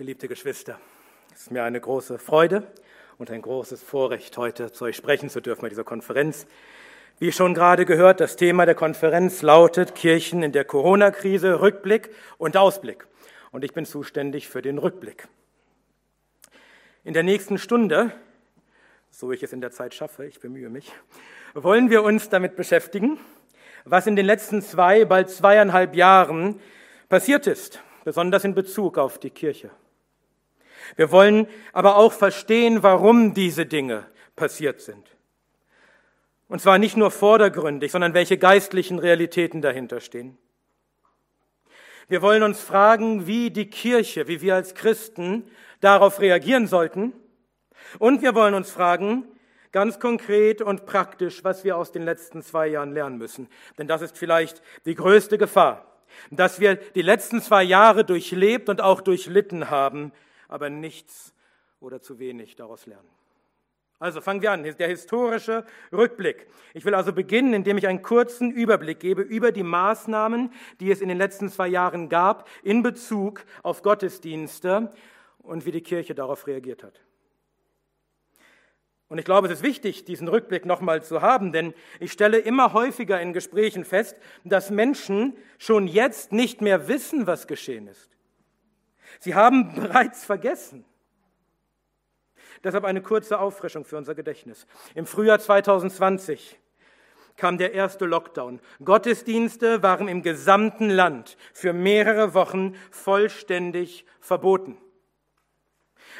Geliebte 0.00 0.28
Geschwister, 0.28 0.80
es 1.34 1.42
ist 1.42 1.50
mir 1.50 1.62
eine 1.62 1.78
große 1.78 2.18
Freude 2.18 2.66
und 3.18 3.30
ein 3.30 3.42
großes 3.42 3.82
Vorrecht, 3.82 4.38
heute 4.38 4.72
zu 4.72 4.86
euch 4.86 4.96
sprechen 4.96 5.28
zu 5.28 5.42
dürfen 5.42 5.60
bei 5.60 5.68
dieser 5.68 5.84
Konferenz. 5.84 6.46
Wie 7.18 7.30
schon 7.32 7.52
gerade 7.52 7.84
gehört, 7.84 8.18
das 8.18 8.36
Thema 8.36 8.64
der 8.64 8.74
Konferenz 8.74 9.42
lautet 9.42 9.94
Kirchen 9.94 10.42
in 10.42 10.52
der 10.52 10.64
Corona-Krise, 10.64 11.60
Rückblick 11.60 12.08
und 12.38 12.56
Ausblick. 12.56 13.06
Und 13.50 13.62
ich 13.62 13.74
bin 13.74 13.84
zuständig 13.84 14.48
für 14.48 14.62
den 14.62 14.78
Rückblick. 14.78 15.28
In 17.04 17.12
der 17.12 17.22
nächsten 17.22 17.58
Stunde, 17.58 18.10
so 19.10 19.32
ich 19.32 19.42
es 19.42 19.52
in 19.52 19.60
der 19.60 19.70
Zeit 19.70 19.92
schaffe, 19.92 20.24
ich 20.24 20.40
bemühe 20.40 20.70
mich, 20.70 20.90
wollen 21.52 21.90
wir 21.90 22.02
uns 22.04 22.30
damit 22.30 22.56
beschäftigen, 22.56 23.20
was 23.84 24.06
in 24.06 24.16
den 24.16 24.24
letzten 24.24 24.62
zwei, 24.62 25.04
bald 25.04 25.28
zweieinhalb 25.28 25.94
Jahren 25.94 26.58
passiert 27.10 27.46
ist 27.46 27.82
besonders 28.04 28.44
in 28.44 28.54
Bezug 28.54 28.98
auf 28.98 29.18
die 29.18 29.30
Kirche. 29.30 29.70
Wir 30.96 31.10
wollen 31.10 31.46
aber 31.72 31.96
auch 31.96 32.12
verstehen, 32.12 32.82
warum 32.82 33.34
diese 33.34 33.66
Dinge 33.66 34.06
passiert 34.36 34.80
sind. 34.80 35.06
Und 36.48 36.60
zwar 36.60 36.78
nicht 36.78 36.96
nur 36.96 37.10
vordergründig, 37.10 37.92
sondern 37.92 38.14
welche 38.14 38.36
geistlichen 38.36 38.98
Realitäten 38.98 39.62
dahinter 39.62 40.00
stehen. 40.00 40.36
Wir 42.08 42.22
wollen 42.22 42.42
uns 42.42 42.60
fragen, 42.60 43.28
wie 43.28 43.52
die 43.52 43.70
Kirche, 43.70 44.26
wie 44.26 44.40
wir 44.40 44.56
als 44.56 44.74
Christen 44.74 45.48
darauf 45.80 46.20
reagieren 46.20 46.66
sollten. 46.66 47.12
Und 48.00 48.22
wir 48.22 48.34
wollen 48.34 48.54
uns 48.54 48.68
fragen, 48.68 49.28
ganz 49.70 50.00
konkret 50.00 50.60
und 50.60 50.86
praktisch, 50.86 51.44
was 51.44 51.62
wir 51.62 51.76
aus 51.76 51.92
den 51.92 52.02
letzten 52.02 52.42
zwei 52.42 52.66
Jahren 52.66 52.92
lernen 52.92 53.18
müssen. 53.18 53.48
Denn 53.78 53.86
das 53.86 54.02
ist 54.02 54.18
vielleicht 54.18 54.60
die 54.86 54.96
größte 54.96 55.38
Gefahr, 55.38 55.86
dass 56.32 56.58
wir 56.58 56.74
die 56.74 57.02
letzten 57.02 57.40
zwei 57.40 57.62
Jahre 57.62 58.04
durchlebt 58.04 58.68
und 58.68 58.80
auch 58.80 59.00
durchlitten 59.00 59.70
haben, 59.70 60.10
aber 60.50 60.68
nichts 60.68 61.34
oder 61.80 62.00
zu 62.00 62.18
wenig 62.18 62.56
daraus 62.56 62.86
lernen. 62.86 63.08
Also 63.98 64.22
fangen 64.22 64.40
wir 64.40 64.50
an, 64.52 64.62
der 64.62 64.88
historische 64.88 65.64
Rückblick. 65.92 66.46
Ich 66.72 66.86
will 66.86 66.94
also 66.94 67.12
beginnen, 67.12 67.52
indem 67.52 67.76
ich 67.76 67.86
einen 67.86 68.00
kurzen 68.00 68.50
Überblick 68.50 68.98
gebe 68.98 69.20
über 69.20 69.52
die 69.52 69.62
Maßnahmen, 69.62 70.52
die 70.80 70.90
es 70.90 71.02
in 71.02 71.08
den 71.08 71.18
letzten 71.18 71.50
zwei 71.50 71.68
Jahren 71.68 72.08
gab 72.08 72.48
in 72.62 72.82
Bezug 72.82 73.44
auf 73.62 73.82
Gottesdienste 73.82 74.92
und 75.38 75.66
wie 75.66 75.70
die 75.70 75.82
Kirche 75.82 76.14
darauf 76.14 76.46
reagiert 76.46 76.82
hat. 76.82 77.02
Und 79.08 79.18
ich 79.18 79.24
glaube, 79.24 79.48
es 79.48 79.54
ist 79.54 79.62
wichtig, 79.62 80.04
diesen 80.04 80.28
Rückblick 80.28 80.64
nochmal 80.64 81.02
zu 81.02 81.20
haben, 81.20 81.52
denn 81.52 81.74
ich 81.98 82.12
stelle 82.12 82.38
immer 82.38 82.72
häufiger 82.72 83.20
in 83.20 83.34
Gesprächen 83.34 83.84
fest, 83.84 84.16
dass 84.44 84.70
Menschen 84.70 85.36
schon 85.58 85.86
jetzt 85.86 86.32
nicht 86.32 86.62
mehr 86.62 86.88
wissen, 86.88 87.26
was 87.26 87.46
geschehen 87.46 87.86
ist. 87.86 88.16
Sie 89.18 89.34
haben 89.34 89.74
bereits 89.74 90.24
vergessen. 90.24 90.84
Deshalb 92.62 92.84
eine 92.84 93.02
kurze 93.02 93.38
Auffrischung 93.38 93.84
für 93.84 93.96
unser 93.96 94.14
Gedächtnis. 94.14 94.66
Im 94.94 95.06
Frühjahr 95.06 95.38
2020 95.38 96.58
kam 97.36 97.56
der 97.56 97.72
erste 97.72 98.04
Lockdown. 98.04 98.60
Gottesdienste 98.84 99.82
waren 99.82 100.08
im 100.08 100.22
gesamten 100.22 100.90
Land 100.90 101.38
für 101.54 101.72
mehrere 101.72 102.34
Wochen 102.34 102.74
vollständig 102.90 104.04
verboten. 104.20 104.76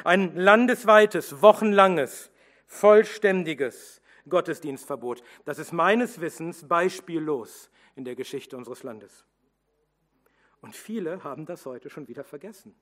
Ein 0.03 0.35
landesweites, 0.35 1.43
wochenlanges 1.43 2.31
vollständiges 2.71 4.01
Gottesdienstverbot. 4.29 5.21
Das 5.45 5.59
ist 5.59 5.73
meines 5.73 6.21
Wissens 6.21 6.67
beispiellos 6.67 7.69
in 7.95 8.05
der 8.05 8.15
Geschichte 8.15 8.55
unseres 8.55 8.83
Landes. 8.83 9.25
Und 10.61 10.75
viele 10.75 11.23
haben 11.23 11.45
das 11.45 11.65
heute 11.65 11.89
schon 11.89 12.07
wieder 12.07 12.23
vergessen. 12.23 12.75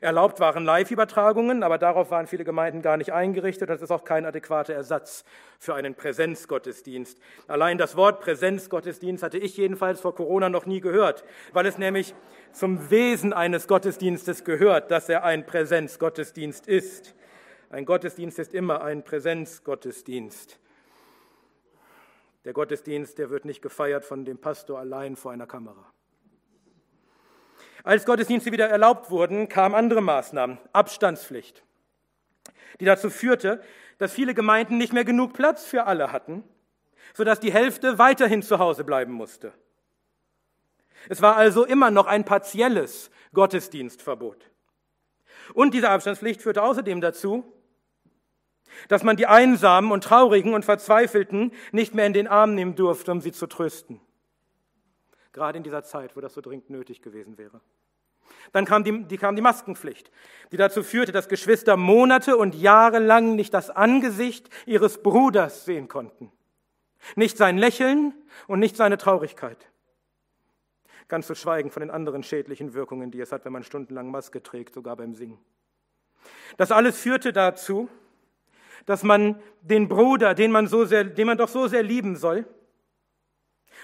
Erlaubt 0.00 0.40
waren 0.40 0.64
Live-Übertragungen, 0.64 1.62
aber 1.62 1.78
darauf 1.78 2.10
waren 2.10 2.26
viele 2.26 2.44
Gemeinden 2.44 2.82
gar 2.82 2.96
nicht 2.96 3.12
eingerichtet. 3.12 3.68
Das 3.68 3.82
ist 3.82 3.90
auch 3.90 4.04
kein 4.04 4.24
adäquater 4.24 4.74
Ersatz 4.74 5.24
für 5.58 5.74
einen 5.74 5.94
Präsenzgottesdienst. 5.94 7.18
Allein 7.46 7.78
das 7.78 7.96
Wort 7.96 8.20
Präsenzgottesdienst 8.20 9.22
hatte 9.22 9.38
ich 9.38 9.56
jedenfalls 9.56 10.00
vor 10.00 10.14
Corona 10.14 10.48
noch 10.48 10.66
nie 10.66 10.80
gehört, 10.80 11.24
weil 11.52 11.66
es 11.66 11.78
nämlich 11.78 12.14
zum 12.52 12.90
Wesen 12.90 13.32
eines 13.32 13.68
Gottesdienstes 13.68 14.44
gehört, 14.44 14.90
dass 14.90 15.08
er 15.08 15.24
ein 15.24 15.46
Präsenzgottesdienst 15.46 16.66
ist. 16.66 17.14
Ein 17.70 17.84
Gottesdienst 17.84 18.38
ist 18.38 18.54
immer 18.54 18.82
ein 18.82 19.02
Präsenzgottesdienst. 19.02 20.58
Der 22.44 22.52
Gottesdienst, 22.52 23.18
der 23.18 23.30
wird 23.30 23.44
nicht 23.44 23.62
gefeiert 23.62 24.04
von 24.04 24.24
dem 24.24 24.38
Pastor 24.38 24.78
allein 24.78 25.16
vor 25.16 25.32
einer 25.32 25.46
Kamera. 25.46 25.92
Als 27.84 28.04
Gottesdienste 28.04 28.52
wieder 28.52 28.68
erlaubt 28.68 29.10
wurden, 29.10 29.48
kamen 29.48 29.74
andere 29.74 30.00
Maßnahmen, 30.00 30.58
Abstandspflicht, 30.72 31.64
die 32.80 32.84
dazu 32.84 33.10
führte, 33.10 33.60
dass 33.98 34.12
viele 34.12 34.34
Gemeinden 34.34 34.78
nicht 34.78 34.92
mehr 34.92 35.04
genug 35.04 35.32
Platz 35.32 35.64
für 35.64 35.84
alle 35.84 36.12
hatten, 36.12 36.44
sodass 37.14 37.40
die 37.40 37.52
Hälfte 37.52 37.98
weiterhin 37.98 38.42
zu 38.42 38.58
Hause 38.58 38.84
bleiben 38.84 39.12
musste. 39.12 39.52
Es 41.08 41.22
war 41.22 41.36
also 41.36 41.64
immer 41.64 41.90
noch 41.90 42.06
ein 42.06 42.24
partielles 42.24 43.10
Gottesdienstverbot. 43.32 44.50
Und 45.54 45.74
diese 45.74 45.90
Abstandspflicht 45.90 46.42
führte 46.42 46.62
außerdem 46.62 47.00
dazu, 47.00 47.52
dass 48.88 49.02
man 49.02 49.16
die 49.16 49.26
Einsamen 49.26 49.92
und 49.92 50.04
Traurigen 50.04 50.54
und 50.54 50.64
Verzweifelten 50.64 51.52
nicht 51.72 51.94
mehr 51.94 52.06
in 52.06 52.12
den 52.12 52.28
Arm 52.28 52.54
nehmen 52.54 52.74
durfte, 52.74 53.12
um 53.12 53.20
sie 53.20 53.32
zu 53.32 53.46
trösten 53.46 54.00
gerade 55.32 55.58
in 55.58 55.64
dieser 55.64 55.82
Zeit, 55.82 56.16
wo 56.16 56.20
das 56.20 56.34
so 56.34 56.40
dringend 56.40 56.70
nötig 56.70 57.02
gewesen 57.02 57.38
wäre. 57.38 57.60
Dann 58.52 58.64
kam 58.64 58.84
die, 58.84 59.04
die, 59.04 59.18
kam 59.18 59.36
die 59.36 59.42
Maskenpflicht, 59.42 60.10
die 60.52 60.56
dazu 60.56 60.82
führte, 60.82 61.12
dass 61.12 61.28
Geschwister 61.28 61.76
Monate 61.76 62.36
und 62.36 62.54
Jahre 62.54 62.98
lang 62.98 63.34
nicht 63.36 63.54
das 63.54 63.70
Angesicht 63.70 64.48
ihres 64.66 65.02
Bruders 65.02 65.64
sehen 65.64 65.88
konnten. 65.88 66.30
Nicht 67.16 67.36
sein 67.36 67.58
Lächeln 67.58 68.14
und 68.46 68.60
nicht 68.60 68.76
seine 68.76 68.96
Traurigkeit. 68.96 69.68
Ganz 71.08 71.26
zu 71.26 71.34
schweigen 71.34 71.70
von 71.70 71.80
den 71.80 71.90
anderen 71.90 72.22
schädlichen 72.22 72.74
Wirkungen, 72.74 73.10
die 73.10 73.20
es 73.20 73.32
hat, 73.32 73.44
wenn 73.44 73.52
man 73.52 73.64
stundenlang 73.64 74.10
Maske 74.10 74.42
trägt, 74.42 74.74
sogar 74.74 74.96
beim 74.96 75.14
Singen. 75.14 75.38
Das 76.56 76.70
alles 76.70 76.98
führte 76.98 77.32
dazu, 77.32 77.88
dass 78.86 79.02
man 79.02 79.40
den 79.62 79.88
Bruder, 79.88 80.34
den 80.34 80.50
man, 80.50 80.66
so 80.66 80.84
sehr, 80.84 81.04
den 81.04 81.26
man 81.26 81.38
doch 81.38 81.48
so 81.48 81.68
sehr 81.68 81.82
lieben 81.82 82.16
soll, 82.16 82.46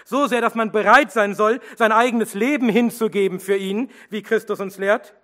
so 0.05 0.27
sehr, 0.27 0.41
dass 0.41 0.55
man 0.55 0.73
bereit 0.73 1.13
sein 1.13 1.35
soll, 1.35 1.61
sein 1.77 1.93
eigenes 1.93 2.35
Leben 2.35 2.69
hinzugeben 2.69 3.41
für 3.41 3.57
ihn, 3.57 3.91
wie 4.11 4.23
Christus 4.23 4.61
uns 4.61 4.79
lehrt, 4.79 5.15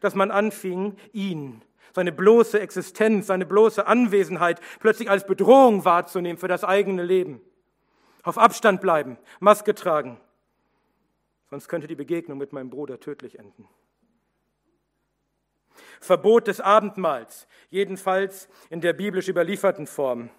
dass 0.00 0.14
man 0.14 0.30
anfing, 0.30 0.96
ihn, 1.12 1.62
seine 1.94 2.12
bloße 2.12 2.60
Existenz, 2.60 3.26
seine 3.26 3.46
bloße 3.46 3.86
Anwesenheit 3.86 4.60
plötzlich 4.80 5.10
als 5.10 5.26
Bedrohung 5.26 5.84
wahrzunehmen 5.84 6.38
für 6.38 6.48
das 6.48 6.64
eigene 6.64 7.02
Leben. 7.02 7.40
Auf 8.22 8.38
Abstand 8.38 8.80
bleiben, 8.80 9.18
Maske 9.38 9.74
tragen, 9.74 10.18
sonst 11.48 11.68
könnte 11.68 11.86
die 11.86 11.94
Begegnung 11.94 12.38
mit 12.38 12.52
meinem 12.52 12.70
Bruder 12.70 12.98
tödlich 12.98 13.38
enden. 13.38 13.68
Verbot 16.00 16.46
des 16.46 16.60
Abendmahls, 16.60 17.46
jedenfalls 17.70 18.48
in 18.70 18.80
der 18.80 18.92
biblisch 18.92 19.28
überlieferten 19.28 19.86
Form 19.86 20.30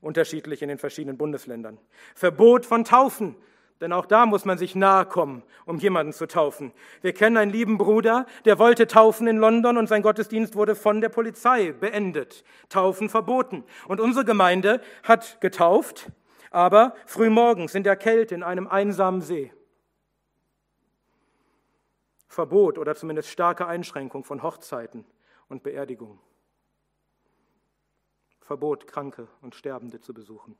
unterschiedlich 0.00 0.62
in 0.62 0.68
den 0.68 0.78
verschiedenen 0.78 1.18
Bundesländern. 1.18 1.78
Verbot 2.14 2.66
von 2.66 2.84
Taufen, 2.84 3.36
denn 3.80 3.92
auch 3.92 4.06
da 4.06 4.26
muss 4.26 4.44
man 4.44 4.58
sich 4.58 4.74
nahe 4.74 5.06
kommen, 5.06 5.42
um 5.64 5.78
jemanden 5.78 6.12
zu 6.12 6.26
taufen. 6.26 6.72
Wir 7.00 7.12
kennen 7.12 7.36
einen 7.36 7.50
lieben 7.50 7.78
Bruder, 7.78 8.26
der 8.44 8.58
wollte 8.58 8.86
taufen 8.86 9.26
in 9.26 9.38
London 9.38 9.78
und 9.78 9.88
sein 9.88 10.02
Gottesdienst 10.02 10.54
wurde 10.54 10.74
von 10.74 11.00
der 11.00 11.08
Polizei 11.08 11.72
beendet. 11.72 12.44
Taufen 12.68 13.08
verboten. 13.08 13.64
Und 13.88 14.00
unsere 14.00 14.24
Gemeinde 14.24 14.80
hat 15.02 15.40
getauft, 15.40 16.10
aber 16.50 16.94
frühmorgens 17.06 17.74
in 17.74 17.82
der 17.82 17.96
Kälte 17.96 18.34
in 18.34 18.42
einem 18.42 18.66
einsamen 18.66 19.22
See. 19.22 19.52
Verbot 22.30 22.78
oder 22.78 22.94
zumindest 22.94 23.28
starke 23.28 23.66
Einschränkung 23.66 24.22
von 24.22 24.44
Hochzeiten 24.44 25.04
und 25.48 25.64
Beerdigungen. 25.64 26.20
Verbot, 28.40 28.86
Kranke 28.86 29.26
und 29.42 29.56
Sterbende 29.56 30.00
zu 30.00 30.14
besuchen. 30.14 30.56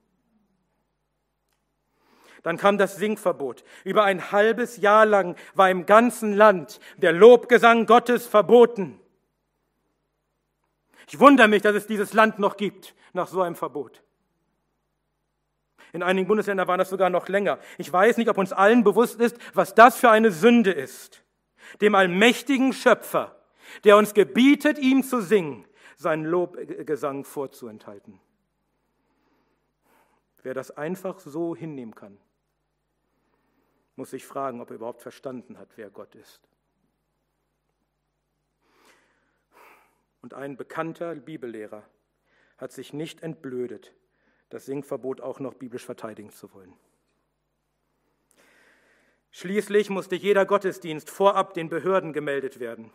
Dann 2.43 2.57
kam 2.57 2.77
das 2.77 2.97
Singverbot. 2.97 3.63
Über 3.85 4.03
ein 4.03 4.33
halbes 4.33 4.79
Jahr 4.79 5.07
lang 5.07 5.37
war 5.55 5.71
im 5.71 5.87
ganzen 5.87 6.33
Land 6.33 6.81
der 6.97 7.13
Lobgesang 7.13 7.87
Gottes 7.87 8.27
verboten. 8.27 8.99
Ich 11.07 11.21
wundere 11.21 11.47
mich, 11.47 11.63
dass 11.63 11.77
es 11.77 11.87
dieses 11.87 12.15
Land 12.15 12.41
noch 12.41 12.57
gibt 12.57 12.97
nach 13.13 13.29
so 13.29 13.43
einem 13.43 13.55
Verbot. 13.55 14.03
In 15.93 16.03
einigen 16.03 16.27
Bundesländern 16.27 16.67
war 16.67 16.79
das 16.79 16.91
sogar 16.91 17.11
noch 17.11 17.29
länger. 17.29 17.61
Ich 17.79 17.93
weiß 17.93 18.17
nicht, 18.17 18.29
ob 18.29 18.39
uns 18.39 18.53
allen 18.53 18.83
bewusst 18.83 19.21
ist, 19.21 19.37
was 19.55 19.75
das 19.75 19.97
für 19.97 20.11
eine 20.11 20.33
Sünde 20.33 20.73
ist 20.73 21.23
dem 21.81 21.95
allmächtigen 21.95 22.73
Schöpfer, 22.73 23.37
der 23.85 23.97
uns 23.97 24.15
gebietet, 24.15 24.79
ihm 24.79 25.03
zu 25.03 25.21
singen, 25.21 25.67
seinen 25.97 26.25
Lobgesang 26.25 27.25
vorzuenthalten. 27.25 28.21
Wer 30.43 30.55
das 30.55 30.71
einfach 30.71 31.19
so 31.19 31.55
hinnehmen 31.55 31.95
kann, 31.95 32.19
muss 33.97 34.11
sich 34.11 34.25
fragen, 34.25 34.61
ob 34.61 34.71
er 34.71 34.77
überhaupt 34.77 35.03
verstanden 35.03 35.59
hat, 35.59 35.69
wer 35.77 35.91
Gott 35.91 36.15
ist. 36.15 36.41
Und 40.23 40.35
ein 40.35 40.57
bekannter 40.57 41.15
Bibellehrer 41.15 41.83
hat 42.57 42.73
sich 42.73 42.93
nicht 42.93 43.23
entblödet, 43.23 43.95
das 44.49 44.67
Singverbot 44.67 45.21
auch 45.21 45.41
noch 45.41 45.55
biblisch 45.55 45.85
verteidigen 45.85 46.31
zu 46.31 46.53
wollen. 46.53 46.75
Schließlich 49.31 49.91
musste 49.91 50.17
jeder 50.17 50.45
Gottesdienst 50.45 51.09
vorab 51.09 51.55
den 51.55 51.69
Behörden 51.69 52.13
gemeldet 52.13 52.59
werden. 52.59 52.91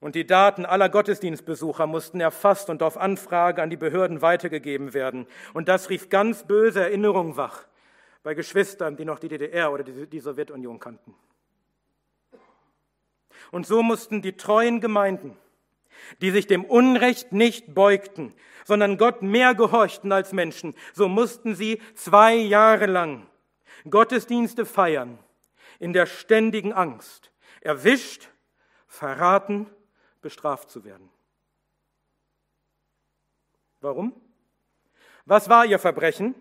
Und 0.00 0.14
die 0.14 0.26
Daten 0.26 0.66
aller 0.66 0.88
Gottesdienstbesucher 0.88 1.86
mussten 1.86 2.20
erfasst 2.20 2.68
und 2.68 2.82
auf 2.82 2.98
Anfrage 2.98 3.62
an 3.62 3.70
die 3.70 3.76
Behörden 3.76 4.22
weitergegeben 4.22 4.92
werden. 4.92 5.26
Und 5.54 5.68
das 5.68 5.88
rief 5.88 6.10
ganz 6.10 6.44
böse 6.46 6.82
Erinnerungen 6.82 7.36
wach 7.36 7.64
bei 8.22 8.34
Geschwistern, 8.34 8.96
die 8.96 9.04
noch 9.04 9.18
die 9.18 9.28
DDR 9.28 9.72
oder 9.72 9.82
die 9.82 10.20
Sowjetunion 10.20 10.78
kannten. 10.78 11.14
Und 13.50 13.66
so 13.66 13.82
mussten 13.82 14.22
die 14.22 14.36
treuen 14.36 14.80
Gemeinden, 14.80 15.36
die 16.20 16.30
sich 16.30 16.46
dem 16.46 16.64
Unrecht 16.64 17.32
nicht 17.32 17.74
beugten, 17.74 18.34
sondern 18.64 18.98
Gott 18.98 19.22
mehr 19.22 19.54
gehorchten 19.54 20.12
als 20.12 20.32
Menschen, 20.32 20.74
so 20.92 21.08
mussten 21.08 21.54
sie 21.54 21.80
zwei 21.94 22.34
Jahre 22.34 22.86
lang 22.86 23.26
Gottesdienste 23.88 24.66
feiern 24.66 25.18
in 25.78 25.92
der 25.92 26.06
ständigen 26.06 26.72
Angst, 26.72 27.32
erwischt, 27.60 28.28
verraten, 28.86 29.68
bestraft 30.20 30.70
zu 30.70 30.84
werden. 30.84 31.10
Warum? 33.80 34.18
Was 35.26 35.48
war 35.48 35.66
ihr 35.66 35.78
Verbrechen? 35.78 36.34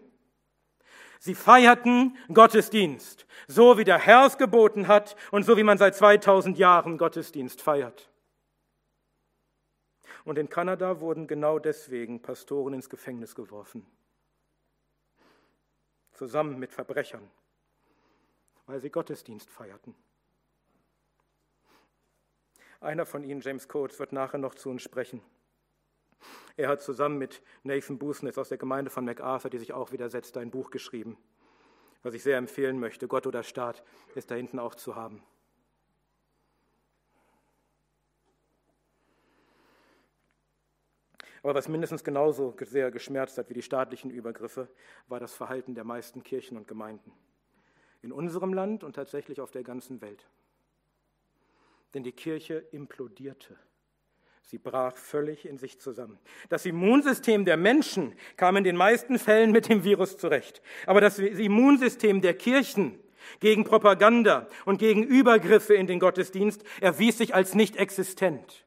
Sie 1.19 1.35
feierten 1.35 2.17
Gottesdienst, 2.33 3.25
so 3.47 3.77
wie 3.77 3.85
der 3.85 3.97
Herr 3.97 4.25
es 4.25 4.37
geboten 4.37 4.87
hat 4.87 5.15
und 5.31 5.43
so 5.43 5.55
wie 5.55 5.63
man 5.63 5.77
seit 5.77 5.95
2000 5.95 6.57
Jahren 6.57 6.97
Gottesdienst 6.97 7.61
feiert. 7.61 8.09
Und 10.25 10.37
in 10.37 10.49
Kanada 10.49 10.99
wurden 10.99 11.27
genau 11.27 11.59
deswegen 11.59 12.21
Pastoren 12.21 12.73
ins 12.73 12.89
Gefängnis 12.89 13.35
geworfen, 13.35 13.85
zusammen 16.23 16.57
mit 16.57 16.71
Verbrechern, 16.71 17.29
weil 18.65 18.79
sie 18.79 18.89
Gottesdienst 18.89 19.49
feierten. 19.49 19.93
Einer 22.79 23.05
von 23.05 23.25
ihnen, 23.25 23.41
James 23.41 23.67
Coates, 23.67 23.99
wird 23.99 24.13
nachher 24.13 24.37
noch 24.37 24.55
zu 24.55 24.69
uns 24.69 24.83
sprechen. 24.83 25.21
Er 26.55 26.69
hat 26.69 26.81
zusammen 26.81 27.17
mit 27.17 27.41
Nathan 27.63 27.97
Boosnitz 27.97 28.37
aus 28.37 28.47
der 28.47 28.57
Gemeinde 28.57 28.89
von 28.89 29.03
MacArthur, 29.03 29.51
die 29.51 29.57
sich 29.57 29.73
auch 29.73 29.91
widersetzt, 29.91 30.37
ein 30.37 30.49
Buch 30.49 30.71
geschrieben, 30.71 31.17
was 32.03 32.13
ich 32.13 32.23
sehr 32.23 32.37
empfehlen 32.37 32.79
möchte. 32.79 33.09
Gott 33.09 33.27
oder 33.27 33.43
Staat 33.43 33.83
ist 34.15 34.31
da 34.31 34.35
hinten 34.35 34.59
auch 34.59 34.75
zu 34.75 34.95
haben. 34.95 35.21
Aber 41.43 41.55
was 41.55 41.67
mindestens 41.67 42.05
genauso 42.05 42.55
sehr 42.61 42.89
geschmerzt 42.89 43.37
hat 43.37 43.49
wie 43.49 43.53
die 43.53 43.61
staatlichen 43.61 44.09
Übergriffe, 44.09 44.69
war 45.09 45.19
das 45.19 45.33
Verhalten 45.33 45.75
der 45.75 45.83
meisten 45.83 46.23
Kirchen 46.23 46.55
und 46.55 46.69
Gemeinden. 46.69 47.11
In 48.01 48.13
unserem 48.13 48.53
Land 48.53 48.83
und 48.83 48.95
tatsächlich 48.95 49.41
auf 49.41 49.51
der 49.51 49.63
ganzen 49.63 50.01
Welt. 50.01 50.25
Denn 51.93 52.03
die 52.03 52.13
Kirche 52.13 52.65
implodierte. 52.71 53.57
Sie 54.41 54.57
brach 54.57 54.95
völlig 54.95 55.45
in 55.45 55.57
sich 55.57 55.79
zusammen. 55.79 56.17
Das 56.47 56.65
Immunsystem 56.65 57.45
der 57.45 57.57
Menschen 57.57 58.13
kam 58.37 58.55
in 58.55 58.63
den 58.63 58.75
meisten 58.75 59.19
Fällen 59.19 59.51
mit 59.51 59.67
dem 59.67 59.83
Virus 59.83 60.17
zurecht. 60.17 60.61
Aber 60.85 61.01
das 61.01 61.19
Immunsystem 61.19 62.21
der 62.21 62.35
Kirchen 62.35 62.99
gegen 63.39 63.63
Propaganda 63.63 64.47
und 64.65 64.77
gegen 64.77 65.03
Übergriffe 65.03 65.75
in 65.75 65.87
den 65.87 65.99
Gottesdienst 65.99 66.63
erwies 66.81 67.17
sich 67.17 67.35
als 67.35 67.53
nicht 67.53 67.75
existent. 67.75 68.65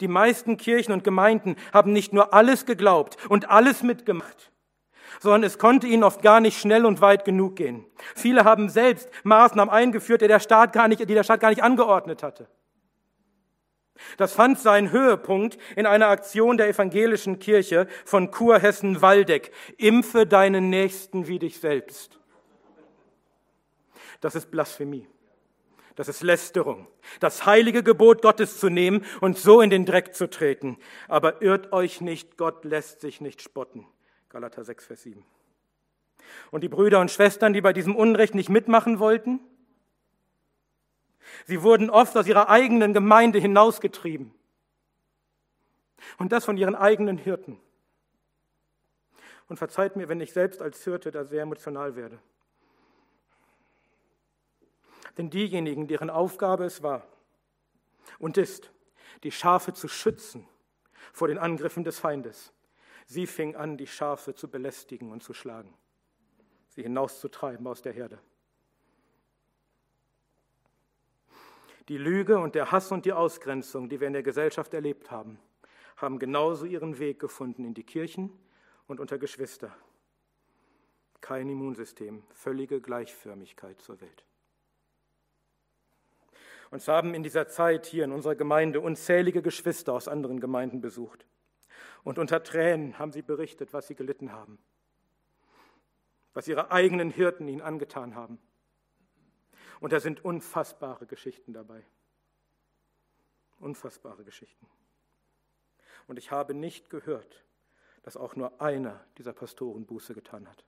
Die 0.00 0.08
meisten 0.08 0.56
Kirchen 0.56 0.92
und 0.92 1.04
Gemeinden 1.04 1.56
haben 1.72 1.92
nicht 1.92 2.12
nur 2.12 2.34
alles 2.34 2.66
geglaubt 2.66 3.16
und 3.28 3.50
alles 3.50 3.82
mitgemacht, 3.82 4.52
sondern 5.20 5.44
es 5.44 5.58
konnte 5.58 5.86
ihnen 5.86 6.04
oft 6.04 6.22
gar 6.22 6.40
nicht 6.40 6.60
schnell 6.60 6.86
und 6.86 7.00
weit 7.00 7.24
genug 7.24 7.56
gehen. 7.56 7.84
Viele 8.14 8.44
haben 8.44 8.68
selbst 8.68 9.08
Maßnahmen 9.24 9.72
eingeführt, 9.72 10.22
die 10.22 10.28
der 10.28 10.40
Staat 10.40 10.72
gar 10.72 10.88
nicht, 10.88 11.00
die 11.00 11.14
der 11.14 11.24
Staat 11.24 11.40
gar 11.40 11.50
nicht 11.50 11.62
angeordnet 11.62 12.22
hatte. 12.22 12.48
Das 14.16 14.32
fand 14.32 14.58
seinen 14.58 14.90
Höhepunkt 14.90 15.58
in 15.76 15.86
einer 15.86 16.08
Aktion 16.08 16.56
der 16.56 16.68
evangelischen 16.68 17.38
Kirche 17.38 17.86
von 18.04 18.30
Kurhessen-Waldeck. 18.30 19.52
Impfe 19.76 20.26
deinen 20.26 20.70
Nächsten 20.70 21.28
wie 21.28 21.38
dich 21.38 21.60
selbst. 21.60 22.18
Das 24.20 24.34
ist 24.34 24.50
Blasphemie. 24.50 25.06
Das 25.94 26.08
ist 26.08 26.22
Lästerung. 26.22 26.86
Das 27.20 27.44
heilige 27.44 27.82
Gebot 27.82 28.22
Gottes 28.22 28.58
zu 28.58 28.68
nehmen 28.68 29.04
und 29.20 29.38
so 29.38 29.60
in 29.60 29.70
den 29.70 29.84
Dreck 29.84 30.14
zu 30.14 30.28
treten. 30.28 30.78
Aber 31.08 31.42
irrt 31.42 31.72
euch 31.72 32.00
nicht, 32.00 32.36
Gott 32.38 32.64
lässt 32.64 33.00
sich 33.00 33.20
nicht 33.20 33.42
spotten. 33.42 33.86
Galater 34.30 34.64
6, 34.64 34.86
Vers 34.86 35.02
7. 35.02 35.24
Und 36.50 36.62
die 36.62 36.68
Brüder 36.68 37.00
und 37.00 37.10
Schwestern, 37.10 37.52
die 37.52 37.60
bei 37.60 37.72
diesem 37.72 37.94
Unrecht 37.94 38.34
nicht 38.34 38.48
mitmachen 38.48 38.98
wollten, 38.98 39.40
Sie 41.46 41.62
wurden 41.62 41.90
oft 41.90 42.16
aus 42.16 42.26
ihrer 42.26 42.48
eigenen 42.48 42.92
Gemeinde 42.92 43.38
hinausgetrieben. 43.38 44.34
Und 46.18 46.32
das 46.32 46.44
von 46.44 46.56
ihren 46.56 46.74
eigenen 46.74 47.18
Hirten. 47.18 47.58
Und 49.48 49.56
verzeiht 49.56 49.96
mir, 49.96 50.08
wenn 50.08 50.20
ich 50.20 50.32
selbst 50.32 50.62
als 50.62 50.82
Hirte 50.84 51.10
da 51.10 51.24
sehr 51.24 51.42
emotional 51.42 51.96
werde. 51.96 52.18
Denn 55.18 55.30
diejenigen, 55.30 55.86
deren 55.86 56.10
Aufgabe 56.10 56.64
es 56.64 56.82
war 56.82 57.06
und 58.18 58.38
ist, 58.38 58.72
die 59.22 59.32
Schafe 59.32 59.72
zu 59.74 59.88
schützen 59.88 60.48
vor 61.12 61.28
den 61.28 61.38
Angriffen 61.38 61.84
des 61.84 61.98
Feindes, 61.98 62.52
sie 63.06 63.26
fing 63.26 63.54
an, 63.56 63.76
die 63.76 63.86
Schafe 63.86 64.34
zu 64.34 64.48
belästigen 64.48 65.12
und 65.12 65.22
zu 65.22 65.34
schlagen, 65.34 65.74
sie 66.68 66.82
hinauszutreiben 66.82 67.66
aus 67.66 67.82
der 67.82 67.92
Herde. 67.92 68.18
Die 71.88 71.98
Lüge 71.98 72.38
und 72.38 72.54
der 72.54 72.70
Hass 72.70 72.92
und 72.92 73.04
die 73.04 73.12
Ausgrenzung, 73.12 73.88
die 73.88 74.00
wir 74.00 74.06
in 74.06 74.12
der 74.12 74.22
Gesellschaft 74.22 74.72
erlebt 74.72 75.10
haben, 75.10 75.38
haben 75.96 76.18
genauso 76.18 76.64
ihren 76.64 76.98
Weg 76.98 77.18
gefunden 77.18 77.64
in 77.64 77.74
die 77.74 77.84
Kirchen 77.84 78.30
und 78.86 79.00
unter 79.00 79.18
Geschwister. 79.18 79.74
Kein 81.20 81.48
Immunsystem, 81.48 82.22
völlige 82.30 82.80
Gleichförmigkeit 82.80 83.80
zur 83.80 84.00
Welt. 84.00 84.24
Uns 86.72 86.88
haben 86.88 87.12
in 87.12 87.22
dieser 87.22 87.48
Zeit 87.48 87.84
hier 87.84 88.02
in 88.04 88.12
unserer 88.12 88.34
Gemeinde 88.34 88.80
unzählige 88.80 89.42
Geschwister 89.42 89.92
aus 89.92 90.08
anderen 90.08 90.40
Gemeinden 90.40 90.80
besucht. 90.80 91.26
Und 92.02 92.18
unter 92.18 92.42
Tränen 92.42 92.98
haben 92.98 93.12
sie 93.12 93.20
berichtet, 93.20 93.74
was 93.74 93.88
sie 93.88 93.94
gelitten 93.94 94.32
haben, 94.32 94.58
was 96.32 96.48
ihre 96.48 96.72
eigenen 96.72 97.10
Hirten 97.10 97.46
ihnen 97.46 97.60
angetan 97.60 98.14
haben. 98.14 98.38
Und 99.80 99.92
da 99.92 100.00
sind 100.00 100.24
unfassbare 100.24 101.04
Geschichten 101.04 101.52
dabei. 101.52 101.84
Unfassbare 103.58 104.24
Geschichten. 104.24 104.66
Und 106.06 106.18
ich 106.18 106.30
habe 106.30 106.54
nicht 106.54 106.88
gehört, 106.88 107.44
dass 108.02 108.16
auch 108.16 108.34
nur 108.34 108.62
einer 108.62 109.04
dieser 109.18 109.34
Pastoren 109.34 109.84
Buße 109.84 110.14
getan 110.14 110.48
hat. 110.48 110.64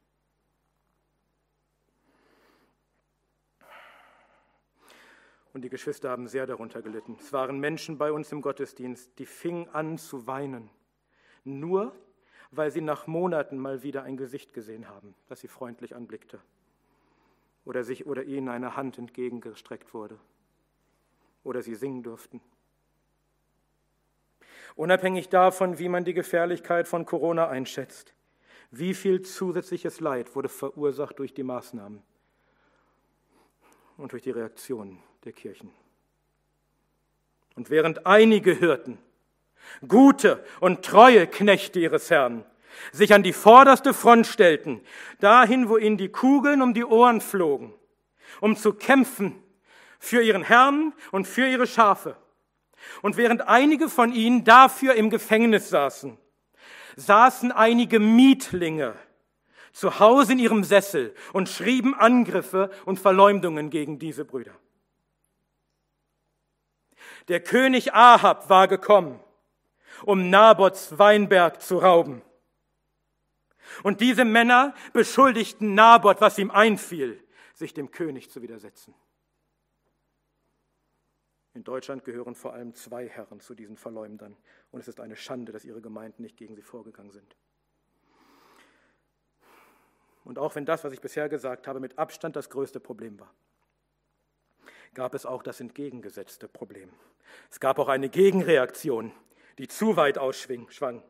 Und 5.54 5.62
die 5.62 5.70
Geschwister 5.70 6.10
haben 6.10 6.26
sehr 6.26 6.46
darunter 6.46 6.82
gelitten. 6.82 7.16
Es 7.20 7.32
waren 7.32 7.60
Menschen 7.60 7.96
bei 7.96 8.10
uns 8.10 8.30
im 8.32 8.42
Gottesdienst, 8.42 9.16
die 9.18 9.24
fingen 9.24 9.68
an 9.68 9.98
zu 9.98 10.26
weinen, 10.26 10.68
nur 11.44 11.94
weil 12.50 12.72
sie 12.72 12.80
nach 12.80 13.06
Monaten 13.06 13.56
mal 13.58 13.84
wieder 13.84 14.02
ein 14.02 14.16
Gesicht 14.16 14.52
gesehen 14.52 14.88
haben, 14.88 15.14
das 15.28 15.40
sie 15.40 15.48
freundlich 15.48 15.94
anblickte 15.94 16.40
oder, 17.64 17.84
sich, 17.84 18.04
oder 18.04 18.24
ihnen 18.24 18.48
eine 18.48 18.76
Hand 18.76 18.98
entgegengestreckt 18.98 19.94
wurde 19.94 20.18
oder 21.44 21.62
sie 21.62 21.76
singen 21.76 22.02
durften. 22.02 22.40
Unabhängig 24.74 25.28
davon, 25.28 25.78
wie 25.78 25.88
man 25.88 26.04
die 26.04 26.14
Gefährlichkeit 26.14 26.88
von 26.88 27.06
Corona 27.06 27.48
einschätzt, 27.48 28.12
wie 28.72 28.92
viel 28.92 29.22
zusätzliches 29.22 30.00
Leid 30.00 30.34
wurde 30.34 30.48
verursacht 30.48 31.20
durch 31.20 31.32
die 31.32 31.44
Maßnahmen 31.44 32.02
und 33.98 34.10
durch 34.10 34.22
die 34.22 34.32
Reaktionen 34.32 35.00
der 35.24 35.32
Kirchen. 35.32 35.70
Und 37.56 37.70
während 37.70 38.06
einige 38.06 38.52
Hirten, 38.52 38.98
gute 39.86 40.44
und 40.60 40.84
treue 40.84 41.26
Knechte 41.26 41.80
ihres 41.80 42.10
Herrn, 42.10 42.44
sich 42.92 43.14
an 43.14 43.22
die 43.22 43.32
vorderste 43.32 43.94
Front 43.94 44.26
stellten, 44.26 44.80
dahin, 45.20 45.68
wo 45.68 45.76
ihnen 45.76 45.96
die 45.96 46.08
Kugeln 46.08 46.60
um 46.60 46.74
die 46.74 46.84
Ohren 46.84 47.20
flogen, 47.20 47.72
um 48.40 48.56
zu 48.56 48.72
kämpfen 48.72 49.40
für 49.98 50.22
ihren 50.22 50.42
Herrn 50.42 50.92
und 51.12 51.26
für 51.26 51.46
ihre 51.46 51.66
Schafe. 51.66 52.16
Und 53.00 53.16
während 53.16 53.48
einige 53.48 53.88
von 53.88 54.12
ihnen 54.12 54.44
dafür 54.44 54.94
im 54.94 55.08
Gefängnis 55.08 55.70
saßen, 55.70 56.18
saßen 56.96 57.52
einige 57.52 58.00
Mietlinge 58.00 58.94
zu 59.72 59.98
Hause 59.98 60.32
in 60.32 60.38
ihrem 60.38 60.64
Sessel 60.64 61.14
und 61.32 61.48
schrieben 61.48 61.94
Angriffe 61.94 62.70
und 62.84 63.00
Verleumdungen 63.00 63.70
gegen 63.70 63.98
diese 63.98 64.24
Brüder. 64.24 64.54
Der 67.28 67.40
König 67.40 67.94
Ahab 67.94 68.48
war 68.50 68.68
gekommen, 68.68 69.20
um 70.04 70.30
Nabots 70.30 70.98
Weinberg 70.98 71.62
zu 71.62 71.78
rauben. 71.78 72.22
Und 73.82 74.00
diese 74.00 74.24
Männer 74.24 74.74
beschuldigten 74.92 75.74
Nabot, 75.74 76.20
was 76.20 76.38
ihm 76.38 76.50
einfiel, 76.50 77.22
sich 77.54 77.72
dem 77.72 77.90
König 77.90 78.30
zu 78.30 78.42
widersetzen. 78.42 78.94
In 81.54 81.62
Deutschland 81.62 82.04
gehören 82.04 82.34
vor 82.34 82.52
allem 82.52 82.74
zwei 82.74 83.08
Herren 83.08 83.40
zu 83.40 83.54
diesen 83.54 83.76
Verleumdern. 83.76 84.36
Und 84.72 84.80
es 84.80 84.88
ist 84.88 85.00
eine 85.00 85.14
Schande, 85.14 85.52
dass 85.52 85.64
ihre 85.64 85.80
Gemeinden 85.80 86.22
nicht 86.22 86.36
gegen 86.36 86.56
sie 86.56 86.62
vorgegangen 86.62 87.12
sind. 87.12 87.36
Und 90.24 90.38
auch 90.38 90.54
wenn 90.56 90.64
das, 90.64 90.82
was 90.82 90.92
ich 90.92 91.00
bisher 91.00 91.28
gesagt 91.28 91.68
habe, 91.68 91.80
mit 91.80 91.98
Abstand 91.98 92.34
das 92.34 92.50
größte 92.50 92.80
Problem 92.80 93.20
war, 93.20 93.32
gab 94.94 95.14
es 95.14 95.26
auch 95.26 95.42
das 95.42 95.60
entgegengesetzte 95.60 96.48
Problem. 96.48 96.90
Es 97.50 97.60
gab 97.60 97.78
auch 97.78 97.88
eine 97.88 98.08
Gegenreaktion, 98.08 99.12
die 99.58 99.68
zu 99.68 99.96
weit 99.96 100.18
ausschwang. 100.18 101.02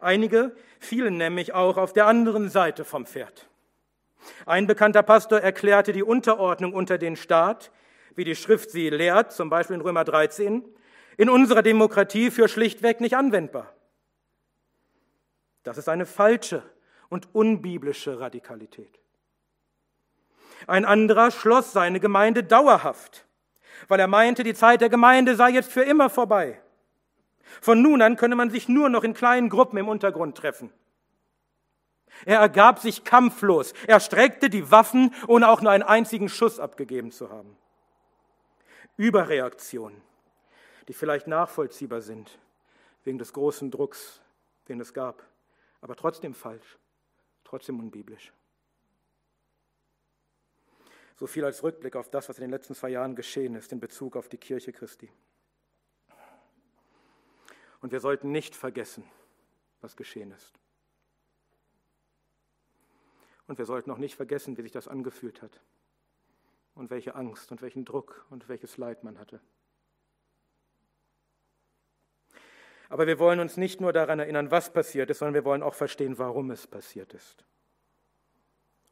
Einige 0.00 0.54
fielen 0.78 1.16
nämlich 1.16 1.54
auch 1.54 1.76
auf 1.78 1.92
der 1.92 2.06
anderen 2.06 2.50
Seite 2.50 2.84
vom 2.84 3.06
Pferd. 3.06 3.48
Ein 4.44 4.66
bekannter 4.66 5.02
Pastor 5.02 5.40
erklärte 5.40 5.92
die 5.92 6.02
Unterordnung 6.02 6.74
unter 6.74 6.98
den 6.98 7.16
Staat 7.16 7.70
wie 8.16 8.24
die 8.24 8.34
Schrift 8.34 8.70
sie 8.70 8.88
lehrt, 8.88 9.32
zum 9.32 9.50
Beispiel 9.50 9.76
in 9.76 9.82
Römer 9.82 10.04
13, 10.04 10.64
in 11.16 11.30
unserer 11.30 11.62
Demokratie 11.62 12.30
für 12.30 12.48
schlichtweg 12.48 13.00
nicht 13.00 13.16
anwendbar. 13.16 13.72
Das 15.62 15.78
ist 15.78 15.88
eine 15.88 16.06
falsche 16.06 16.62
und 17.08 17.34
unbiblische 17.34 18.18
Radikalität. 18.18 18.98
Ein 20.66 20.84
anderer 20.84 21.30
schloss 21.30 21.72
seine 21.72 22.00
Gemeinde 22.00 22.42
dauerhaft, 22.42 23.26
weil 23.88 24.00
er 24.00 24.08
meinte, 24.08 24.42
die 24.42 24.54
Zeit 24.54 24.80
der 24.80 24.88
Gemeinde 24.88 25.36
sei 25.36 25.50
jetzt 25.50 25.70
für 25.70 25.82
immer 25.82 26.10
vorbei. 26.10 26.60
Von 27.60 27.82
nun 27.82 28.02
an 28.02 28.16
könne 28.16 28.36
man 28.36 28.50
sich 28.50 28.68
nur 28.68 28.88
noch 28.88 29.04
in 29.04 29.14
kleinen 29.14 29.48
Gruppen 29.48 29.78
im 29.78 29.88
Untergrund 29.88 30.36
treffen. 30.36 30.72
Er 32.24 32.38
ergab 32.38 32.78
sich 32.78 33.04
kampflos. 33.04 33.72
Er 33.86 34.00
streckte 34.00 34.48
die 34.48 34.70
Waffen, 34.70 35.14
ohne 35.26 35.48
auch 35.48 35.60
nur 35.60 35.70
einen 35.70 35.82
einzigen 35.82 36.28
Schuss 36.28 36.58
abgegeben 36.58 37.12
zu 37.12 37.30
haben. 37.30 37.56
Überreaktionen, 38.96 40.00
die 40.88 40.94
vielleicht 40.94 41.26
nachvollziehbar 41.26 42.00
sind, 42.00 42.38
wegen 43.04 43.18
des 43.18 43.32
großen 43.32 43.70
Drucks, 43.70 44.20
den 44.68 44.80
es 44.80 44.94
gab, 44.94 45.22
aber 45.82 45.94
trotzdem 45.94 46.34
falsch, 46.34 46.78
trotzdem 47.44 47.78
unbiblisch. 47.78 48.32
So 51.16 51.26
viel 51.26 51.44
als 51.44 51.62
Rückblick 51.62 51.96
auf 51.96 52.10
das, 52.10 52.28
was 52.28 52.38
in 52.38 52.42
den 52.42 52.50
letzten 52.50 52.74
zwei 52.74 52.90
Jahren 52.90 53.16
geschehen 53.16 53.54
ist 53.54 53.72
in 53.72 53.80
Bezug 53.80 54.16
auf 54.16 54.28
die 54.28 54.36
Kirche 54.36 54.72
Christi. 54.72 55.10
Und 57.80 57.92
wir 57.92 58.00
sollten 58.00 58.32
nicht 58.32 58.54
vergessen, 58.54 59.04
was 59.80 59.96
geschehen 59.96 60.30
ist. 60.30 60.52
Und 63.46 63.58
wir 63.58 63.64
sollten 63.64 63.90
auch 63.90 63.98
nicht 63.98 64.16
vergessen, 64.16 64.56
wie 64.58 64.62
sich 64.62 64.72
das 64.72 64.88
angefühlt 64.88 65.40
hat 65.40 65.60
und 66.74 66.90
welche 66.90 67.14
Angst 67.14 67.50
und 67.52 67.62
welchen 67.62 67.84
Druck 67.84 68.26
und 68.28 68.48
welches 68.48 68.76
Leid 68.76 69.04
man 69.04 69.18
hatte. 69.18 69.40
Aber 72.88 73.06
wir 73.06 73.18
wollen 73.18 73.40
uns 73.40 73.56
nicht 73.56 73.80
nur 73.80 73.92
daran 73.92 74.18
erinnern, 74.18 74.50
was 74.50 74.72
passiert 74.72 75.10
ist, 75.10 75.18
sondern 75.18 75.34
wir 75.34 75.44
wollen 75.44 75.62
auch 75.62 75.74
verstehen, 75.74 76.18
warum 76.18 76.50
es 76.50 76.66
passiert 76.66 77.14
ist 77.14 77.44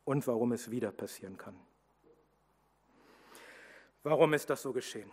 und 0.05 0.27
warum 0.27 0.53
es 0.53 0.71
wieder 0.71 0.91
passieren 0.91 1.37
kann. 1.37 1.59
Warum 4.05 4.35
ist 4.35 4.51
das 4.51 4.61
so 4.61 4.75
geschehen? 4.75 5.11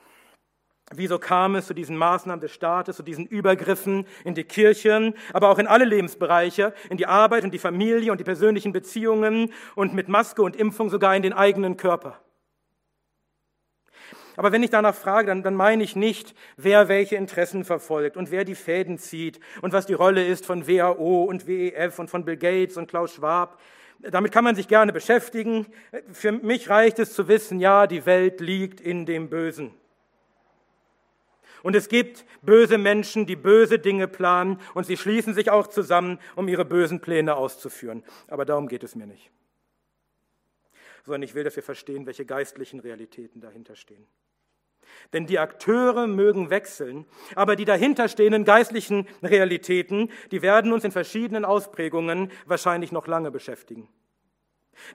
Wieso 0.94 1.18
kam 1.18 1.56
es 1.56 1.68
zu 1.68 1.74
diesen 1.74 1.96
Maßnahmen 1.96 2.42
des 2.42 2.52
Staates, 2.52 2.98
zu 2.98 3.04
diesen 3.04 3.26
Übergriffen 3.26 4.06
in 4.26 4.36
die 4.36 4.44
Kirchen, 4.44 5.14
aber 5.32 5.50
auch 5.50 5.60
in 5.60 5.68
alle 5.68 5.86
Lebensbereiche, 5.86 6.74
in 6.90 6.98
die 6.98 7.06
Arbeit 7.06 7.46
und 7.46 7.54
die 7.54 7.60
Familie 7.60 8.12
und 8.12 8.20
die 8.20 8.26
persönlichen 8.26 8.74
Beziehungen 8.74 9.54
und 9.76 9.94
mit 9.94 10.10
Maske 10.10 10.42
und 10.42 10.58
Impfung 10.58 10.90
sogar 10.90 11.16
in 11.16 11.24
den 11.24 11.32
eigenen 11.32 11.78
Körper? 11.78 12.20
Aber 14.36 14.52
wenn 14.52 14.64
ich 14.64 14.70
danach 14.72 14.96
frage, 14.96 15.28
dann, 15.28 15.44
dann 15.44 15.56
meine 15.56 15.84
ich 15.84 15.96
nicht, 15.96 16.36
wer 16.58 16.90
welche 16.90 17.16
Interessen 17.16 17.64
verfolgt 17.64 18.18
und 18.18 18.30
wer 18.30 18.44
die 18.44 18.56
Fäden 18.56 18.98
zieht 18.98 19.40
und 19.62 19.72
was 19.72 19.86
die 19.86 19.94
Rolle 19.94 20.26
ist 20.26 20.46
von 20.46 20.68
WHO 20.68 21.24
und 21.24 21.48
WEF 21.48 21.98
und 21.98 22.10
von 22.10 22.26
Bill 22.26 22.38
Gates 22.38 22.76
und 22.76 22.90
Klaus 22.90 23.14
Schwab. 23.14 23.58
Damit 24.10 24.32
kann 24.32 24.44
man 24.44 24.56
sich 24.56 24.68
gerne 24.68 24.94
beschäftigen. 24.94 25.68
Für 26.12 26.32
mich 26.32 26.70
reicht 26.70 27.00
es 27.00 27.14
zu 27.14 27.28
wissen, 27.28 27.60
ja, 27.60 27.88
die 27.88 28.06
Welt 28.06 28.42
liegt 28.42 28.82
in 28.82 29.06
dem 29.06 29.30
Bösen. 29.30 29.74
Und 31.64 31.76
es 31.76 31.90
gibt 31.90 32.26
böse 32.42 32.78
Menschen, 32.78 33.28
die 33.28 33.36
böse 33.36 33.78
Dinge 33.78 34.08
planen 34.08 34.60
und 34.74 34.86
sie 34.86 34.98
schließen 34.98 35.34
sich 35.34 35.52
auch 35.52 35.68
zusammen, 35.68 36.20
um 36.36 36.48
ihre 36.48 36.66
bösen 36.66 37.02
Pläne 37.02 37.36
auszuführen. 37.36 38.04
Aber 38.28 38.46
darum 38.46 38.68
geht 38.68 38.84
es 38.84 38.96
mir 38.96 39.06
nicht. 39.06 39.30
Sondern 41.04 41.22
ich 41.24 41.36
will, 41.36 41.44
dass 41.44 41.56
wir 41.56 41.64
verstehen, 41.64 42.06
welche 42.08 42.26
geistlichen 42.26 42.80
Realitäten 42.80 43.42
dahinter 43.42 43.76
stehen. 43.76 44.08
Denn 45.14 45.26
die 45.26 45.40
Akteure 45.40 46.08
mögen 46.08 46.50
wechseln, 46.50 47.06
aber 47.36 47.56
die 47.56 47.66
dahinterstehenden 47.66 48.46
geistlichen 48.46 49.08
Realitäten, 49.24 50.10
die 50.32 50.42
werden 50.42 50.74
uns 50.74 50.84
in 50.84 50.92
verschiedenen 50.92 51.46
Ausprägungen 51.46 52.32
wahrscheinlich 52.46 52.92
noch 52.92 53.08
lange 53.08 53.32
beschäftigen. 53.32 53.90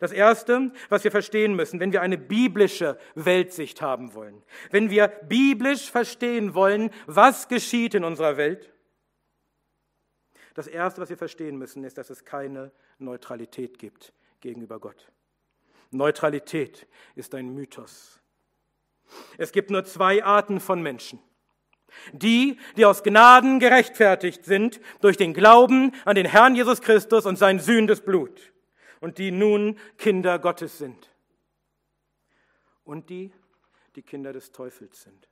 Das 0.00 0.12
Erste, 0.12 0.72
was 0.88 1.04
wir 1.04 1.10
verstehen 1.10 1.54
müssen, 1.54 1.80
wenn 1.80 1.92
wir 1.92 2.02
eine 2.02 2.18
biblische 2.18 2.98
Weltsicht 3.14 3.82
haben 3.82 4.14
wollen, 4.14 4.42
wenn 4.70 4.90
wir 4.90 5.08
biblisch 5.08 5.90
verstehen 5.90 6.54
wollen, 6.54 6.90
was 7.06 7.48
geschieht 7.48 7.94
in 7.94 8.04
unserer 8.04 8.36
Welt, 8.36 8.72
das 10.54 10.66
Erste, 10.66 11.02
was 11.02 11.10
wir 11.10 11.18
verstehen 11.18 11.58
müssen, 11.58 11.84
ist, 11.84 11.98
dass 11.98 12.08
es 12.08 12.24
keine 12.24 12.72
Neutralität 12.98 13.78
gibt 13.78 14.14
gegenüber 14.40 14.80
Gott. 14.80 15.12
Neutralität 15.90 16.86
ist 17.14 17.34
ein 17.34 17.54
Mythos. 17.54 18.20
Es 19.38 19.52
gibt 19.52 19.70
nur 19.70 19.84
zwei 19.84 20.24
Arten 20.24 20.60
von 20.60 20.82
Menschen. 20.82 21.18
Die, 22.12 22.58
die 22.76 22.84
aus 22.84 23.02
Gnaden 23.02 23.58
gerechtfertigt 23.58 24.44
sind 24.44 24.80
durch 25.00 25.16
den 25.16 25.32
Glauben 25.32 25.92
an 26.04 26.14
den 26.14 26.26
Herrn 26.26 26.54
Jesus 26.54 26.80
Christus 26.80 27.26
und 27.26 27.36
sein 27.36 27.58
sühnendes 27.58 28.02
Blut 28.02 28.52
und 29.00 29.18
die 29.18 29.30
nun 29.30 29.78
Kinder 29.98 30.38
Gottes 30.38 30.78
sind. 30.78 31.10
Und 32.84 33.10
die, 33.10 33.32
die 33.94 34.02
Kinder 34.02 34.32
des 34.32 34.52
Teufels 34.52 35.02
sind. 35.02 35.28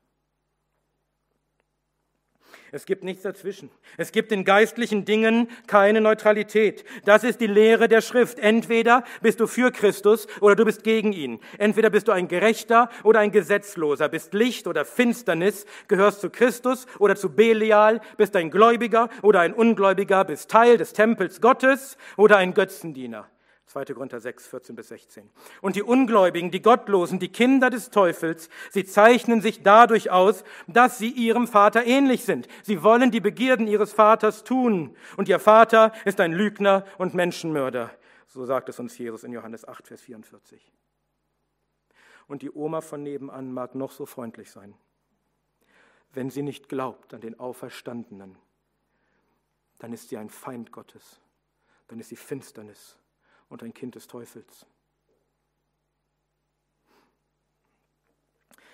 Es 2.72 2.86
gibt 2.86 3.04
nichts 3.04 3.22
dazwischen. 3.22 3.70
Es 3.96 4.12
gibt 4.12 4.32
in 4.32 4.44
geistlichen 4.44 5.04
Dingen 5.04 5.48
keine 5.66 6.00
Neutralität. 6.00 6.84
Das 7.04 7.24
ist 7.24 7.40
die 7.40 7.46
Lehre 7.46 7.88
der 7.88 8.00
Schrift. 8.00 8.38
Entweder 8.38 9.04
bist 9.22 9.40
du 9.40 9.46
für 9.46 9.70
Christus 9.70 10.26
oder 10.40 10.56
du 10.56 10.64
bist 10.64 10.82
gegen 10.84 11.12
ihn. 11.12 11.40
Entweder 11.58 11.90
bist 11.90 12.08
du 12.08 12.12
ein 12.12 12.28
Gerechter 12.28 12.90
oder 13.02 13.20
ein 13.20 13.32
Gesetzloser, 13.32 14.08
bist 14.08 14.34
Licht 14.34 14.66
oder 14.66 14.84
Finsternis, 14.84 15.66
gehörst 15.88 16.20
zu 16.20 16.30
Christus 16.30 16.86
oder 16.98 17.16
zu 17.16 17.34
Belial, 17.34 18.00
bist 18.16 18.36
ein 18.36 18.50
Gläubiger 18.50 19.08
oder 19.22 19.40
ein 19.40 19.54
Ungläubiger, 19.54 20.24
bist 20.24 20.50
Teil 20.50 20.78
des 20.78 20.92
Tempels 20.92 21.40
Gottes 21.40 21.96
oder 22.16 22.36
ein 22.36 22.54
Götzendiener. 22.54 23.28
2. 23.66 23.86
Korinther 23.86 24.20
6, 24.20 24.46
14 24.46 24.76
bis 24.76 24.88
16. 24.88 25.30
Und 25.62 25.76
die 25.76 25.82
Ungläubigen, 25.82 26.50
die 26.50 26.62
Gottlosen, 26.62 27.18
die 27.18 27.30
Kinder 27.32 27.70
des 27.70 27.90
Teufels, 27.90 28.50
sie 28.70 28.84
zeichnen 28.84 29.40
sich 29.40 29.62
dadurch 29.62 30.10
aus, 30.10 30.44
dass 30.66 30.98
sie 30.98 31.10
ihrem 31.10 31.48
Vater 31.48 31.84
ähnlich 31.84 32.24
sind. 32.24 32.46
Sie 32.62 32.82
wollen 32.82 33.10
die 33.10 33.20
Begierden 33.20 33.66
ihres 33.66 33.92
Vaters 33.92 34.44
tun. 34.44 34.96
Und 35.16 35.28
ihr 35.28 35.38
Vater 35.38 35.92
ist 36.04 36.20
ein 36.20 36.32
Lügner 36.32 36.84
und 36.98 37.14
Menschenmörder. 37.14 37.90
So 38.26 38.44
sagt 38.44 38.68
es 38.68 38.78
uns 38.78 38.98
Jesus 38.98 39.24
in 39.24 39.32
Johannes 39.32 39.66
8, 39.66 39.88
Vers 39.88 40.02
44. 40.02 40.72
Und 42.26 42.42
die 42.42 42.50
Oma 42.50 42.80
von 42.80 43.02
nebenan 43.02 43.52
mag 43.52 43.74
noch 43.74 43.92
so 43.92 44.06
freundlich 44.06 44.50
sein. 44.50 44.74
Wenn 46.12 46.30
sie 46.30 46.42
nicht 46.42 46.68
glaubt 46.68 47.14
an 47.14 47.20
den 47.20 47.40
Auferstandenen, 47.40 48.36
dann 49.78 49.92
ist 49.92 50.10
sie 50.10 50.16
ein 50.16 50.30
Feind 50.30 50.70
Gottes. 50.70 51.20
Dann 51.88 51.98
ist 51.98 52.10
sie 52.10 52.16
Finsternis 52.16 52.98
und 53.54 53.62
ein 53.62 53.72
Kind 53.72 53.94
des 53.94 54.08
Teufels. 54.08 54.66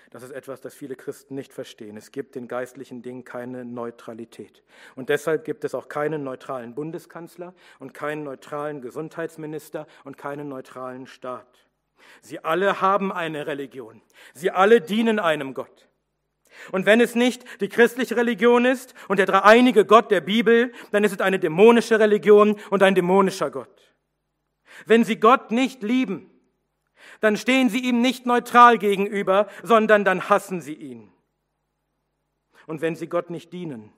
Das 0.09 0.23
ist 0.23 0.31
etwas, 0.31 0.59
das 0.59 0.73
viele 0.73 0.95
Christen 0.95 1.35
nicht 1.35 1.53
verstehen. 1.53 1.95
Es 1.97 2.11
gibt 2.11 2.35
in 2.35 2.47
geistlichen 2.47 3.03
Dingen 3.03 3.23
keine 3.23 3.63
Neutralität. 3.63 4.63
Und 4.95 5.09
deshalb 5.09 5.45
gibt 5.45 5.65
es 5.65 5.75
auch 5.75 5.87
keinen 5.87 6.23
neutralen 6.23 6.73
Bundeskanzler 6.73 7.53
und 7.77 7.93
keinen 7.93 8.23
neutralen 8.23 8.81
Gesundheitsminister 8.81 9.85
und 10.03 10.17
keinen 10.17 10.49
neutralen 10.49 11.05
Staat. 11.05 11.69
Sie 12.21 12.43
alle 12.43 12.81
haben 12.81 13.13
eine 13.13 13.45
Religion. 13.45 14.01
Sie 14.33 14.49
alle 14.49 14.81
dienen 14.81 15.19
einem 15.19 15.53
Gott. 15.53 15.87
Und 16.71 16.87
wenn 16.87 17.01
es 17.01 17.13
nicht 17.13 17.45
die 17.61 17.69
christliche 17.69 18.17
Religion 18.17 18.65
ist 18.65 18.95
und 19.07 19.17
der 19.17 19.27
dreieinige 19.27 19.85
Gott 19.85 20.09
der 20.09 20.21
Bibel, 20.21 20.73
dann 20.91 21.03
ist 21.03 21.13
es 21.13 21.21
eine 21.21 21.37
dämonische 21.37 21.99
Religion 21.99 22.59
und 22.71 22.81
ein 22.81 22.95
dämonischer 22.95 23.51
Gott. 23.51 23.90
Wenn 24.85 25.03
sie 25.03 25.19
Gott 25.19 25.51
nicht 25.51 25.83
lieben, 25.83 26.29
dann 27.19 27.37
stehen 27.37 27.69
sie 27.69 27.79
ihm 27.79 28.01
nicht 28.01 28.25
neutral 28.25 28.77
gegenüber, 28.77 29.47
sondern 29.63 30.05
dann 30.05 30.29
hassen 30.29 30.61
sie 30.61 30.73
ihn. 30.73 31.11
Und 32.67 32.81
wenn 32.81 32.95
sie 32.95 33.07
Gott 33.07 33.29
nicht 33.29 33.51
dienen, 33.53 33.91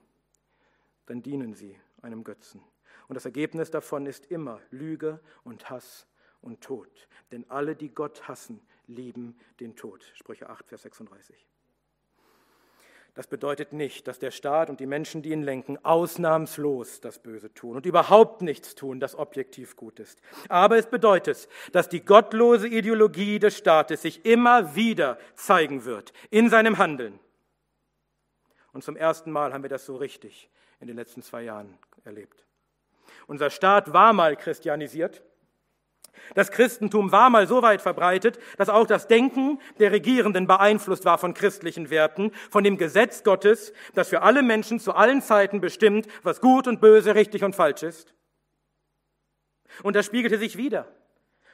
dann 1.06 1.22
dienen 1.22 1.54
sie 1.54 1.78
einem 2.02 2.24
Götzen. 2.24 2.62
Und 3.08 3.14
das 3.14 3.24
Ergebnis 3.24 3.70
davon 3.70 4.06
ist 4.06 4.26
immer 4.26 4.60
Lüge 4.70 5.20
und 5.42 5.68
Hass 5.68 6.06
und 6.40 6.62
Tod. 6.62 7.08
Denn 7.32 7.48
alle, 7.50 7.76
die 7.76 7.90
Gott 7.90 8.26
hassen, 8.28 8.60
lieben 8.86 9.38
den 9.60 9.76
Tod. 9.76 10.10
Sprüche 10.14 10.48
8, 10.48 10.68
Vers 10.68 10.82
36. 10.82 11.46
Das 13.14 13.28
bedeutet 13.28 13.72
nicht, 13.72 14.08
dass 14.08 14.18
der 14.18 14.32
Staat 14.32 14.68
und 14.70 14.80
die 14.80 14.86
Menschen, 14.86 15.22
die 15.22 15.30
ihn 15.30 15.44
lenken, 15.44 15.78
ausnahmslos 15.84 17.00
das 17.00 17.20
Böse 17.20 17.54
tun 17.54 17.76
und 17.76 17.86
überhaupt 17.86 18.42
nichts 18.42 18.74
tun, 18.74 18.98
das 18.98 19.14
objektiv 19.14 19.76
gut 19.76 20.00
ist. 20.00 20.20
Aber 20.48 20.76
es 20.78 20.86
bedeutet, 20.86 21.48
dass 21.70 21.88
die 21.88 22.04
gottlose 22.04 22.66
Ideologie 22.66 23.38
des 23.38 23.56
Staates 23.56 24.02
sich 24.02 24.26
immer 24.26 24.74
wieder 24.74 25.16
zeigen 25.36 25.84
wird 25.84 26.12
in 26.30 26.50
seinem 26.50 26.78
Handeln. 26.78 27.20
Und 28.72 28.82
zum 28.82 28.96
ersten 28.96 29.30
Mal 29.30 29.52
haben 29.52 29.62
wir 29.62 29.70
das 29.70 29.86
so 29.86 29.94
richtig 29.94 30.50
in 30.80 30.88
den 30.88 30.96
letzten 30.96 31.22
zwei 31.22 31.42
Jahren 31.42 31.78
erlebt. 32.04 32.44
Unser 33.28 33.50
Staat 33.50 33.92
war 33.92 34.12
mal 34.12 34.34
christianisiert. 34.36 35.22
Das 36.34 36.50
Christentum 36.50 37.12
war 37.12 37.30
mal 37.30 37.46
so 37.46 37.62
weit 37.62 37.82
verbreitet, 37.82 38.38
dass 38.56 38.68
auch 38.68 38.86
das 38.86 39.06
Denken 39.06 39.60
der 39.78 39.92
Regierenden 39.92 40.46
beeinflusst 40.46 41.04
war 41.04 41.18
von 41.18 41.34
christlichen 41.34 41.90
Werten, 41.90 42.32
von 42.50 42.64
dem 42.64 42.76
Gesetz 42.76 43.22
Gottes, 43.22 43.72
das 43.94 44.08
für 44.08 44.22
alle 44.22 44.42
Menschen 44.42 44.80
zu 44.80 44.94
allen 44.94 45.22
Zeiten 45.22 45.60
bestimmt, 45.60 46.08
was 46.22 46.40
gut 46.40 46.66
und 46.66 46.80
böse, 46.80 47.14
richtig 47.14 47.44
und 47.44 47.54
falsch 47.54 47.82
ist. 47.82 48.14
Und 49.82 49.96
das 49.96 50.06
spiegelte 50.06 50.38
sich 50.38 50.56
wieder, 50.56 50.86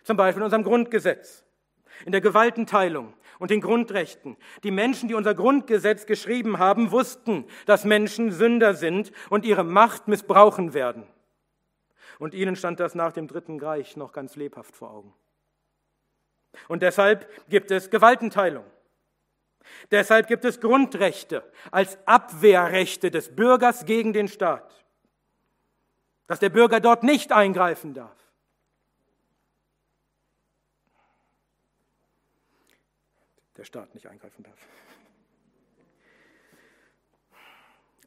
zum 0.03 0.17
Beispiel 0.17 0.41
in 0.41 0.45
unserem 0.45 0.65
Grundgesetz, 0.65 1.45
in 2.05 2.13
der 2.13 2.21
Gewaltenteilung 2.21 3.15
und 3.39 3.51
den 3.51 3.61
Grundrechten. 3.61 4.37
Die 4.63 4.71
Menschen, 4.71 5.09
die 5.09 5.15
unser 5.15 5.35
Grundgesetz 5.35 6.07
geschrieben 6.07 6.59
haben, 6.59 6.91
wussten, 6.91 7.47
dass 7.67 7.85
Menschen 7.85 8.31
Sünder 8.31 8.75
sind 8.75 9.13
und 9.31 9.45
ihre 9.45 9.65
Macht 9.65 10.09
missbrauchen 10.09 10.75
werden. 10.75 11.07
Und 12.21 12.35
ihnen 12.35 12.55
stand 12.55 12.79
das 12.81 12.95
nach 12.95 13.15
dem 13.15 13.27
Dritten 13.27 13.59
Reich 13.59 13.97
noch 13.97 14.13
ganz 14.13 14.37
lebhaft 14.37 14.77
vor 14.77 14.91
Augen. 14.91 15.15
Und 16.69 16.83
deshalb 16.83 17.27
gibt 17.49 17.71
es 17.71 17.89
Gewaltenteilung. 17.89 18.67
Deshalb 19.91 20.27
gibt 20.27 20.45
es 20.45 20.61
Grundrechte 20.61 21.51
als 21.71 21.99
Abwehrrechte 22.07 23.11
des 23.11 23.35
Bürgers 23.35 23.87
gegen 23.87 24.13
den 24.13 24.29
Staat, 24.29 24.85
dass 26.27 26.41
der 26.41 26.51
Bürger 26.51 26.79
dort 26.79 27.05
nicht 27.05 27.33
eingreifen 27.33 27.95
darf. 27.95 28.19
Der 33.57 33.65
Staat 33.65 33.95
nicht 33.95 34.07
eingreifen 34.07 34.43
darf. 34.43 34.59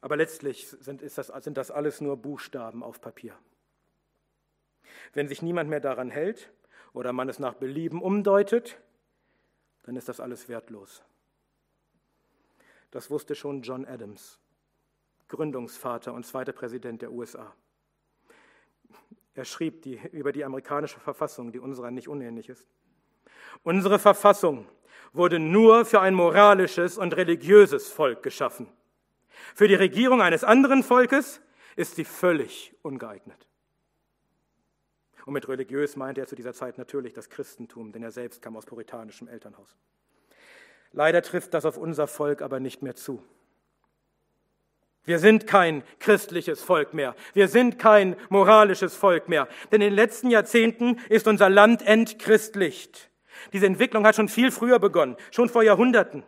Aber 0.02 0.16
letztlich 0.16 0.68
sind, 0.68 1.02
das, 1.02 1.26
sind 1.26 1.56
das 1.56 1.72
alles 1.72 2.00
nur 2.00 2.16
Buchstaben 2.16 2.84
auf 2.84 3.00
Papier. 3.00 3.36
Wenn 5.12 5.28
sich 5.28 5.42
niemand 5.42 5.70
mehr 5.70 5.80
daran 5.80 6.10
hält 6.10 6.52
oder 6.92 7.12
man 7.12 7.28
es 7.28 7.38
nach 7.38 7.54
Belieben 7.54 8.02
umdeutet, 8.02 8.80
dann 9.82 9.96
ist 9.96 10.08
das 10.08 10.20
alles 10.20 10.48
wertlos. 10.48 11.02
Das 12.90 13.10
wusste 13.10 13.34
schon 13.34 13.62
John 13.62 13.84
Adams, 13.84 14.38
Gründungsvater 15.28 16.12
und 16.14 16.24
zweiter 16.24 16.52
Präsident 16.52 17.02
der 17.02 17.12
USA. 17.12 17.54
Er 19.34 19.44
schrieb 19.44 19.82
die, 19.82 20.00
über 20.12 20.32
die 20.32 20.44
amerikanische 20.44 21.00
Verfassung, 21.00 21.50
die 21.50 21.58
unserer 21.58 21.90
nicht 21.90 22.08
unähnlich 22.08 22.48
ist. 22.48 22.68
Unsere 23.64 23.98
Verfassung 23.98 24.66
wurde 25.12 25.38
nur 25.38 25.84
für 25.84 26.00
ein 26.00 26.14
moralisches 26.14 26.98
und 26.98 27.16
religiöses 27.16 27.90
Volk 27.90 28.22
geschaffen. 28.22 28.68
Für 29.54 29.68
die 29.68 29.74
Regierung 29.74 30.22
eines 30.22 30.44
anderen 30.44 30.82
Volkes 30.82 31.40
ist 31.76 31.96
sie 31.96 32.04
völlig 32.04 32.74
ungeeignet. 32.82 33.48
Und 35.24 35.32
mit 35.32 35.48
religiös 35.48 35.96
meinte 35.96 36.20
er 36.20 36.26
zu 36.26 36.36
dieser 36.36 36.52
Zeit 36.52 36.76
natürlich 36.76 37.14
das 37.14 37.30
Christentum, 37.30 37.92
denn 37.92 38.02
er 38.02 38.10
selbst 38.10 38.42
kam 38.42 38.56
aus 38.56 38.66
puritanischem 38.66 39.28
Elternhaus. 39.28 39.76
Leider 40.92 41.22
trifft 41.22 41.54
das 41.54 41.64
auf 41.64 41.76
unser 41.76 42.06
Volk 42.06 42.42
aber 42.42 42.60
nicht 42.60 42.82
mehr 42.82 42.94
zu. 42.94 43.22
Wir 45.04 45.18
sind 45.18 45.46
kein 45.46 45.82
christliches 45.98 46.62
Volk 46.62 46.94
mehr. 46.94 47.14
Wir 47.34 47.48
sind 47.48 47.78
kein 47.78 48.16
moralisches 48.30 48.94
Volk 48.94 49.28
mehr. 49.28 49.48
Denn 49.70 49.82
in 49.82 49.90
den 49.90 49.94
letzten 49.94 50.30
Jahrzehnten 50.30 50.98
ist 51.10 51.26
unser 51.28 51.50
Land 51.50 51.82
entchristlicht. 51.82 53.10
Diese 53.52 53.66
Entwicklung 53.66 54.06
hat 54.06 54.16
schon 54.16 54.28
viel 54.28 54.50
früher 54.50 54.78
begonnen, 54.78 55.16
schon 55.30 55.50
vor 55.50 55.62
Jahrhunderten. 55.62 56.22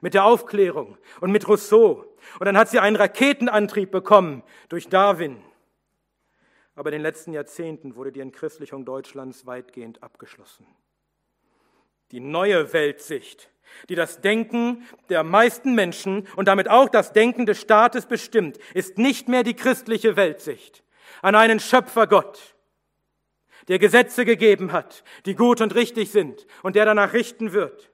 Mit 0.00 0.14
der 0.14 0.24
Aufklärung 0.24 0.98
und 1.20 1.30
mit 1.30 1.46
Rousseau. 1.46 2.16
Und 2.40 2.46
dann 2.46 2.58
hat 2.58 2.68
sie 2.68 2.80
einen 2.80 2.96
Raketenantrieb 2.96 3.92
bekommen 3.92 4.42
durch 4.68 4.88
Darwin. 4.88 5.40
Aber 6.74 6.90
in 6.90 6.94
den 6.94 7.02
letzten 7.02 7.32
Jahrzehnten 7.32 7.94
wurde 7.96 8.12
die 8.12 8.20
Entchristlichung 8.20 8.84
Deutschlands 8.84 9.46
weitgehend 9.46 10.02
abgeschlossen. 10.02 10.66
Die 12.10 12.20
neue 12.20 12.72
Weltsicht, 12.72 13.50
die 13.88 13.94
das 13.94 14.20
Denken 14.20 14.86
der 15.08 15.22
meisten 15.22 15.74
Menschen 15.74 16.26
und 16.36 16.48
damit 16.48 16.68
auch 16.68 16.88
das 16.88 17.12
Denken 17.12 17.46
des 17.46 17.60
Staates 17.60 18.06
bestimmt, 18.06 18.58
ist 18.74 18.98
nicht 18.98 19.28
mehr 19.28 19.42
die 19.42 19.54
christliche 19.54 20.16
Weltsicht 20.16 20.82
an 21.22 21.34
einen 21.34 21.60
Schöpfergott, 21.60 22.54
der 23.68 23.78
Gesetze 23.78 24.24
gegeben 24.24 24.72
hat, 24.72 25.04
die 25.26 25.34
gut 25.34 25.60
und 25.60 25.74
richtig 25.74 26.10
sind 26.10 26.46
und 26.62 26.76
der 26.76 26.84
danach 26.84 27.12
richten 27.14 27.52
wird. 27.52 27.90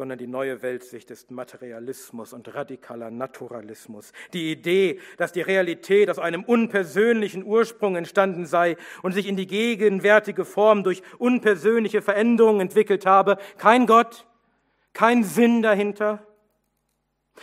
Sondern 0.00 0.16
die 0.16 0.26
neue 0.26 0.62
Weltsicht 0.62 1.10
ist 1.10 1.30
Materialismus 1.30 2.32
und 2.32 2.54
radikaler 2.54 3.10
Naturalismus. 3.10 4.14
Die 4.32 4.50
Idee, 4.50 4.98
dass 5.18 5.30
die 5.30 5.42
Realität 5.42 6.08
aus 6.08 6.18
einem 6.18 6.42
unpersönlichen 6.42 7.44
Ursprung 7.44 7.96
entstanden 7.96 8.46
sei 8.46 8.78
und 9.02 9.12
sich 9.12 9.26
in 9.26 9.36
die 9.36 9.46
gegenwärtige 9.46 10.46
Form 10.46 10.84
durch 10.84 11.02
unpersönliche 11.18 12.00
Veränderungen 12.00 12.62
entwickelt 12.62 13.04
habe. 13.04 13.36
Kein 13.58 13.86
Gott, 13.86 14.26
kein 14.94 15.22
Sinn 15.22 15.60
dahinter. 15.60 16.26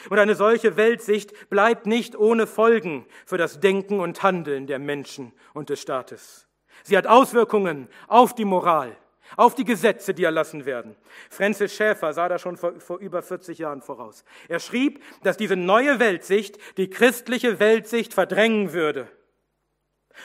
Und 0.09 0.17
eine 0.17 0.33
solche 0.33 0.77
Weltsicht 0.77 1.51
bleibt 1.51 1.85
nicht 1.85 2.17
ohne 2.17 2.47
Folgen 2.47 3.05
für 3.27 3.37
das 3.37 3.59
Denken 3.59 3.99
und 3.99 4.23
Handeln 4.23 4.65
der 4.65 4.79
Menschen 4.79 5.31
und 5.53 5.69
des 5.69 5.79
Staates. 5.79 6.47
Sie 6.81 6.97
hat 6.97 7.05
Auswirkungen 7.05 7.87
auf 8.07 8.33
die 8.33 8.45
Moral 8.45 8.97
auf 9.35 9.55
die 9.55 9.65
Gesetze, 9.65 10.13
die 10.13 10.23
erlassen 10.23 10.65
werden. 10.65 10.95
Francis 11.29 11.73
Schäfer 11.73 12.13
sah 12.13 12.29
da 12.29 12.39
schon 12.39 12.57
vor, 12.57 12.79
vor, 12.79 12.99
über 12.99 13.21
40 13.21 13.57
Jahren 13.57 13.81
voraus. 13.81 14.23
Er 14.47 14.59
schrieb, 14.59 15.03
dass 15.23 15.37
diese 15.37 15.55
neue 15.55 15.99
Weltsicht 15.99 16.57
die 16.77 16.89
christliche 16.89 17.59
Weltsicht 17.59 18.13
verdrängen 18.13 18.73
würde. 18.73 19.07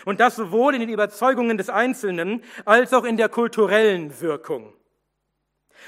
Und 0.04 0.20
das 0.20 0.36
sowohl 0.36 0.74
in 0.74 0.80
den 0.80 0.88
Überzeugungen 0.88 1.58
des 1.58 1.68
Einzelnen 1.68 2.42
als 2.64 2.92
auch 2.92 3.04
in 3.04 3.16
der 3.16 3.28
kulturellen 3.28 4.20
Wirkung. 4.20 4.72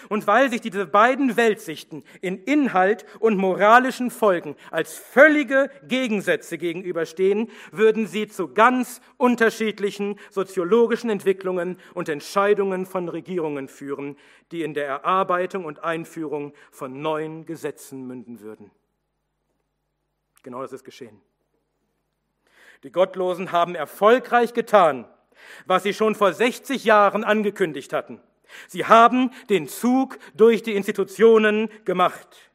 Und 0.08 0.26
weil 0.26 0.50
sich 0.50 0.60
diese 0.60 0.86
beiden 0.86 1.36
Weltsichten 1.36 2.04
in 2.20 2.42
Inhalt 2.44 3.04
und 3.20 3.36
moralischen 3.36 4.10
Folgen 4.10 4.56
als 4.70 4.96
völlige 4.96 5.70
Gegensätze 5.86 6.58
gegenüberstehen, 6.58 7.50
würden 7.72 8.06
sie 8.06 8.28
zu 8.28 8.52
ganz 8.52 9.00
unterschiedlichen 9.16 10.18
soziologischen 10.30 11.10
Entwicklungen 11.10 11.78
und 11.94 12.08
Entscheidungen 12.08 12.86
von 12.86 13.08
Regierungen 13.08 13.68
führen, 13.68 14.16
die 14.52 14.62
in 14.62 14.74
der 14.74 14.86
Erarbeitung 14.86 15.64
und 15.64 15.82
Einführung 15.82 16.52
von 16.70 17.00
neuen 17.00 17.46
Gesetzen 17.46 18.06
münden 18.06 18.40
würden. 18.40 18.70
Genau 20.42 20.62
das 20.62 20.72
ist 20.72 20.84
geschehen. 20.84 21.20
Die 22.84 22.92
Gottlosen 22.92 23.50
haben 23.50 23.74
erfolgreich 23.74 24.52
getan, 24.52 25.08
was 25.66 25.82
sie 25.82 25.94
schon 25.94 26.14
vor 26.14 26.32
60 26.32 26.84
Jahren 26.84 27.24
angekündigt 27.24 27.92
hatten. 27.92 28.20
Sie 28.68 28.84
haben 28.84 29.30
den 29.48 29.68
Zug 29.68 30.18
durch 30.34 30.62
die 30.62 30.74
Institutionen 30.74 31.68
gemacht. 31.84 32.50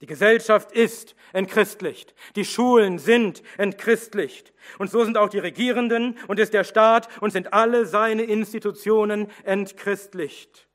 Die 0.00 0.06
Gesellschaft 0.06 0.70
ist 0.72 1.16
entchristlicht. 1.32 2.14
Die 2.36 2.44
Schulen 2.44 2.98
sind 2.98 3.42
entchristlicht. 3.56 4.52
Und 4.78 4.90
so 4.90 5.04
sind 5.04 5.16
auch 5.16 5.28
die 5.28 5.40
Regierenden 5.40 6.16
und 6.28 6.38
ist 6.38 6.54
der 6.54 6.64
Staat 6.64 7.08
und 7.20 7.32
sind 7.32 7.52
alle 7.52 7.84
seine 7.84 8.22
Institutionen 8.22 9.28
entchristlicht. 9.42 10.68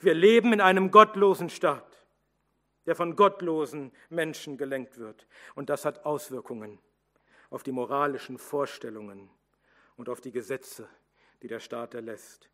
Wir 0.00 0.14
leben 0.14 0.52
in 0.52 0.60
einem 0.60 0.92
gottlosen 0.92 1.50
Staat, 1.50 2.06
der 2.86 2.94
von 2.94 3.16
gottlosen 3.16 3.92
Menschen 4.10 4.56
gelenkt 4.56 4.98
wird. 4.98 5.26
Und 5.54 5.68
das 5.68 5.84
hat 5.84 6.04
Auswirkungen 6.06 6.78
auf 7.50 7.64
die 7.64 7.72
moralischen 7.72 8.38
Vorstellungen 8.38 9.28
und 9.96 10.08
auf 10.08 10.20
die 10.20 10.32
Gesetze, 10.32 10.88
die 11.42 11.48
der 11.48 11.60
Staat 11.60 11.94
erlässt 11.94 12.51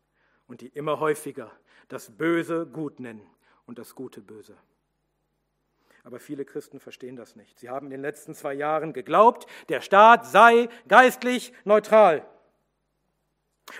und 0.49 0.61
die 0.61 0.67
immer 0.67 0.99
häufiger 0.99 1.51
das 1.87 2.17
Böse 2.17 2.65
gut 2.65 2.99
nennen 2.99 3.25
und 3.65 3.79
das 3.79 3.95
Gute 3.95 4.21
böse. 4.21 4.57
Aber 6.03 6.19
viele 6.19 6.43
Christen 6.43 6.79
verstehen 6.79 7.15
das 7.15 7.35
nicht. 7.35 7.59
Sie 7.59 7.69
haben 7.69 7.87
in 7.87 7.91
den 7.91 8.01
letzten 8.01 8.33
zwei 8.33 8.53
Jahren 8.53 8.93
geglaubt, 8.93 9.47
der 9.69 9.81
Staat 9.81 10.25
sei 10.25 10.67
geistlich 10.87 11.53
neutral. 11.65 12.25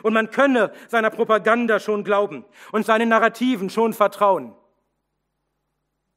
Und 0.03 0.13
man 0.13 0.29
könne 0.29 0.71
seiner 0.87 1.09
Propaganda 1.09 1.79
schon 1.79 2.03
glauben 2.03 2.45
und 2.71 2.85
seinen 2.85 3.09
Narrativen 3.09 3.69
schon 3.69 3.93
vertrauen. 3.93 4.55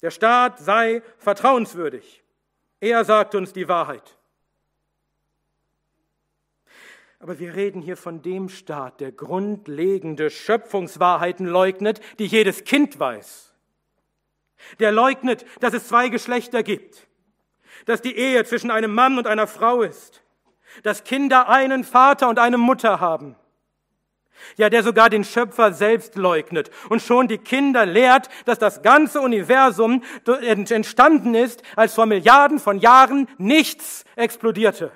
Der 0.02 0.10
Staat 0.10 0.58
sei 0.58 1.02
vertrauenswürdig. 1.16 2.22
Er 2.80 3.04
sagt 3.04 3.34
uns 3.34 3.52
die 3.52 3.68
Wahrheit. 3.68 4.18
Aber 7.22 7.38
wir 7.38 7.54
reden 7.54 7.80
hier 7.80 7.96
von 7.96 8.20
dem 8.20 8.48
Staat, 8.48 9.00
der 9.00 9.12
grundlegende 9.12 10.28
Schöpfungswahrheiten 10.28 11.46
leugnet, 11.46 12.00
die 12.18 12.26
jedes 12.26 12.64
Kind 12.64 12.98
weiß. 12.98 13.54
Der 14.80 14.90
leugnet, 14.90 15.46
dass 15.60 15.72
es 15.72 15.86
zwei 15.86 16.08
Geschlechter 16.08 16.64
gibt, 16.64 17.06
dass 17.86 18.02
die 18.02 18.16
Ehe 18.16 18.44
zwischen 18.44 18.72
einem 18.72 18.92
Mann 18.92 19.18
und 19.18 19.28
einer 19.28 19.46
Frau 19.46 19.82
ist, 19.82 20.24
dass 20.82 21.04
Kinder 21.04 21.48
einen 21.48 21.84
Vater 21.84 22.28
und 22.28 22.40
eine 22.40 22.58
Mutter 22.58 22.98
haben. 22.98 23.36
Ja, 24.56 24.68
der 24.68 24.82
sogar 24.82 25.08
den 25.08 25.22
Schöpfer 25.22 25.72
selbst 25.72 26.16
leugnet 26.16 26.72
und 26.88 27.02
schon 27.02 27.28
die 27.28 27.38
Kinder 27.38 27.86
lehrt, 27.86 28.30
dass 28.46 28.58
das 28.58 28.82
ganze 28.82 29.20
Universum 29.20 30.02
entstanden 30.26 31.36
ist, 31.36 31.62
als 31.76 31.94
vor 31.94 32.06
Milliarden 32.06 32.58
von 32.58 32.80
Jahren 32.80 33.28
nichts 33.38 34.04
explodierte. 34.16 34.90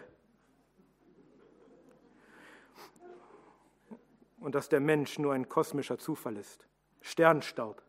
Und 4.46 4.54
dass 4.54 4.68
der 4.68 4.78
Mensch 4.78 5.18
nur 5.18 5.32
ein 5.32 5.48
kosmischer 5.48 5.98
Zufall 5.98 6.36
ist. 6.36 6.68
Sternstaub. 7.00 7.82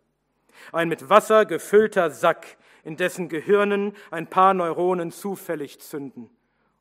Ein 0.72 0.90
mit 0.90 1.08
Wasser 1.08 1.46
gefüllter 1.46 2.10
Sack, 2.10 2.58
in 2.84 2.98
dessen 2.98 3.30
Gehirnen 3.30 3.96
ein 4.10 4.28
paar 4.28 4.56
Neuronen 4.56 5.12
zufällig 5.12 5.80
zünden, 5.80 6.32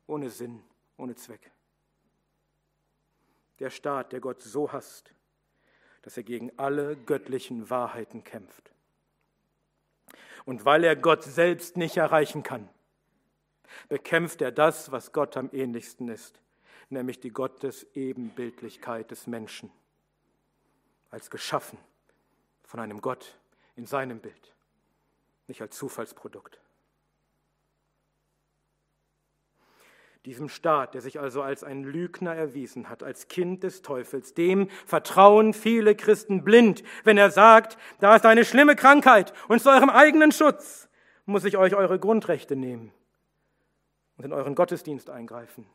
ohne 0.07 0.31
Sinn, 0.31 0.63
ohne 0.97 1.13
Zweck. 1.13 1.51
Der 3.59 3.69
Staat, 3.69 4.13
der 4.13 4.19
Gott 4.19 4.41
so 4.41 4.71
hasst, 4.71 5.13
dass 6.01 6.17
er 6.17 6.23
gegen 6.23 6.51
alle 6.57 6.95
göttlichen 6.95 7.69
Wahrheiten 7.69 8.23
kämpft. 8.23 8.71
Und 10.45 10.65
weil 10.65 10.85
er 10.85 10.95
Gott 10.95 11.23
selbst 11.23 11.77
nicht 11.77 11.97
erreichen 11.97 12.41
kann, 12.41 12.67
bekämpft 13.89 14.41
er 14.41 14.51
das, 14.51 14.91
was 14.91 15.11
Gott 15.11 15.37
am 15.37 15.51
ähnlichsten 15.53 16.07
ist, 16.07 16.41
nämlich 16.89 17.19
die 17.19 17.31
Gottesebenbildlichkeit 17.31 19.11
des 19.11 19.27
Menschen, 19.27 19.71
als 21.09 21.29
geschaffen 21.29 21.77
von 22.63 22.79
einem 22.79 23.01
Gott 23.01 23.37
in 23.75 23.85
seinem 23.85 24.19
Bild, 24.19 24.55
nicht 25.47 25.61
als 25.61 25.77
Zufallsprodukt. 25.77 26.59
Diesem 30.25 30.49
Staat, 30.49 30.93
der 30.93 30.99
sich 30.99 31.21
also 31.21 31.41
als 31.41 31.63
ein 31.63 31.85
Lügner 31.85 32.35
erwiesen 32.35 32.89
hat, 32.89 33.01
als 33.01 33.29
Kind 33.29 33.63
des 33.63 33.81
Teufels, 33.81 34.33
dem 34.33 34.69
vertrauen 34.85 35.53
viele 35.53 35.95
Christen 35.95 36.43
blind, 36.43 36.83
wenn 37.05 37.17
er 37.17 37.31
sagt, 37.31 37.77
da 38.01 38.13
ist 38.13 38.25
eine 38.25 38.43
schlimme 38.43 38.75
Krankheit 38.75 39.31
und 39.47 39.61
zu 39.61 39.69
eurem 39.69 39.89
eigenen 39.89 40.33
Schutz 40.33 40.89
muss 41.25 41.45
ich 41.45 41.55
euch 41.55 41.75
eure 41.75 41.99
Grundrechte 41.99 42.57
nehmen 42.57 42.91
und 44.17 44.25
in 44.25 44.33
euren 44.33 44.55
Gottesdienst 44.55 45.09
eingreifen. 45.09 45.65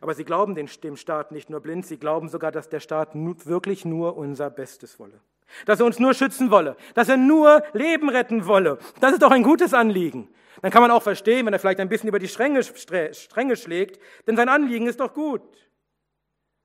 Aber 0.00 0.14
sie 0.14 0.24
glauben 0.24 0.54
dem 0.54 0.96
Staat 0.96 1.32
nicht 1.32 1.50
nur 1.50 1.60
blind, 1.60 1.86
sie 1.86 1.98
glauben 1.98 2.28
sogar, 2.28 2.52
dass 2.52 2.68
der 2.68 2.80
Staat 2.80 3.14
wirklich 3.14 3.84
nur 3.84 4.16
unser 4.16 4.50
Bestes 4.50 4.98
wolle. 4.98 5.20
Dass 5.64 5.80
er 5.80 5.86
uns 5.86 5.98
nur 5.98 6.12
schützen 6.14 6.50
wolle, 6.50 6.76
dass 6.94 7.08
er 7.08 7.16
nur 7.16 7.62
Leben 7.72 8.08
retten 8.08 8.46
wolle. 8.46 8.78
Das 9.00 9.12
ist 9.12 9.22
doch 9.22 9.30
ein 9.30 9.42
gutes 9.42 9.74
Anliegen. 9.74 10.28
Dann 10.62 10.70
kann 10.70 10.82
man 10.82 10.90
auch 10.90 11.02
verstehen, 11.02 11.46
wenn 11.46 11.52
er 11.52 11.58
vielleicht 11.58 11.80
ein 11.80 11.88
bisschen 11.88 12.08
über 12.08 12.18
die 12.18 12.28
Stränge, 12.28 12.62
Stränge 12.62 13.56
schlägt, 13.56 14.00
denn 14.26 14.36
sein 14.36 14.48
Anliegen 14.48 14.86
ist 14.86 15.00
doch 15.00 15.12
gut. 15.12 15.42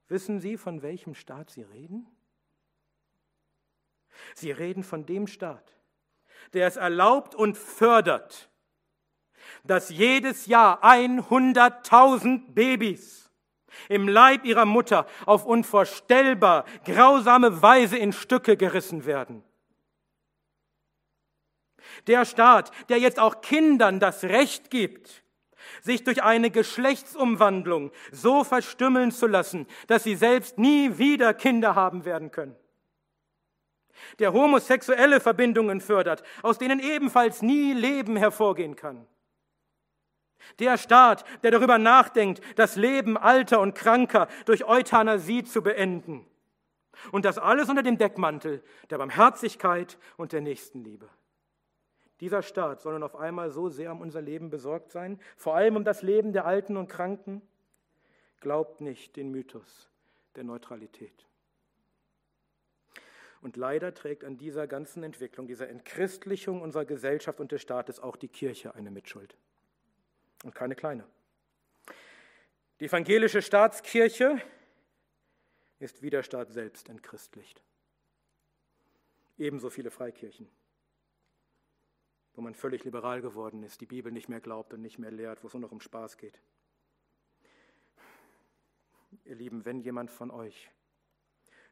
Wissen 0.08 0.40
Sie, 0.40 0.58
von 0.58 0.82
welchem 0.82 1.14
Staat 1.14 1.52
Sie 1.52 1.62
reden? 1.62 2.08
Sie 4.34 4.52
reden 4.52 4.84
von 4.84 5.06
dem 5.06 5.28
Staat, 5.28 5.76
der 6.54 6.68
es 6.68 6.76
erlaubt 6.76 7.36
und 7.36 7.58
fördert, 7.58 8.50
dass 9.64 9.90
jedes 9.90 10.46
Jahr 10.46 10.84
100.000 10.84 12.54
Babys 12.54 13.21
im 13.90 14.08
Leib 14.08 14.46
ihrer 14.46 14.66
Mutter 14.66 15.06
auf 15.26 15.46
unvorstellbar 15.46 16.66
grausame 16.86 17.62
Weise 17.62 17.98
in 17.98 18.14
Stücke 18.14 18.58
gerissen 18.58 19.06
werden. 19.06 19.44
Der 22.08 22.26
Staat, 22.26 22.72
der 22.90 22.98
jetzt 22.98 23.20
auch 23.20 23.42
Kindern 23.42 24.00
das 24.00 24.24
Recht 24.24 24.70
gibt, 24.70 25.24
sich 25.82 26.04
durch 26.04 26.24
eine 26.24 26.52
Geschlechtsumwandlung 26.52 27.92
so 28.12 28.44
verstümmeln 28.44 29.12
zu 29.12 29.28
lassen, 29.28 29.68
dass 29.88 30.04
sie 30.04 30.16
selbst 30.16 30.58
nie 30.58 30.98
wieder 30.98 31.34
Kinder 31.34 31.76
haben 31.76 32.06
werden 32.06 32.32
können. 32.32 32.56
Der 34.20 34.34
homosexuelle 34.34 35.20
Verbindungen 35.20 35.82
fördert, 35.82 36.24
aus 36.42 36.58
denen 36.58 36.80
ebenfalls 36.80 37.42
nie 37.42 37.74
Leben 37.74 38.16
hervorgehen 38.18 38.76
kann. 38.76 39.08
Der 40.60 40.78
Staat, 40.78 41.26
der 41.44 41.52
darüber 41.52 41.78
nachdenkt, 41.78 42.42
das 42.58 42.76
Leben 42.76 43.18
alter 43.18 43.60
und 43.60 43.76
kranker 43.76 44.28
durch 44.46 44.66
Euthanasie 44.66 45.44
zu 45.44 45.62
beenden. 45.62 46.26
Und 47.12 47.26
das 47.26 47.38
alles 47.38 47.70
unter 47.70 47.84
dem 47.84 47.98
Deckmantel 47.98 48.64
der 48.90 48.98
Barmherzigkeit 48.98 49.98
und 50.18 50.34
der 50.34 50.42
Nächstenliebe. 50.42 51.10
Dieser 52.20 52.44
Staat 52.44 52.82
soll 52.82 52.94
nun 52.94 53.04
auf 53.04 53.16
einmal 53.16 53.50
so 53.50 53.70
sehr 53.70 53.92
um 53.92 54.02
unser 54.02 54.22
Leben 54.22 54.52
besorgt 54.52 54.92
sein, 54.92 55.20
vor 55.38 55.56
allem 55.56 55.76
um 55.76 55.84
das 55.84 56.04
Leben 56.04 56.34
der 56.34 56.46
Alten 56.46 56.78
und 56.78 56.88
Kranken. 56.88 57.42
Glaubt 58.40 58.82
nicht 58.82 59.16
den 59.16 59.32
Mythos 59.32 59.90
der 60.36 60.44
Neutralität. 60.44 61.26
Und 63.42 63.58
leider 63.58 63.96
trägt 63.96 64.24
an 64.24 64.38
dieser 64.38 64.68
ganzen 64.68 65.02
Entwicklung, 65.02 65.48
dieser 65.48 65.68
Entchristlichung 65.68 66.62
unserer 66.62 66.86
Gesellschaft 66.86 67.40
und 67.40 67.52
des 67.52 67.62
Staates 67.64 68.00
auch 68.00 68.16
die 68.16 68.28
Kirche 68.28 68.76
eine 68.76 68.92
Mitschuld 68.92 69.36
und 70.44 70.56
keine 70.56 70.76
kleine. 70.76 71.06
Die 72.80 72.86
evangelische 72.86 73.42
Staatskirche 73.42 74.42
ist 75.80 76.02
wie 76.02 76.10
der 76.10 76.24
Staat 76.24 76.52
selbst 76.52 76.90
entchristlicht. 76.90 77.62
Ebenso 79.38 79.70
viele 79.70 79.92
Freikirchen, 79.92 80.50
wo 82.34 82.42
man 82.42 82.54
völlig 82.54 82.84
liberal 82.84 83.22
geworden 83.22 83.64
ist, 83.64 83.82
die 83.82 83.86
Bibel 83.86 84.12
nicht 84.12 84.30
mehr 84.30 84.42
glaubt 84.42 84.74
und 84.74 84.82
nicht 84.82 85.00
mehr 85.00 85.12
lehrt, 85.12 85.44
wo 85.44 85.48
es 85.48 85.54
nur 85.54 85.62
noch 85.62 85.72
um 85.72 85.82
Spaß 85.82 86.18
geht. 86.18 86.40
Ihr 89.26 89.36
Lieben, 89.36 89.66
wenn 89.66 89.80
jemand 89.80 90.10
von 90.10 90.32
euch 90.32 90.70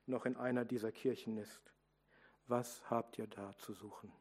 noch 0.06 0.26
in 0.26 0.36
einer 0.36 0.66
dieser 0.66 0.92
Kirchen 0.92 1.38
ist, 1.38 1.72
was 2.48 2.90
habt 2.90 3.18
ihr 3.18 3.28
da 3.28 3.56
zu 3.58 3.74
suchen? 3.74 4.12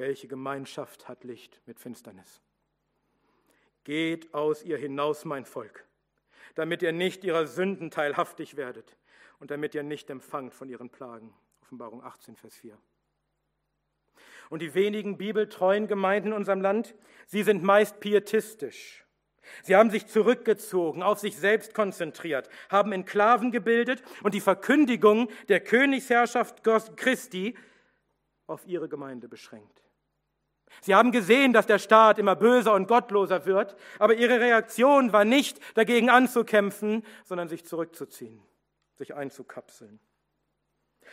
Welche 0.00 0.28
Gemeinschaft 0.28 1.08
hat 1.08 1.24
Licht 1.24 1.60
mit 1.66 1.78
Finsternis? 1.78 2.40
Geht 3.84 4.32
aus 4.32 4.62
ihr 4.62 4.78
hinaus, 4.78 5.26
mein 5.26 5.44
Volk, 5.44 5.84
damit 6.54 6.80
ihr 6.80 6.92
nicht 6.92 7.22
ihrer 7.22 7.46
Sünden 7.46 7.90
teilhaftig 7.90 8.56
werdet 8.56 8.96
und 9.40 9.50
damit 9.50 9.74
ihr 9.74 9.82
nicht 9.82 10.08
empfangt 10.08 10.54
von 10.54 10.70
ihren 10.70 10.88
Plagen. 10.88 11.34
Offenbarung 11.60 12.02
18, 12.02 12.34
Vers 12.36 12.54
4. 12.56 12.78
Und 14.48 14.62
die 14.62 14.72
wenigen 14.72 15.18
bibeltreuen 15.18 15.86
Gemeinden 15.86 16.28
in 16.28 16.32
unserem 16.32 16.62
Land, 16.62 16.94
sie 17.26 17.42
sind 17.42 17.62
meist 17.62 18.00
pietistisch. 18.00 19.04
Sie 19.62 19.76
haben 19.76 19.90
sich 19.90 20.06
zurückgezogen, 20.06 21.02
auf 21.02 21.18
sich 21.18 21.36
selbst 21.36 21.74
konzentriert, 21.74 22.48
haben 22.70 22.92
Enklaven 22.92 23.52
gebildet 23.52 24.02
und 24.22 24.32
die 24.32 24.40
Verkündigung 24.40 25.28
der 25.50 25.60
Königsherrschaft 25.60 26.64
Christi 26.96 27.54
auf 28.46 28.66
ihre 28.66 28.88
Gemeinde 28.88 29.28
beschränkt. 29.28 29.89
Sie 30.80 30.94
haben 30.94 31.12
gesehen, 31.12 31.52
dass 31.52 31.66
der 31.66 31.78
Staat 31.78 32.18
immer 32.18 32.36
böser 32.36 32.74
und 32.74 32.88
gottloser 32.88 33.44
wird, 33.44 33.76
aber 33.98 34.14
ihre 34.14 34.40
Reaktion 34.40 35.12
war 35.12 35.24
nicht 35.24 35.58
dagegen 35.76 36.08
anzukämpfen, 36.08 37.04
sondern 37.24 37.48
sich 37.48 37.64
zurückzuziehen, 37.64 38.42
sich 38.94 39.14
einzukapseln. 39.14 40.00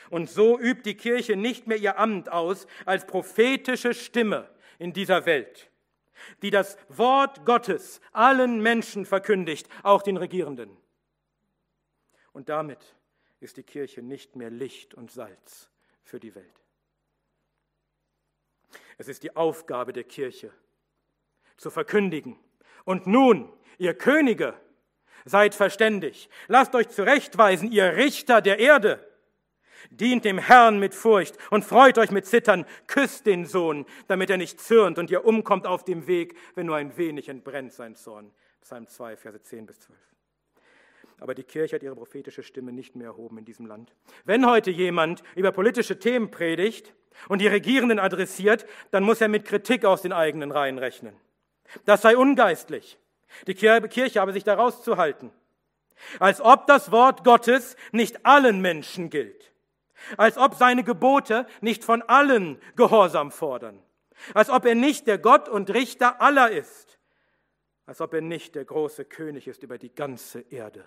Und 0.10 0.30
so 0.30 0.60
übt 0.60 0.84
die 0.84 0.96
Kirche 0.96 1.36
nicht 1.36 1.68
mehr 1.68 1.78
ihr 1.78 1.98
Amt 2.00 2.32
aus 2.32 2.68
als 2.86 3.06
prophetische 3.06 3.94
Stimme 3.94 4.50
in 4.80 4.94
dieser 4.94 5.26
Welt, 5.26 5.72
die 6.42 6.52
das 6.52 6.78
Wort 6.88 7.46
Gottes 7.46 8.00
allen 8.14 8.62
Menschen 8.62 9.06
verkündigt, 9.06 9.68
auch 9.84 10.02
den 10.02 10.18
Regierenden. 10.18 10.78
Und 12.32 12.50
damit 12.50 12.96
ist 13.40 13.58
die 13.58 13.64
Kirche 13.64 14.02
nicht 14.02 14.36
mehr 14.36 14.50
Licht 14.50 14.94
und 14.94 15.12
Salz 15.12 15.70
für 16.04 16.20
die 16.20 16.36
Welt. 16.36 16.67
Es 18.98 19.08
ist 19.08 19.24
die 19.24 19.36
Aufgabe 19.36 19.94
der 19.94 20.04
Kirche, 20.04 20.52
zu 21.58 21.70
verkündigen. 21.70 22.38
Und 22.84 23.08
nun, 23.08 23.52
ihr 23.78 23.94
Könige, 23.94 24.54
seid 25.26 25.56
verständig. 25.56 26.30
Lasst 26.48 26.74
euch 26.74 26.90
zurechtweisen, 26.90 27.72
ihr 27.72 27.96
Richter 27.96 28.42
der 28.42 28.60
Erde. 28.60 29.04
Dient 29.90 30.26
dem 30.26 30.38
Herrn 30.38 30.80
mit 30.80 30.96
Furcht 30.96 31.38
und 31.52 31.64
freut 31.64 31.98
euch 31.98 32.12
mit 32.12 32.26
Zittern. 32.26 32.66
Küsst 32.88 33.26
den 33.26 33.46
Sohn, 33.46 33.86
damit 34.08 34.30
er 34.30 34.38
nicht 34.38 34.60
zürnt 34.60 34.98
und 34.98 35.12
ihr 35.12 35.26
umkommt 35.26 35.68
auf 35.68 35.84
dem 35.84 36.08
Weg, 36.08 36.36
wenn 36.56 36.66
nur 36.66 36.76
ein 36.76 36.98
wenig 36.98 37.30
entbrennt 37.30 37.74
sein 37.74 37.96
Zorn. 37.96 38.32
Psalm 38.62 38.88
2, 38.88 39.18
Verse 39.18 39.42
10 39.42 39.66
bis 39.66 39.80
12. 39.82 39.98
Aber 41.20 41.34
die 41.34 41.44
Kirche 41.44 41.76
hat 41.76 41.84
ihre 41.84 41.96
prophetische 41.96 42.44
Stimme 42.44 42.72
nicht 42.72 42.96
mehr 42.96 43.08
erhoben 43.08 43.38
in 43.38 43.46
diesem 43.46 43.66
Land. 43.66 43.96
Wenn 44.26 44.46
heute 44.46 44.72
jemand 44.72 45.24
über 45.36 45.52
politische 45.52 46.00
Themen 46.00 46.32
predigt 46.32 46.94
und 47.28 47.40
die 47.40 47.48
Regierenden 47.48 48.00
adressiert, 48.00 48.66
dann 48.92 49.04
muss 49.04 49.22
er 49.22 49.28
mit 49.28 49.46
Kritik 49.46 49.86
aus 49.86 50.02
den 50.02 50.14
eigenen 50.14 50.52
Reihen 50.52 50.78
rechnen. 50.78 51.16
Das 51.86 52.02
sei 52.02 52.18
ungeistlich. 52.18 52.98
Die 53.46 53.56
Kirche 53.56 54.20
habe 54.20 54.34
sich 54.34 54.44
da 54.44 54.56
rauszuhalten. 54.56 55.32
Als 56.20 56.42
ob 56.42 56.68
das 56.68 56.92
Wort 56.92 57.24
Gottes 57.24 57.76
nicht 57.92 58.26
allen 58.26 58.62
Menschen 58.62 59.10
gilt. 59.10 59.52
Als 60.16 60.38
ob 60.38 60.56
seine 60.56 60.84
Gebote 60.84 61.48
nicht 61.62 61.84
von 61.84 62.02
allen 62.04 62.62
Gehorsam 62.76 63.32
fordern. 63.32 63.82
Als 64.34 64.50
ob 64.50 64.66
er 64.66 64.76
nicht 64.76 65.08
der 65.08 65.18
Gott 65.18 65.50
und 65.50 65.74
Richter 65.74 66.22
aller 66.22 66.52
ist. 66.52 67.00
Als 67.86 68.02
ob 68.02 68.14
er 68.14 68.22
nicht 68.22 68.56
der 68.56 68.66
große 68.66 69.06
König 69.06 69.48
ist 69.48 69.64
über 69.64 69.78
die 69.78 69.94
ganze 69.94 70.42
Erde. 70.42 70.86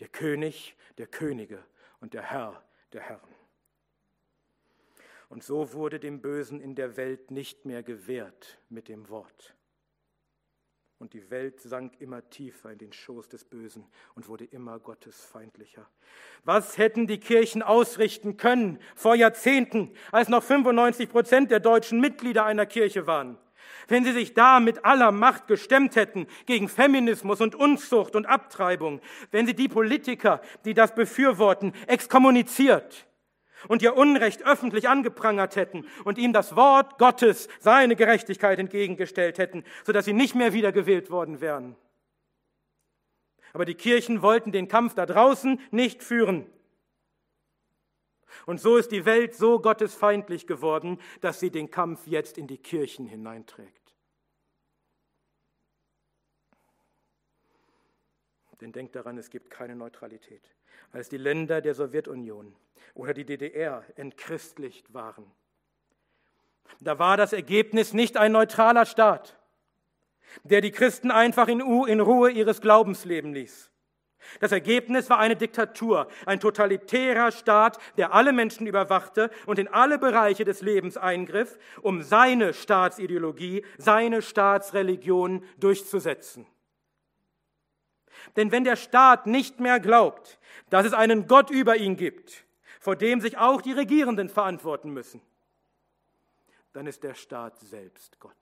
Der 0.00 0.08
König 0.08 0.76
der 0.98 1.06
Könige 1.06 1.62
und 2.00 2.14
der 2.14 2.22
Herr 2.22 2.62
der 2.92 3.02
Herren. 3.02 3.35
Und 5.28 5.42
so 5.42 5.72
wurde 5.72 5.98
dem 5.98 6.20
Bösen 6.20 6.60
in 6.60 6.74
der 6.74 6.96
Welt 6.96 7.30
nicht 7.30 7.64
mehr 7.64 7.82
gewehrt 7.82 8.58
mit 8.68 8.88
dem 8.88 9.08
Wort. 9.08 9.56
Und 10.98 11.12
die 11.12 11.30
Welt 11.30 11.60
sank 11.60 12.00
immer 12.00 12.28
tiefer 12.30 12.72
in 12.72 12.78
den 12.78 12.92
Schoß 12.92 13.28
des 13.28 13.44
Bösen 13.44 13.86
und 14.14 14.28
wurde 14.28 14.46
immer 14.46 14.78
gottesfeindlicher. 14.78 15.86
Was 16.44 16.78
hätten 16.78 17.06
die 17.06 17.20
Kirchen 17.20 17.62
ausrichten 17.62 18.38
können 18.38 18.78
vor 18.94 19.14
Jahrzehnten, 19.14 19.92
als 20.10 20.28
noch 20.28 20.42
95 20.42 21.10
Prozent 21.10 21.50
der 21.50 21.60
deutschen 21.60 22.00
Mitglieder 22.00 22.46
einer 22.46 22.64
Kirche 22.64 23.06
waren? 23.06 23.36
Wenn 23.88 24.04
sie 24.04 24.12
sich 24.12 24.32
da 24.32 24.58
mit 24.58 24.86
aller 24.86 25.12
Macht 25.12 25.48
gestemmt 25.48 25.96
hätten 25.96 26.26
gegen 26.46 26.68
Feminismus 26.68 27.42
und 27.42 27.54
Unzucht 27.54 28.16
und 28.16 28.24
Abtreibung, 28.24 29.00
wenn 29.30 29.46
sie 29.46 29.54
die 29.54 29.68
Politiker, 29.68 30.40
die 30.64 30.72
das 30.72 30.94
befürworten, 30.94 31.74
exkommuniziert, 31.86 33.06
und 33.68 33.82
ihr 33.82 33.96
Unrecht 33.96 34.44
öffentlich 34.44 34.88
angeprangert 34.88 35.56
hätten 35.56 35.86
und 36.04 36.18
ihm 36.18 36.32
das 36.32 36.56
Wort 36.56 36.98
Gottes, 36.98 37.48
seine 37.60 37.96
Gerechtigkeit 37.96 38.58
entgegengestellt 38.58 39.38
hätten, 39.38 39.64
sodass 39.84 40.04
sie 40.04 40.12
nicht 40.12 40.34
mehr 40.34 40.52
wiedergewählt 40.52 41.10
worden 41.10 41.40
wären. 41.40 41.76
Aber 43.52 43.64
die 43.64 43.74
Kirchen 43.74 44.22
wollten 44.22 44.52
den 44.52 44.68
Kampf 44.68 44.94
da 44.94 45.06
draußen 45.06 45.60
nicht 45.70 46.02
führen. 46.02 46.46
Und 48.44 48.60
so 48.60 48.76
ist 48.76 48.92
die 48.92 49.06
Welt 49.06 49.34
so 49.34 49.60
gottesfeindlich 49.60 50.46
geworden, 50.46 50.98
dass 51.20 51.40
sie 51.40 51.50
den 51.50 51.70
Kampf 51.70 52.06
jetzt 52.06 52.36
in 52.36 52.46
die 52.46 52.58
Kirchen 52.58 53.06
hineinträgt. 53.06 53.85
Denn 58.60 58.72
denkt 58.72 58.96
daran, 58.96 59.18
es 59.18 59.30
gibt 59.30 59.50
keine 59.50 59.76
Neutralität. 59.76 60.42
Als 60.92 61.08
die 61.08 61.18
Länder 61.18 61.60
der 61.60 61.74
Sowjetunion 61.74 62.54
oder 62.94 63.12
die 63.12 63.24
DDR 63.24 63.84
entchristlicht 63.96 64.94
waren, 64.94 65.30
da 66.80 66.98
war 66.98 67.16
das 67.16 67.32
Ergebnis 67.32 67.92
nicht 67.92 68.16
ein 68.16 68.32
neutraler 68.32 68.86
Staat, 68.86 69.38
der 70.44 70.60
die 70.60 70.72
Christen 70.72 71.10
einfach 71.10 71.48
in 71.48 71.60
Ruhe 71.60 72.30
ihres 72.30 72.60
Glaubens 72.60 73.04
leben 73.04 73.32
ließ. 73.34 73.70
Das 74.40 74.50
Ergebnis 74.50 75.08
war 75.08 75.18
eine 75.18 75.36
Diktatur, 75.36 76.08
ein 76.26 76.40
totalitärer 76.40 77.30
Staat, 77.30 77.78
der 77.96 78.12
alle 78.12 78.32
Menschen 78.32 78.66
überwachte 78.66 79.30
und 79.46 79.58
in 79.58 79.68
alle 79.68 79.98
Bereiche 79.98 80.44
des 80.44 80.62
Lebens 80.62 80.96
eingriff, 80.96 81.58
um 81.82 82.02
seine 82.02 82.52
Staatsideologie, 82.52 83.64
seine 83.78 84.22
Staatsreligion 84.22 85.44
durchzusetzen. 85.58 86.46
Denn 88.36 88.52
wenn 88.52 88.64
der 88.64 88.76
Staat 88.76 89.26
nicht 89.26 89.60
mehr 89.60 89.80
glaubt, 89.80 90.38
dass 90.70 90.86
es 90.86 90.92
einen 90.92 91.26
Gott 91.26 91.50
über 91.50 91.76
ihn 91.76 91.96
gibt, 91.96 92.44
vor 92.80 92.96
dem 92.96 93.20
sich 93.20 93.38
auch 93.38 93.62
die 93.62 93.72
Regierenden 93.72 94.28
verantworten 94.28 94.90
müssen, 94.90 95.20
dann 96.72 96.86
ist 96.86 97.02
der 97.02 97.14
Staat 97.14 97.58
selbst 97.60 98.20
Gott. 98.20 98.34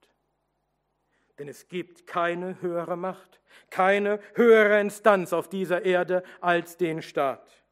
Denn 1.38 1.48
es 1.48 1.68
gibt 1.68 2.06
keine 2.06 2.60
höhere 2.60 2.96
Macht, 2.96 3.40
keine 3.70 4.20
höhere 4.34 4.80
Instanz 4.80 5.32
auf 5.32 5.48
dieser 5.48 5.84
Erde 5.84 6.22
als 6.40 6.76
den 6.76 7.02
Staat. 7.02 7.64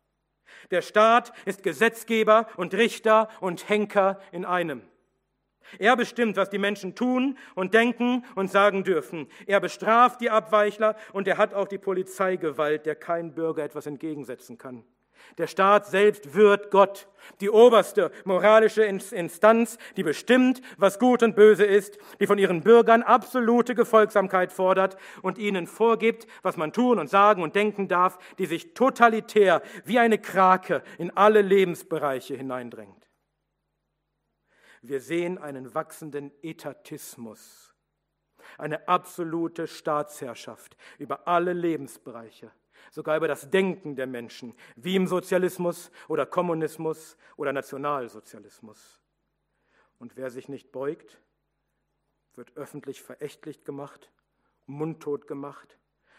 Der 0.71 0.83
Staat 0.83 1.33
ist 1.47 1.63
Gesetzgeber 1.63 2.47
und 2.57 2.75
Richter 2.75 3.29
und 3.41 3.69
Henker 3.69 4.21
in 4.33 4.45
einem. 4.45 4.83
Er 5.79 5.97
bestimmt, 5.97 6.37
was 6.37 6.51
die 6.51 6.59
Menschen 6.59 6.95
tun 6.95 7.39
und 7.55 7.75
denken 7.75 8.25
und 8.35 8.51
sagen 8.51 8.85
dürfen. 8.85 9.29
Er 9.47 9.61
bestraft 9.61 10.21
die 10.21 10.31
Abweichler 10.31 10.97
und 11.13 11.29
er 11.29 11.39
hat 11.39 11.55
auch 11.55 11.69
die 11.69 11.79
Polizeigewalt, 11.79 12.87
der 12.87 12.95
kein 12.95 13.35
Bürger 13.35 13.65
etwas 13.65 13.87
entgegensetzen 13.87 14.59
kann. 14.59 14.85
Der 15.39 15.47
Staat 15.47 15.87
selbst 15.87 16.35
wird 16.35 16.71
Gott, 16.71 17.09
die 17.41 17.49
oberste 17.49 18.11
moralische 18.25 18.83
Instanz, 18.83 19.79
die 19.97 20.03
bestimmt, 20.03 20.61
was 20.77 20.99
gut 20.99 21.23
und 21.23 21.37
böse 21.37 21.65
ist, 21.65 21.99
die 22.21 22.27
von 22.27 22.39
ihren 22.39 22.63
Bürgern 22.63 23.03
absolute 23.03 23.75
Gefolgsamkeit 23.75 24.53
fordert 24.53 24.97
und 25.23 25.39
ihnen 25.39 25.67
vorgibt, 25.67 26.27
was 26.43 26.57
man 26.57 26.73
tun 26.73 26.99
und 26.99 27.09
sagen 27.09 27.43
und 27.43 27.55
denken 27.55 27.89
darf, 27.89 28.19
die 28.39 28.47
sich 28.47 28.75
totalitär 28.75 29.63
wie 29.85 29.99
eine 29.99 30.19
Krake 30.19 30.83
in 30.99 31.17
alle 31.17 31.41
Lebensbereiche 31.41 32.37
hineindrängt. 32.37 33.02
Wir 34.83 35.01
sehen 35.01 35.39
einen 35.39 35.75
wachsenden 35.77 36.33
Etatismus, 36.43 37.73
eine 38.59 38.89
absolute 38.89 39.69
Staatsherrschaft 39.69 40.77
über 40.99 41.29
alle 41.29 41.53
Lebensbereiche, 41.53 42.51
sogar 42.91 43.17
über 43.17 43.29
das 43.29 43.49
Denken 43.49 43.95
der 43.95 44.09
Menschen, 44.09 44.55
wie 44.75 44.97
im 44.97 45.07
Sozialismus 45.07 45.93
oder 46.09 46.27
Kommunismus 46.27 47.17
oder 47.37 47.53
Nationalsozialismus. 47.53 49.01
Und 50.01 50.17
wer 50.17 50.31
sich 50.31 50.49
nicht 50.49 50.73
beugt, 50.73 51.21
wird 52.35 52.57
öffentlich 52.57 53.03
verächtlich 53.03 53.63
gemacht, 53.63 54.11
mundtot 54.67 55.29
gemacht, 55.29 55.79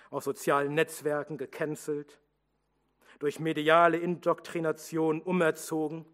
auf 0.10 0.24
sozialen 0.24 0.74
Netzwerken 0.74 1.38
gecancelt, 1.38 2.22
durch 3.20 3.42
mediale 3.42 3.98
Indoktrination 3.98 5.22
umerzogen 5.22 6.06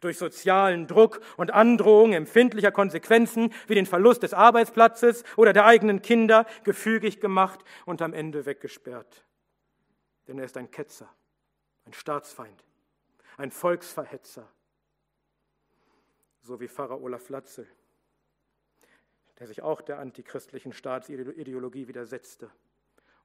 durch 0.00 0.18
sozialen 0.18 0.86
Druck 0.86 1.20
und 1.36 1.52
Androhung 1.52 2.12
empfindlicher 2.12 2.72
Konsequenzen 2.72 3.52
wie 3.66 3.74
den 3.74 3.86
Verlust 3.86 4.22
des 4.22 4.34
Arbeitsplatzes 4.34 5.24
oder 5.36 5.52
der 5.52 5.66
eigenen 5.66 6.02
Kinder 6.02 6.46
gefügig 6.64 7.20
gemacht 7.20 7.60
und 7.86 8.02
am 8.02 8.12
Ende 8.14 8.46
weggesperrt. 8.46 9.24
Denn 10.28 10.38
er 10.38 10.44
ist 10.44 10.56
ein 10.56 10.70
Ketzer, 10.70 11.08
ein 11.84 11.92
Staatsfeind, 11.92 12.64
ein 13.36 13.50
Volksverhetzer, 13.50 14.48
so 16.42 16.60
wie 16.60 16.68
Pfarrer 16.68 17.00
Olaf 17.00 17.28
Latzel, 17.28 17.66
der 19.38 19.46
sich 19.46 19.62
auch 19.62 19.80
der 19.80 19.98
antichristlichen 19.98 20.72
Staatsideologie 20.72 21.88
widersetzte 21.88 22.50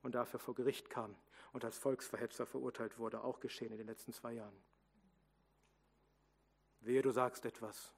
und 0.01 0.15
dafür 0.15 0.39
vor 0.39 0.55
Gericht 0.55 0.89
kam 0.89 1.15
und 1.53 1.65
als 1.65 1.77
Volksverhetzer 1.77 2.45
verurteilt 2.45 2.97
wurde, 2.97 3.23
auch 3.23 3.39
geschehen 3.39 3.71
in 3.71 3.77
den 3.77 3.87
letzten 3.87 4.13
zwei 4.13 4.33
Jahren. 4.33 4.55
Wehe, 6.87 7.01
du 7.01 7.11
sagst 7.11 7.45
etwas, 7.45 7.93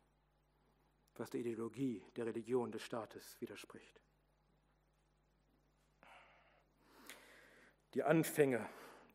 was 1.16 1.30
der 1.30 1.40
Ideologie 1.40 2.04
der 2.16 2.26
Religion 2.26 2.72
des 2.72 2.84
Staates 2.84 3.40
widerspricht. 3.40 4.02
Die 7.94 8.04
Anfänge 8.04 8.68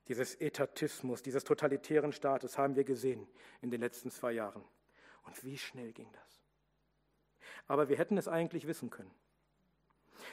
dieses 0.09 0.35
Etatismus, 0.35 1.23
dieses 1.23 1.45
totalitären 1.45 2.13
Staates 2.13 2.59
haben 2.59 2.77
wir 2.77 2.85
gesehen 2.85 3.27
in 3.63 3.71
den 3.71 3.81
letzten 3.81 4.11
zwei 4.11 4.33
Jahren. 4.33 4.65
Und 5.25 5.45
wie 5.45 5.57
schnell 5.57 5.93
ging 5.93 6.13
das? 6.13 6.45
Aber 7.67 7.89
wir 7.89 7.97
hätten 7.97 8.19
es 8.19 8.29
eigentlich 8.29 8.67
wissen 8.67 8.91
können. 8.91 9.15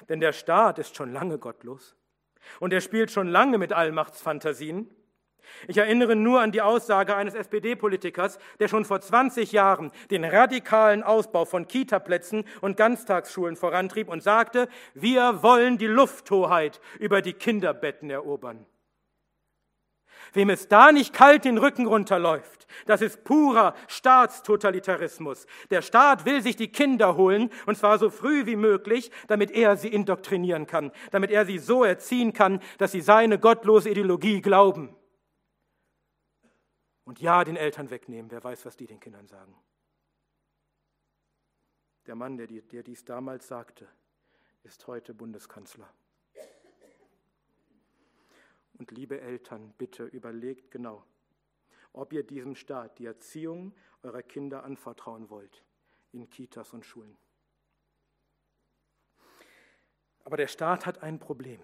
Denn 0.09 0.19
der 0.19 0.33
Staat 0.33 0.79
ist 0.79 0.95
schon 0.95 1.13
lange 1.13 1.37
gottlos 1.37 1.95
und 2.59 2.73
er 2.73 2.81
spielt 2.81 3.11
schon 3.11 3.27
lange 3.27 3.57
mit 3.57 3.71
Allmachtsfantasien 3.71 4.93
ich 5.67 5.77
erinnere 5.77 6.15
nur 6.15 6.41
an 6.41 6.51
die 6.51 6.61
Aussage 6.61 7.15
eines 7.15 7.33
SPD-Politikers, 7.33 8.39
der 8.59 8.67
schon 8.67 8.85
vor 8.85 9.01
20 9.01 9.51
Jahren 9.51 9.91
den 10.09 10.23
radikalen 10.23 11.03
Ausbau 11.03 11.45
von 11.45 11.67
Kitaplätzen 11.67 12.45
und 12.61 12.77
Ganztagsschulen 12.77 13.55
vorantrieb 13.55 14.09
und 14.09 14.23
sagte, 14.23 14.67
wir 14.93 15.43
wollen 15.43 15.77
die 15.77 15.87
Lufthoheit 15.87 16.81
über 16.99 17.21
die 17.21 17.33
Kinderbetten 17.33 18.09
erobern. 18.09 18.65
Wem 20.33 20.49
es 20.49 20.69
da 20.69 20.93
nicht 20.93 21.13
kalt 21.13 21.43
den 21.43 21.57
Rücken 21.57 21.87
runterläuft, 21.87 22.65
das 22.85 23.01
ist 23.01 23.25
purer 23.25 23.75
Staatstotalitarismus. 23.87 25.45
Der 25.71 25.81
Staat 25.81 26.25
will 26.25 26.41
sich 26.41 26.55
die 26.55 26.69
Kinder 26.69 27.17
holen, 27.17 27.49
und 27.65 27.77
zwar 27.77 27.99
so 27.99 28.09
früh 28.09 28.45
wie 28.45 28.55
möglich, 28.55 29.11
damit 29.27 29.51
er 29.51 29.75
sie 29.75 29.89
indoktrinieren 29.89 30.67
kann, 30.67 30.91
damit 31.11 31.31
er 31.31 31.45
sie 31.45 31.57
so 31.57 31.83
erziehen 31.83 32.31
kann, 32.31 32.61
dass 32.77 32.93
sie 32.93 33.01
seine 33.01 33.39
gottlose 33.39 33.89
Ideologie 33.89 34.41
glauben 34.41 34.95
und 37.05 37.19
ja 37.19 37.43
den 37.43 37.55
Eltern 37.55 37.89
wegnehmen. 37.89 38.31
Wer 38.31 38.43
weiß, 38.43 38.65
was 38.65 38.77
die 38.77 38.87
den 38.87 38.99
Kindern 38.99 39.27
sagen. 39.27 39.55
Der 42.05 42.15
Mann, 42.15 42.37
der, 42.37 42.47
der 42.47 42.83
dies 42.83 43.05
damals 43.05 43.47
sagte, 43.47 43.87
ist 44.63 44.85
heute 44.87 45.13
Bundeskanzler. 45.13 45.91
Und 48.73 48.91
liebe 48.91 49.21
Eltern, 49.21 49.73
bitte 49.77 50.05
überlegt 50.05 50.71
genau, 50.71 51.05
ob 51.93 52.13
ihr 52.13 52.23
diesem 52.23 52.55
Staat 52.55 52.97
die 52.97 53.05
Erziehung 53.05 53.75
eurer 54.01 54.23
Kinder 54.23 54.63
anvertrauen 54.63 55.29
wollt 55.29 55.63
in 56.11 56.29
Kitas 56.29 56.73
und 56.73 56.85
Schulen. 56.85 57.17
Aber 60.23 60.37
der 60.37 60.47
Staat 60.47 60.85
hat 60.85 61.03
ein 61.03 61.19
Problem, 61.19 61.61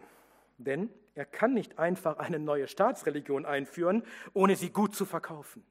denn 0.58 0.90
er 1.16 1.26
kann 1.26 1.54
nicht 1.54 1.80
einfach 1.80 2.18
eine 2.18 2.40
neue 2.40 2.68
Staatsreligion 2.68 3.46
einführen, 3.46 4.04
ohne 4.34 4.56
sie 4.56 4.70
gut 4.70 4.96
zu 4.96 5.06
verkaufen. 5.06 5.66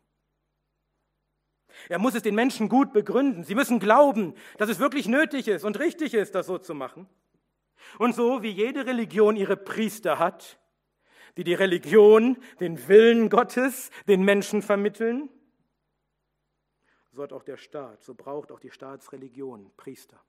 Er 1.89 1.99
muss 1.99 2.15
es 2.15 2.23
den 2.23 2.35
Menschen 2.35 2.69
gut 2.69 2.93
begründen. 2.93 3.45
Sie 3.45 3.55
müssen 3.55 3.79
glauben, 3.79 4.35
dass 4.59 4.71
es 4.71 4.79
wirklich 4.79 5.09
nötig 5.09 5.49
ist 5.49 5.65
und 5.65 5.79
richtig 5.79 6.15
ist, 6.15 6.35
das 6.35 6.47
so 6.47 6.59
zu 6.59 6.75
machen. 6.75 7.09
Und 7.99 8.15
so 8.15 8.43
wie 8.43 8.51
jede 8.51 8.87
Religion 8.87 9.37
ihre 9.37 9.57
Priester 9.57 10.19
hat, 10.19 10.59
die 11.37 11.45
die 11.45 11.55
Religion, 11.55 12.39
den 12.61 12.89
Willen 12.89 13.29
Gottes 13.29 13.91
den 14.09 14.23
Menschen 14.23 14.63
vermitteln, 14.63 15.29
so 17.13 17.23
hat 17.23 17.33
auch 17.33 17.43
der 17.43 17.57
Staat, 17.57 18.03
so 18.03 18.15
braucht 18.15 18.53
auch 18.53 18.61
die 18.61 18.71
Staatsreligion 18.71 19.73
Priester. 19.77 20.23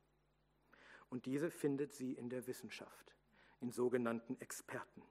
Und 1.10 1.26
diese 1.26 1.52
findet 1.52 1.94
sie 1.94 2.14
in 2.14 2.30
der 2.30 2.48
Wissenschaft, 2.48 3.17
in 3.62 3.72
sogenannten 3.72 4.40
Experten. 4.40 5.02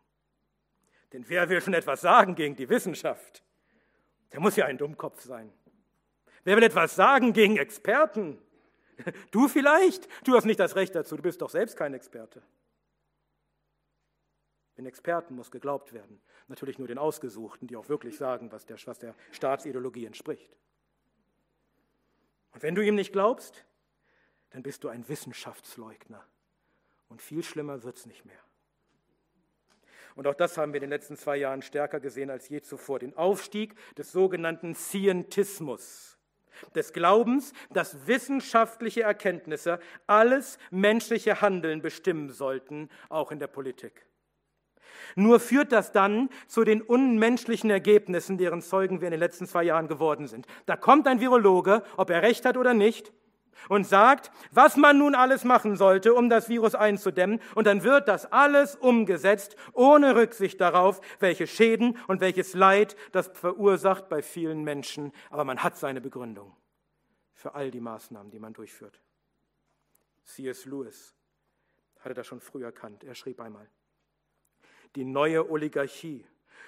Denn 1.12 1.28
wer 1.28 1.48
will 1.48 1.60
schon 1.60 1.74
etwas 1.74 2.00
sagen 2.00 2.34
gegen 2.34 2.56
die 2.56 2.68
Wissenschaft? 2.68 3.42
Der 4.32 4.40
muss 4.40 4.56
ja 4.56 4.66
ein 4.66 4.78
Dummkopf 4.78 5.20
sein. 5.22 5.52
Wer 6.44 6.56
will 6.56 6.64
etwas 6.64 6.94
sagen 6.94 7.32
gegen 7.32 7.56
Experten? 7.56 8.38
Du 9.30 9.46
vielleicht? 9.46 10.08
Du 10.26 10.34
hast 10.34 10.46
nicht 10.46 10.58
das 10.58 10.74
Recht 10.74 10.94
dazu, 10.94 11.16
du 11.16 11.22
bist 11.22 11.42
doch 11.42 11.50
selbst 11.50 11.76
kein 11.76 11.92
Experte. 11.92 12.42
Den 14.78 14.86
Experten 14.86 15.34
muss 15.34 15.50
geglaubt 15.50 15.92
werden. 15.92 16.20
Natürlich 16.48 16.78
nur 16.78 16.88
den 16.88 16.96
Ausgesuchten, 16.96 17.66
die 17.66 17.76
auch 17.76 17.90
wirklich 17.90 18.16
sagen, 18.16 18.52
was 18.52 18.64
der, 18.64 18.78
was 18.86 18.98
der 18.98 19.14
Staatsideologie 19.32 20.06
entspricht. 20.06 20.56
Und 22.52 22.62
wenn 22.62 22.74
du 22.74 22.82
ihm 22.82 22.94
nicht 22.94 23.12
glaubst, 23.12 23.66
dann 24.50 24.62
bist 24.62 24.84
du 24.84 24.88
ein 24.88 25.06
Wissenschaftsleugner. 25.08 26.24
Und 27.08 27.22
viel 27.22 27.42
schlimmer 27.42 27.82
wird 27.82 27.96
es 27.96 28.06
nicht 28.06 28.24
mehr. 28.24 28.38
Und 30.16 30.26
auch 30.26 30.34
das 30.34 30.56
haben 30.56 30.72
wir 30.72 30.78
in 30.78 30.88
den 30.88 30.90
letzten 30.90 31.16
zwei 31.16 31.36
Jahren 31.36 31.62
stärker 31.62 32.00
gesehen 32.00 32.30
als 32.30 32.48
je 32.48 32.62
zuvor. 32.62 32.98
Den 32.98 33.16
Aufstieg 33.16 33.74
des 33.96 34.12
sogenannten 34.12 34.74
Scientismus, 34.74 36.18
des 36.74 36.94
Glaubens, 36.94 37.52
dass 37.70 38.06
wissenschaftliche 38.06 39.02
Erkenntnisse 39.02 39.78
alles 40.06 40.58
menschliche 40.70 41.42
Handeln 41.42 41.82
bestimmen 41.82 42.30
sollten, 42.30 42.88
auch 43.10 43.30
in 43.30 43.38
der 43.38 43.46
Politik. 43.46 44.06
Nur 45.14 45.38
führt 45.38 45.72
das 45.72 45.92
dann 45.92 46.30
zu 46.46 46.64
den 46.64 46.80
unmenschlichen 46.80 47.68
Ergebnissen, 47.68 48.38
deren 48.38 48.62
Zeugen 48.62 49.00
wir 49.02 49.08
in 49.08 49.12
den 49.12 49.20
letzten 49.20 49.46
zwei 49.46 49.64
Jahren 49.64 49.88
geworden 49.88 50.26
sind. 50.26 50.46
Da 50.64 50.76
kommt 50.76 51.06
ein 51.06 51.20
Virologe, 51.20 51.82
ob 51.98 52.08
er 52.08 52.22
recht 52.22 52.46
hat 52.46 52.56
oder 52.56 52.72
nicht, 52.72 53.12
und 53.68 53.86
sagt, 53.86 54.30
was 54.50 54.76
man 54.76 54.98
nun 54.98 55.14
alles 55.14 55.44
machen 55.44 55.76
sollte, 55.76 56.14
um 56.14 56.28
das 56.28 56.48
Virus 56.48 56.74
einzudämmen. 56.74 57.40
Und 57.54 57.66
dann 57.66 57.82
wird 57.82 58.08
das 58.08 58.30
alles 58.32 58.76
umgesetzt, 58.76 59.56
ohne 59.72 60.16
Rücksicht 60.16 60.60
darauf, 60.60 61.00
welche 61.20 61.46
Schäden 61.46 61.98
und 62.08 62.20
welches 62.20 62.54
Leid 62.54 62.96
das 63.12 63.28
verursacht 63.28 64.08
bei 64.08 64.22
vielen 64.22 64.62
Menschen. 64.64 65.12
Aber 65.30 65.44
man 65.44 65.62
hat 65.62 65.76
seine 65.76 66.00
Begründung 66.00 66.56
für 67.34 67.54
all 67.54 67.70
die 67.70 67.80
Maßnahmen, 67.80 68.30
die 68.30 68.38
man 68.38 68.52
durchführt. 68.52 69.00
C.S. 70.24 70.64
Lewis 70.64 71.14
hatte 72.00 72.14
das 72.14 72.26
schon 72.26 72.40
früh 72.40 72.64
erkannt. 72.64 73.04
Er 73.04 73.14
schrieb 73.14 73.40
einmal, 73.40 73.68
die 74.94 75.04
neue 75.04 75.48
Oligarchie 75.50 76.26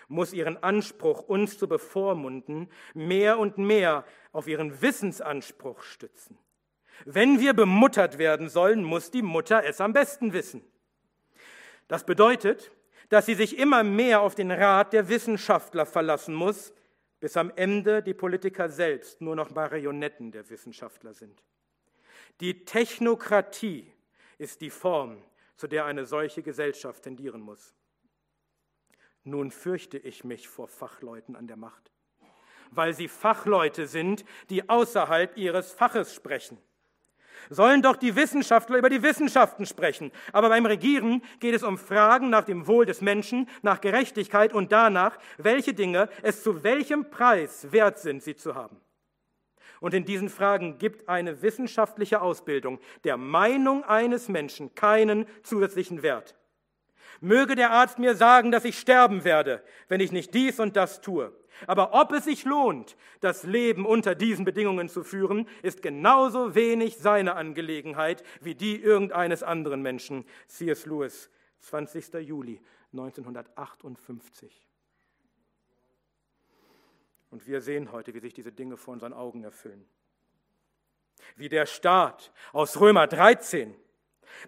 muss 0.09 0.33
ihren 0.33 0.62
Anspruch, 0.62 1.20
uns 1.20 1.59
zu 1.59 1.68
bevormunden, 1.68 2.70
mehr 2.94 3.38
und 3.38 3.59
mehr 3.59 4.05
auf 4.33 4.48
ihren 4.48 4.81
Wissensanspruch 4.81 5.83
stützen. 5.83 6.38
Wenn 7.05 7.41
wir 7.41 7.55
bemuttert 7.55 8.19
werden 8.19 8.49
sollen, 8.49 8.83
muss 8.83 9.11
die 9.11 9.23
Mutter 9.23 9.65
es 9.65 9.81
am 9.81 9.93
besten 9.93 10.33
wissen. 10.33 10.65
Das 11.87 12.05
bedeutet, 12.05 12.71
dass 13.09 13.27
sie 13.27 13.35
sich 13.35 13.59
immer 13.59 13.83
mehr 13.83 14.21
auf 14.21 14.35
den 14.35 14.51
Rat 14.51 14.93
der 14.93 15.09
Wissenschaftler 15.09 15.87
verlassen 15.87 16.35
muss, 16.35 16.75
bis 17.21 17.37
am 17.37 17.53
Ende 17.57 18.03
die 18.03 18.15
Politiker 18.15 18.69
selbst 18.69 19.21
nur 19.21 19.35
noch 19.35 19.51
Marionetten 19.51 20.31
der 20.31 20.49
Wissenschaftler 20.51 21.15
sind. 21.15 21.43
Die 22.41 22.65
Technokratie 22.65 23.91
ist 24.37 24.61
die 24.61 24.71
Form, 24.71 25.23
zu 25.57 25.67
der 25.67 25.87
eine 25.87 26.05
solche 26.05 26.43
Gesellschaft 26.43 27.03
tendieren 27.03 27.41
muss. 27.41 27.75
Nun 29.25 29.51
fürchte 29.51 29.99
ich 29.99 30.23
mich 30.23 30.49
vor 30.49 30.69
Fachleuten 30.69 31.35
an 31.35 31.49
der 31.49 31.57
Macht, 31.57 31.91
weil 32.71 32.95
sie 32.95 33.09
Fachleute 33.09 33.87
sind, 33.87 34.25
die 34.51 34.69
außerhalb 34.69 35.37
ihres 35.37 35.73
Faches 35.73 36.15
sprechen 36.15 36.59
sollen 37.51 37.83
doch 37.83 37.96
die 37.96 38.16
Wissenschaftler 38.16 38.79
über 38.79 38.90
die 38.90 39.03
Wissenschaften 39.03 39.66
sprechen. 39.66 40.12
Aber 40.33 40.48
beim 40.48 40.66
Regieren 40.66 41.22
geht 41.40 41.55
es 41.55 41.62
um 41.62 41.79
Fragen 41.79 42.31
nach 42.31 42.44
dem 42.44 42.66
Wohl 42.66 42.87
des 42.87 43.01
Menschen, 43.01 43.48
nach 43.62 43.81
Gerechtigkeit 43.81 44.53
und 44.53 44.72
danach, 44.72 45.18
welche 45.37 45.74
Dinge 45.74 46.09
es 46.22 46.42
zu 46.42 46.62
welchem 46.62 47.11
Preis 47.11 47.68
wert 47.70 47.98
sind, 47.98 48.22
sie 48.22 48.37
zu 48.37 48.55
haben. 48.55 48.77
Und 49.81 49.94
in 49.94 50.05
diesen 50.05 50.29
Fragen 50.29 50.79
gibt 50.79 51.09
eine 51.09 51.42
wissenschaftliche 51.42 52.20
Ausbildung 52.20 52.81
der 53.05 53.16
Meinung 53.16 53.85
eines 53.85 54.29
Menschen 54.29 54.74
keinen 54.74 55.27
zusätzlichen 55.42 56.03
Wert. 56.03 56.35
Möge 57.20 57.55
der 57.55 57.70
Arzt 57.72 57.98
mir 57.98 58.14
sagen, 58.14 58.53
dass 58.53 58.64
ich 58.64 58.79
sterben 58.79 59.24
werde, 59.24 59.62
wenn 59.88 60.01
ich 60.01 60.12
nicht 60.12 60.35
dies 60.35 60.61
und 60.61 60.77
das 60.77 61.01
tue. 61.01 61.33
Aber 61.66 61.94
ob 61.94 62.12
es 62.12 62.25
sich 62.25 62.44
lohnt, 62.44 62.97
das 63.21 63.42
Leben 63.44 63.87
unter 63.87 64.14
diesen 64.14 64.44
Bedingungen 64.44 64.88
zu 64.88 65.03
führen, 65.03 65.49
ist 65.62 65.83
genauso 65.83 66.55
wenig 66.55 66.97
seine 66.97 67.35
Angelegenheit 67.35 68.23
wie 68.40 68.55
die 68.55 68.81
irgendeines 68.81 69.42
anderen 69.42 69.83
Menschen. 69.83 70.25
C.S. 70.47 70.87
Lewis, 70.87 71.31
20. 71.61 72.14
Juli 72.14 72.61
1958. 72.92 74.68
Und 77.31 77.47
wir 77.47 77.61
sehen 77.61 77.92
heute, 77.92 78.14
wie 78.14 78.21
sich 78.21 78.33
diese 78.33 78.53
Dinge 78.53 78.77
vor 78.77 78.94
unseren 78.94 79.12
Augen 79.12 79.44
erfüllen. 79.44 79.87
Wie 81.37 81.49
der 81.49 81.66
Staat 81.66 82.33
aus 82.53 82.81
Römer 82.81 83.07
13, 83.07 83.75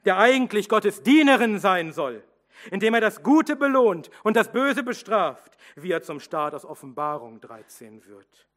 der 0.04 0.18
eigentlich 0.18 0.68
Gottes 0.68 1.02
Dienerin 1.02 1.58
sein 1.58 1.92
soll, 1.92 2.24
indem 2.70 2.94
er 2.94 3.00
das 3.00 3.22
Gute 3.22 3.56
belohnt 3.56 4.10
und 4.22 4.36
das 4.36 4.52
Böse 4.52 4.82
bestraft, 4.82 5.56
wie 5.76 5.92
er 5.92 6.02
zum 6.02 6.20
Staat 6.20 6.54
aus 6.54 6.64
Offenbarung 6.64 7.40
13 7.40 8.06
wird. 8.06 8.48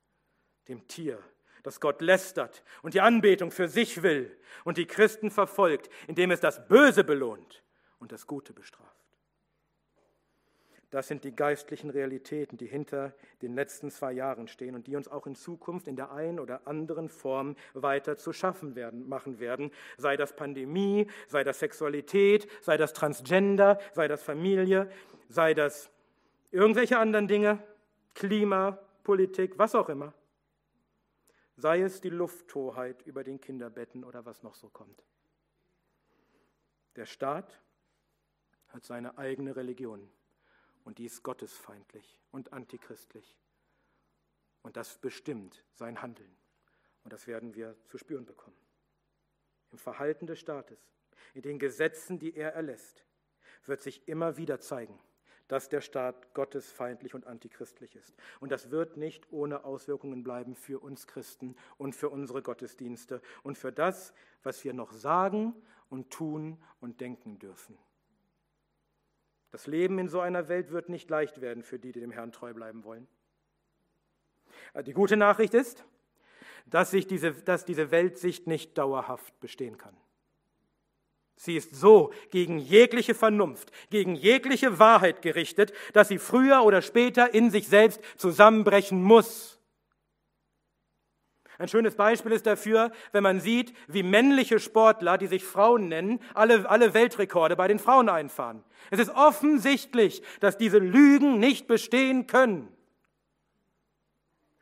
Dem 0.67 0.87
Tier, 0.87 1.19
das 1.63 1.79
Gott 1.79 2.01
lästert 2.01 2.63
und 2.81 2.93
die 2.93 3.01
Anbetung 3.01 3.51
für 3.51 3.67
sich 3.67 4.03
will 4.03 4.37
und 4.63 4.77
die 4.77 4.85
Christen 4.85 5.31
verfolgt, 5.31 5.89
indem 6.07 6.31
es 6.31 6.39
das 6.39 6.67
Böse 6.67 7.03
belohnt 7.03 7.63
und 7.99 8.11
das 8.11 8.27
Gute 8.27 8.53
bestraft. 8.53 9.02
Das 10.93 11.07
sind 11.07 11.23
die 11.23 11.35
geistlichen 11.35 11.89
Realitäten, 11.89 12.55
die 12.55 12.67
hinter 12.67 13.15
den 13.41 13.55
letzten 13.55 13.89
zwei 13.89 14.11
Jahren 14.11 14.47
stehen 14.47 14.75
und 14.75 14.85
die 14.85 14.95
uns 14.95 15.07
auch 15.07 15.25
in 15.25 15.33
Zukunft 15.33 15.87
in 15.87 15.95
der 15.95 16.11
einen 16.11 16.39
oder 16.39 16.67
anderen 16.67 17.09
Form 17.09 17.55
weiter 17.73 18.15
zu 18.15 18.31
schaffen 18.31 18.75
werden, 18.75 19.09
machen 19.09 19.39
werden. 19.39 19.71
Sei 19.97 20.17
das 20.17 20.35
Pandemie, 20.35 21.07
sei 21.27 21.43
das 21.43 21.57
Sexualität, 21.57 22.47
sei 22.61 22.77
das 22.77 22.93
Transgender, 22.93 23.79
sei 23.93 24.07
das 24.07 24.21
Familie, 24.21 24.87
sei 25.29 25.55
das 25.55 25.89
irgendwelche 26.51 26.99
anderen 26.99 27.27
Dinge, 27.27 27.57
Klima, 28.13 28.77
Politik, 29.03 29.57
was 29.57 29.73
auch 29.73 29.89
immer. 29.89 30.13
Sei 31.55 31.81
es 31.81 32.01
die 32.01 32.11
Lufthoheit 32.11 33.01
über 33.07 33.23
den 33.23 33.41
Kinderbetten 33.41 34.03
oder 34.03 34.27
was 34.27 34.43
noch 34.43 34.53
so 34.53 34.69
kommt. 34.69 35.03
Der 36.97 37.07
Staat 37.07 37.59
hat 38.67 38.85
seine 38.85 39.17
eigene 39.17 39.55
Religion. 39.55 40.07
Und 40.83 40.97
die 40.97 41.05
ist 41.05 41.23
gottesfeindlich 41.23 42.19
und 42.31 42.53
antichristlich. 42.53 43.37
Und 44.61 44.77
das 44.77 44.97
bestimmt 44.97 45.63
sein 45.73 46.01
Handeln. 46.01 46.35
Und 47.03 47.13
das 47.13 47.27
werden 47.27 47.53
wir 47.55 47.75
zu 47.85 47.97
spüren 47.97 48.25
bekommen. 48.25 48.57
Im 49.71 49.77
Verhalten 49.77 50.27
des 50.27 50.39
Staates, 50.39 50.79
in 51.33 51.41
den 51.41 51.59
Gesetzen, 51.59 52.19
die 52.19 52.35
er 52.35 52.53
erlässt, 52.53 53.03
wird 53.65 53.81
sich 53.81 54.07
immer 54.07 54.37
wieder 54.37 54.59
zeigen, 54.59 54.99
dass 55.47 55.69
der 55.69 55.81
Staat 55.81 56.33
gottesfeindlich 56.33 57.13
und 57.13 57.27
antichristlich 57.27 57.95
ist. 57.95 58.15
Und 58.39 58.51
das 58.51 58.71
wird 58.71 58.97
nicht 58.97 59.31
ohne 59.31 59.65
Auswirkungen 59.65 60.23
bleiben 60.23 60.55
für 60.55 60.79
uns 60.81 61.07
Christen 61.07 61.55
und 61.77 61.95
für 61.95 62.09
unsere 62.09 62.41
Gottesdienste 62.41 63.21
und 63.41 63.57
für 63.57 63.71
das, 63.71 64.13
was 64.43 64.63
wir 64.63 64.73
noch 64.73 64.91
sagen 64.91 65.53
und 65.89 66.11
tun 66.11 66.61
und 66.79 67.01
denken 67.01 67.39
dürfen. 67.39 67.77
Das 69.53 69.67
Leben 69.67 69.99
in 69.99 70.09
so 70.09 70.19
einer 70.19 70.47
Welt 70.47 70.71
wird 70.71 70.89
nicht 70.89 71.11
leicht 71.11 71.39
werden 71.39 71.61
für 71.61 71.77
die, 71.77 71.91
die 71.91 71.99
dem 71.99 72.09
Herrn 72.09 72.31
treu 72.31 72.55
bleiben 72.55 72.83
wollen. 72.83 73.07
Die 74.87 74.93
gute 74.93 75.15
Nachricht 75.15 75.53
ist, 75.53 75.85
dass, 76.65 76.89
sich 76.89 77.05
diese, 77.05 77.33
dass 77.33 77.63
diese 77.63 77.91
Weltsicht 77.91 78.47
nicht 78.47 78.75
dauerhaft 78.79 79.39
bestehen 79.41 79.77
kann. 79.77 79.95
Sie 81.35 81.55
ist 81.55 81.75
so 81.75 82.11
gegen 82.31 82.57
jegliche 82.57 83.13
Vernunft, 83.13 83.71
gegen 83.91 84.15
jegliche 84.15 84.79
Wahrheit 84.79 85.21
gerichtet, 85.21 85.71
dass 85.93 86.07
sie 86.07 86.17
früher 86.17 86.63
oder 86.63 86.81
später 86.81 87.31
in 87.35 87.51
sich 87.51 87.67
selbst 87.67 88.01
zusammenbrechen 88.17 89.03
muss. 89.03 89.52
Ein 91.57 91.67
schönes 91.67 91.95
Beispiel 91.95 92.31
ist 92.31 92.45
dafür, 92.45 92.91
wenn 93.11 93.23
man 93.23 93.39
sieht, 93.39 93.73
wie 93.87 94.03
männliche 94.03 94.59
Sportler, 94.59 95.17
die 95.17 95.27
sich 95.27 95.43
Frauen 95.43 95.87
nennen, 95.87 96.19
alle, 96.33 96.69
alle 96.69 96.93
Weltrekorde 96.93 97.55
bei 97.55 97.67
den 97.67 97.79
Frauen 97.79 98.09
einfahren. 98.09 98.63
Es 98.89 98.99
ist 98.99 99.09
offensichtlich, 99.09 100.23
dass 100.39 100.57
diese 100.57 100.79
Lügen 100.79 101.39
nicht 101.39 101.67
bestehen 101.67 102.27
können. 102.27 102.67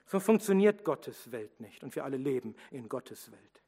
So 0.06 0.20
funktioniert 0.20 0.84
Gottes 0.84 1.32
Welt 1.32 1.62
nicht 1.62 1.84
und 1.84 1.96
wir 1.96 2.04
alle 2.04 2.18
leben 2.18 2.56
in 2.70 2.90
Gottes 2.90 3.32
Welt. 3.32 3.62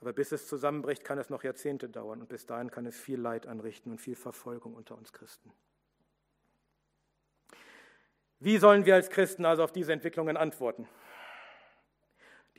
Aber 0.00 0.12
bis 0.12 0.30
es 0.30 0.46
zusammenbricht, 0.46 1.04
kann 1.04 1.18
es 1.18 1.30
noch 1.30 1.42
Jahrzehnte 1.42 1.88
dauern 1.88 2.20
und 2.20 2.28
bis 2.28 2.46
dahin 2.46 2.70
kann 2.70 2.86
es 2.86 2.98
viel 2.98 3.18
Leid 3.18 3.46
anrichten 3.46 3.90
und 3.90 3.98
viel 3.98 4.14
Verfolgung 4.14 4.74
unter 4.74 4.96
uns 4.96 5.12
Christen. 5.12 5.50
Wie 8.40 8.58
sollen 8.58 8.84
wir 8.86 8.94
als 8.94 9.10
Christen 9.10 9.44
also 9.44 9.64
auf 9.64 9.72
diese 9.72 9.92
Entwicklungen 9.92 10.36
antworten? 10.36 10.86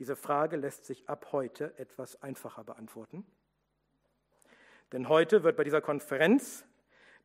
Diese 0.00 0.16
Frage 0.16 0.56
lässt 0.56 0.86
sich 0.86 1.06
ab 1.10 1.28
heute 1.30 1.78
etwas 1.78 2.22
einfacher 2.22 2.64
beantworten. 2.64 3.22
Denn 4.92 5.10
heute 5.10 5.44
wird 5.44 5.58
bei 5.58 5.62
dieser 5.62 5.82
Konferenz 5.82 6.64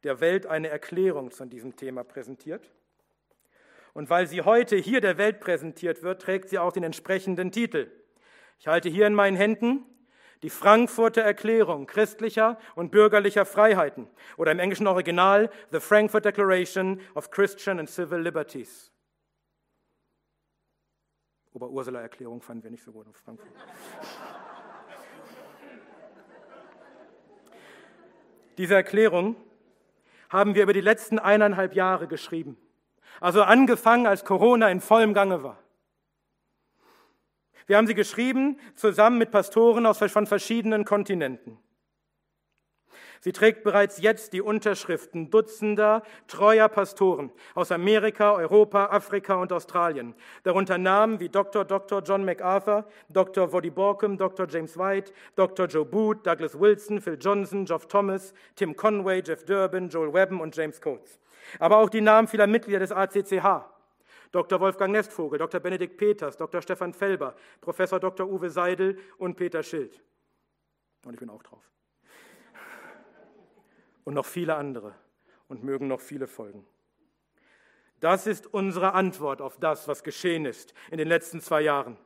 der 0.03 0.19
Welt 0.19 0.45
eine 0.45 0.67
Erklärung 0.67 1.31
zu 1.31 1.45
diesem 1.45 1.77
Thema 1.77 2.03
präsentiert. 2.03 2.69
Und 3.93 4.09
weil 4.09 4.27
sie 4.27 4.41
heute 4.41 4.75
hier 4.75 4.99
der 4.99 5.17
Welt 5.17 5.39
präsentiert 5.39 6.03
wird, 6.03 6.21
trägt 6.21 6.49
sie 6.49 6.59
auch 6.59 6.73
den 6.73 6.83
entsprechenden 6.83 7.53
Titel. 7.53 7.89
Ich 8.59 8.67
halte 8.67 8.89
hier 8.89 9.07
in 9.07 9.15
meinen 9.15 9.37
Händen 9.37 9.85
die 10.43 10.49
Frankfurter 10.49 11.21
Erklärung 11.21 11.87
christlicher 11.87 12.59
und 12.75 12.91
bürgerlicher 12.91 13.45
Freiheiten 13.45 14.09
oder 14.35 14.51
im 14.51 14.59
englischen 14.59 14.87
Original 14.87 15.49
The 15.71 15.79
Frankfurt 15.79 16.25
Declaration 16.25 16.99
of 17.15 17.31
Christian 17.31 17.79
and 17.79 17.89
Civil 17.89 18.19
Liberties. 18.19 18.91
Ober-Ursula-Erklärung 21.55 22.41
fanden 22.41 22.63
wir 22.63 22.71
nicht 22.71 22.83
so 22.83 22.91
gut 22.91 23.07
in 23.07 23.13
Frankfurt. 23.13 23.49
Diese 28.57 28.75
Erklärung 28.75 29.37
haben 30.29 30.53
wir 30.55 30.63
über 30.63 30.73
die 30.73 30.81
letzten 30.81 31.17
eineinhalb 31.17 31.73
Jahre 31.73 32.07
geschrieben. 32.07 32.57
Also 33.21 33.41
angefangen, 33.43 34.05
als 34.05 34.25
Corona 34.25 34.69
in 34.69 34.81
vollem 34.81 35.13
Gange 35.13 35.43
war. 35.43 35.57
Wir 37.67 37.77
haben 37.77 37.87
sie 37.87 37.95
geschrieben 37.95 38.59
zusammen 38.75 39.17
mit 39.17 39.31
Pastoren 39.31 39.85
aus 39.85 39.99
von 39.99 40.27
verschiedenen 40.27 40.83
Kontinenten. 40.83 41.57
Sie 43.21 43.31
trägt 43.31 43.63
bereits 43.63 43.99
jetzt 44.01 44.33
die 44.33 44.41
Unterschriften 44.41 45.29
Dutzender 45.29 46.03
treuer 46.27 46.67
Pastoren 46.69 47.31
aus 47.53 47.71
Amerika, 47.71 48.33
Europa, 48.33 48.87
Afrika 48.87 49.35
und 49.35 49.51
Australien, 49.51 50.15
darunter 50.43 50.77
Namen 50.77 51.19
wie 51.19 51.29
Dr. 51.29 51.65
Dr. 51.65 52.01
John 52.01 52.25
MacArthur, 52.25 52.85
Dr. 53.09 53.51
Woddy 53.51 53.69
Borkum, 53.69 54.17
Dr. 54.17 54.47
James 54.47 54.77
White, 54.77 55.13
Dr. 55.35 55.67
Joe 55.67 55.85
Boot, 55.85 56.25
Douglas 56.25 56.59
Wilson, 56.59 57.01
Phil 57.01 57.17
Johnson, 57.19 57.65
Geoff 57.65 57.87
Thomas, 57.87 58.33
Tim 58.55 58.75
Conway, 58.75 59.21
Jeff 59.25 59.45
Durbin, 59.45 59.89
Joel 59.89 60.13
Webben 60.13 60.41
und 60.41 60.55
James 60.55 60.79
Coates. 60.81 61.19
Aber 61.59 61.77
auch 61.77 61.89
die 61.89 62.01
Namen 62.01 62.27
vieler 62.27 62.47
Mitglieder 62.47 62.79
des 62.79 62.91
ACCH, 62.91 63.65
Dr. 64.31 64.59
Wolfgang 64.59 64.91
Nestvogel, 64.91 65.39
Dr. 65.39 65.59
Benedikt 65.59 65.97
Peters, 65.97 66.35
Dr. 66.37 66.61
Stefan 66.61 66.93
Felber, 66.93 67.35
Professor 67.61 67.99
Dr. 67.99 68.27
Uwe 68.29 68.49
Seidel 68.49 68.97
und 69.17 69.35
Peter 69.35 69.63
Schild. 69.63 70.01
Und 71.05 71.13
ich 71.13 71.19
bin 71.19 71.29
auch 71.29 71.43
drauf. 71.43 71.63
Und 74.05 74.13
noch 74.13 74.25
viele 74.25 74.55
andere. 74.55 74.95
Und 75.49 75.63
mögen 75.63 75.87
noch 75.87 75.99
viele 75.99 76.27
folgen. 76.27 76.65
Das 77.99 78.27
ist 78.27 78.47
unsere 78.47 78.93
Antwort 78.93 79.41
auf 79.41 79.57
das, 79.57 79.87
was 79.87 80.03
geschehen 80.03 80.45
ist 80.45 80.73
in 80.91 80.97
den 80.97 81.07
letzten 81.07 81.41
zwei 81.41 81.61
Jahren. 81.61 81.97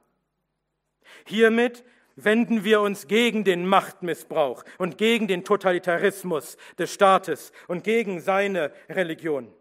Hiermit 1.26 1.84
wenden 2.16 2.64
wir 2.64 2.82
uns 2.82 3.08
gegen 3.08 3.44
den 3.44 3.66
Machtmissbrauch 3.66 4.64
und 4.78 4.98
gegen 4.98 5.28
den 5.28 5.44
Totalitarismus 5.44 6.58
des 6.78 6.94
Staates 6.94 7.52
und 7.68 7.84
gegen 7.84 8.20
seine 8.20 8.74
Religion. 8.90 9.54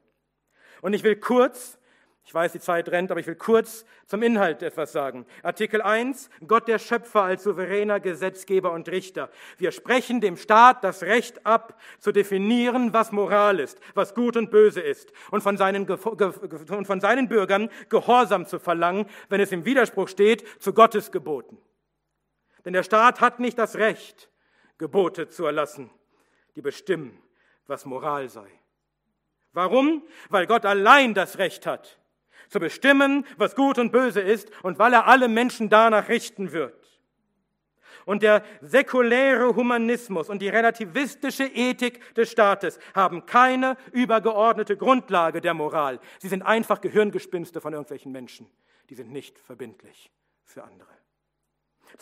Und 0.83 0.93
ich 0.93 1.03
will 1.03 1.17
kurz 1.17 1.78
ich 2.29 2.35
weiß, 2.35 2.53
die 2.53 2.61
Zeit 2.61 2.91
rennt, 2.91 3.11
aber 3.11 3.21
ich 3.21 3.27
will 3.27 3.37
kurz 3.37 3.87
zum 4.05 4.23
Inhalt 4.23 4.63
etwas 4.63 4.93
sagen. 4.93 5.25
Artikel 5.43 5.81
1, 5.81 6.29
Gott 6.47 6.69
der 6.69 6.79
Schöpfer 6.79 7.23
als 7.23 7.43
souveräner 7.43 8.01
Gesetzgeber 8.01 8.71
und 8.73 8.91
Richter. 8.91 9.31
Wir 9.57 9.73
sprechen 9.73 10.21
dem 10.21 10.37
Staat 10.37 10.85
das 10.85 11.03
Recht 11.05 11.47
ab, 11.47 11.81
zu 12.01 12.13
definieren, 12.13 12.93
was 12.93 13.13
Moral 13.13 13.61
ist, 13.61 13.81
was 13.95 14.15
gut 14.15 14.37
und 14.37 14.51
böse 14.51 14.83
ist 14.83 15.11
und 15.31 15.41
von 15.41 15.57
seinen, 15.57 15.89
und 15.89 16.87
von 16.87 17.01
seinen 17.01 17.29
Bürgern 17.29 17.71
Gehorsam 17.89 18.45
zu 18.45 18.59
verlangen, 18.59 19.07
wenn 19.31 19.41
es 19.41 19.51
im 19.51 19.65
Widerspruch 19.65 20.09
steht 20.09 20.45
zu 20.61 20.75
Gottes 20.75 21.11
Geboten. 21.11 21.57
Denn 22.67 22.75
der 22.75 22.83
Staat 22.83 23.23
hat 23.23 23.41
nicht 23.41 23.57
das 23.57 23.77
Recht, 23.77 24.29
Gebote 24.77 25.31
zu 25.31 25.47
erlassen, 25.47 25.91
die 26.57 26.61
bestimmen, 26.61 27.23
was 27.67 27.87
Moral 27.87 28.29
sei. 28.29 28.51
Warum? 29.55 30.03
Weil 30.29 30.47
Gott 30.47 30.67
allein 30.67 31.15
das 31.15 31.39
Recht 31.39 31.65
hat, 31.65 31.98
zu 32.49 32.61
bestimmen, 32.61 33.27
was 33.37 33.55
gut 33.55 33.79
und 33.79 33.93
böse 33.93 34.21
ist 34.21 34.51
und 34.63 34.79
weil 34.79 34.93
er 34.93 35.07
alle 35.07 35.29
Menschen 35.29 35.69
danach 35.69 36.09
richten 36.09 36.53
wird. 36.53 36.75
Und 38.05 38.23
der 38.23 38.43
säkuläre 38.63 39.55
Humanismus 39.55 40.31
und 40.31 40.41
die 40.41 40.49
relativistische 40.49 41.45
Ethik 41.45 42.15
des 42.15 42.31
Staates 42.31 42.79
haben 42.95 43.27
keine 43.27 43.77
übergeordnete 43.93 44.79
Grundlage 44.79 45.43
der 45.43 45.53
Moral. 45.53 46.01
Sie 46.19 46.29
sind 46.29 46.43
einfach 46.43 46.81
Gehirngespinste 46.81 47.61
von 47.61 47.75
irgendwelchen 47.75 48.11
Menschen. 48.11 48.51
Die 48.89 48.95
sind 48.95 49.11
nicht 49.11 49.39
verbindlich 49.39 50.11
für 50.43 50.65
andere. 50.65 50.98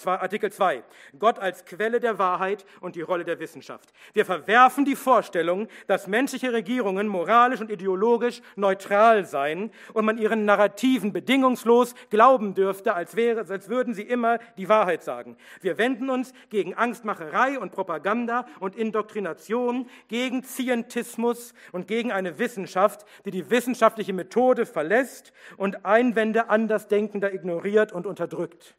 Artikel 0.05 0.53
2. 0.53 0.83
Gott 1.19 1.39
als 1.39 1.65
Quelle 1.65 2.01
der 2.01 2.19
Wahrheit 2.19 2.65
und 2.81 2.97
die 2.97 3.01
Rolle 3.01 3.25
der 3.25 3.39
Wissenschaft. 3.39 3.93
Wir 4.13 4.25
verwerfen 4.25 4.85
die 4.85 4.97
Vorstellung, 4.97 5.69
dass 5.87 6.07
menschliche 6.07 6.53
Regierungen 6.53 7.09
moralisch 7.09 7.61
und 7.61 7.71
ideologisch 7.71 8.43
neutral 8.57 9.25
seien 9.25 9.71
und 9.93 10.05
man 10.05 10.19
ihren 10.19 10.45
Narrativen 10.45 11.13
bedingungslos 11.13 11.95
glauben 12.11 12.55
dürfte, 12.55 12.95
als, 12.95 13.17
wäre, 13.17 13.47
als 13.49 13.69
würden 13.69 13.95
sie 13.95 14.03
immer 14.03 14.39
die 14.57 14.69
Wahrheit 14.69 15.03
sagen. 15.03 15.37
Wir 15.61 15.79
wenden 15.79 16.11
uns 16.11 16.33
gegen 16.51 16.75
Angstmacherei 16.75 17.59
und 17.59 17.73
Propaganda 17.73 18.47
und 18.61 18.77
Indoktrination, 18.77 19.89
gegen 20.09 20.43
Zientismus 20.43 21.55
und 21.73 21.89
gegen 21.89 22.13
eine 22.13 22.39
Wissenschaft, 22.39 23.07
die 23.25 23.31
die 23.31 23.51
wissenschaftliche 23.51 24.13
Methode 24.13 24.67
verlässt 24.67 25.33
und 25.57 25.85
Einwände 25.85 26.49
Andersdenkender 26.49 27.33
ignoriert 27.33 27.93
und 27.93 28.07
unterdrückt. 28.07 28.77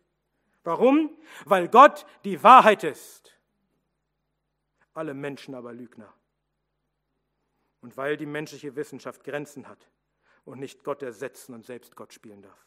Warum? 0.68 1.18
Weil 1.45 1.70
Gott 1.70 2.05
die 2.26 2.43
Wahrheit 2.43 2.84
ist. 2.84 3.39
Alle 4.93 5.13
Menschen 5.13 5.55
aber 5.55 5.72
Lügner. 5.72 6.13
Und 7.80 7.95
weil 7.95 8.18
die 8.18 8.26
menschliche 8.26 8.76
Wissenschaft 8.76 9.24
Grenzen 9.24 9.70
hat 9.70 9.89
und 10.43 10.59
nicht 10.59 10.84
Gott 10.84 11.01
ersetzen 11.03 11.53
und 11.53 11.65
selbst 11.65 11.95
Gott 11.95 12.11
spielen 12.11 12.41
darf. 12.41 12.65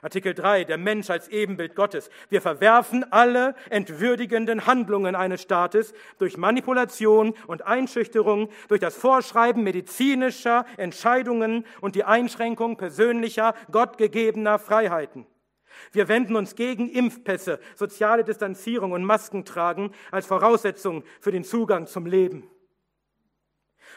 Artikel 0.00 0.32
3, 0.32 0.64
der 0.64 0.78
Mensch 0.78 1.10
als 1.10 1.28
Ebenbild 1.28 1.74
Gottes. 1.74 2.08
Wir 2.30 2.40
verwerfen 2.40 3.04
alle 3.12 3.54
entwürdigenden 3.68 4.66
Handlungen 4.66 5.14
eines 5.14 5.42
Staates 5.42 5.92
durch 6.16 6.38
Manipulation 6.38 7.34
und 7.46 7.60
Einschüchterung, 7.60 8.48
durch 8.68 8.80
das 8.80 8.96
Vorschreiben 8.96 9.62
medizinischer 9.62 10.64
Entscheidungen 10.78 11.66
und 11.82 11.94
die 11.94 12.04
Einschränkung 12.04 12.78
persönlicher, 12.78 13.54
gottgegebener 13.70 14.58
Freiheiten. 14.58 15.26
Wir 15.92 16.08
wenden 16.08 16.36
uns 16.36 16.54
gegen 16.54 16.88
Impfpässe, 16.88 17.60
soziale 17.74 18.24
Distanzierung 18.24 18.92
und 18.92 19.04
Maskentragen 19.04 19.92
als 20.10 20.26
Voraussetzung 20.26 21.04
für 21.20 21.32
den 21.32 21.44
Zugang 21.44 21.86
zum 21.86 22.06
Leben. 22.06 22.48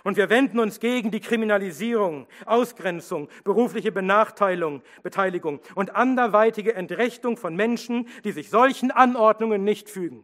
Und 0.03 0.17
wir 0.17 0.29
wenden 0.29 0.59
uns 0.59 0.79
gegen 0.79 1.11
die 1.11 1.19
Kriminalisierung, 1.19 2.27
Ausgrenzung, 2.45 3.29
berufliche 3.43 3.91
Benachteiligung 3.91 4.81
Beteiligung 5.03 5.59
und 5.75 5.95
anderweitige 5.95 6.75
Entrechtung 6.75 7.37
von 7.37 7.55
Menschen, 7.55 8.07
die 8.23 8.31
sich 8.31 8.49
solchen 8.49 8.91
Anordnungen 8.91 9.63
nicht 9.63 9.89
fügen. 9.89 10.23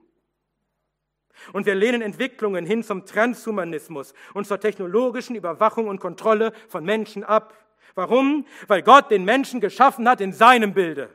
Und 1.52 1.66
wir 1.66 1.76
lehnen 1.76 2.02
Entwicklungen 2.02 2.66
hin 2.66 2.84
zum 2.84 3.06
Transhumanismus 3.06 4.14
und 4.34 4.48
zur 4.48 4.60
technologischen 4.60 5.36
Überwachung 5.36 5.88
und 5.88 6.00
Kontrolle 6.00 6.54
von 6.70 6.86
Menschen 6.86 7.24
ab. 7.24 7.54
Warum? 7.96 8.46
Weil 8.68 8.84
Gott 8.84 9.12
den 9.12 9.26
Menschen 9.26 9.60
geschaffen 9.60 10.08
hat 10.08 10.22
in 10.22 10.32
seinem 10.32 10.74
Bilde. 10.74 11.10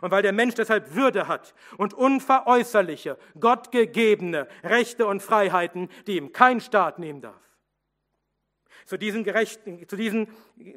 Und 0.00 0.10
weil 0.10 0.22
der 0.22 0.32
Mensch 0.32 0.54
deshalb 0.54 0.94
Würde 0.94 1.28
hat 1.28 1.54
und 1.76 1.94
unveräußerliche, 1.94 3.18
gottgegebene 3.38 4.48
Rechte 4.62 5.06
und 5.06 5.22
Freiheiten, 5.22 5.88
die 6.06 6.16
ihm 6.16 6.32
kein 6.32 6.60
Staat 6.60 6.98
nehmen 6.98 7.20
darf. 7.20 7.50
Zu 8.90 8.96
diesen, 8.96 9.24
zu 9.24 9.96
diesen 9.96 10.26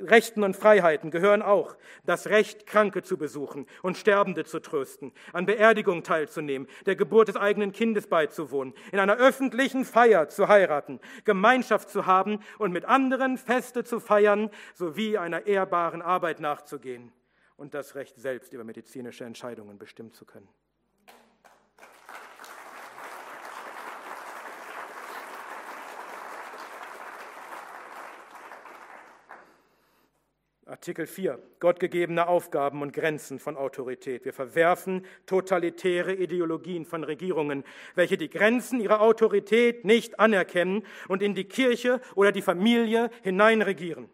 Rechten 0.01 0.43
und 0.43 0.55
Freiheiten 0.55 1.09
gehören 1.09 1.41
auch 1.41 1.76
das 2.05 2.28
Recht, 2.28 2.68
Kranke 2.68 3.01
zu 3.01 3.18
besuchen 3.18 3.66
und 3.82 3.97
Sterbende 3.97 4.45
zu 4.45 4.59
trösten, 4.59 5.11
an 5.32 5.47
Beerdigungen 5.47 6.03
teilzunehmen, 6.03 6.68
der 6.86 6.95
Geburt 6.95 7.30
des 7.30 7.38
eigenen 7.38 7.72
Kindes 7.72 8.05
beizuwohnen, 8.05 8.76
in 8.91 8.99
einer 8.99 9.18
öffentlichen 9.18 9.84
Feier 9.84 10.30
zu 10.30 10.47
heiraten, 10.47 10.99
Gemeinschaft 11.26 11.89
zu 11.89 12.05
haben 12.05 12.39
und 12.59 12.72
mit 12.72 12.86
anderen 12.86 13.39
Feste 13.39 13.84
zu 13.84 13.99
feiern, 13.99 14.51
sowie 14.76 15.18
einer 15.18 15.47
ehrbaren 15.47 16.03
Arbeit 16.03 16.39
nachzugehen 16.39 17.11
und 17.58 17.74
das 17.74 17.95
Recht 17.95 18.18
selbst 18.18 18.54
über 18.54 18.64
medizinische 18.64 19.26
Entscheidungen 19.26 19.78
bestimmen 19.78 20.14
zu 20.14 20.26
können. 20.26 20.47
Artikel 30.74 31.06
4, 31.06 31.39
gottgegebene 31.60 32.28
Aufgaben 32.28 32.82
und 32.82 32.93
Grenzen 32.93 33.38
von 33.38 33.58
Autorität. 33.58 34.26
Wir 34.26 34.34
verwerfen 34.34 35.06
totalitäre 35.28 36.16
Ideologien 36.16 36.86
von 36.86 37.04
Regierungen, 37.04 37.64
welche 37.93 38.18
die 38.18 38.30
Grenzen 38.30 38.80
ihrer 38.80 38.99
Autorität 38.99 39.86
nicht 39.86 40.20
anerkennen 40.20 40.84
und 41.08 41.22
in 41.22 41.36
die 41.36 41.43
Kirche 41.43 42.01
oder 42.16 42.32
die 42.32 42.41
Familie 42.41 43.12
hineinregieren. 43.22 44.10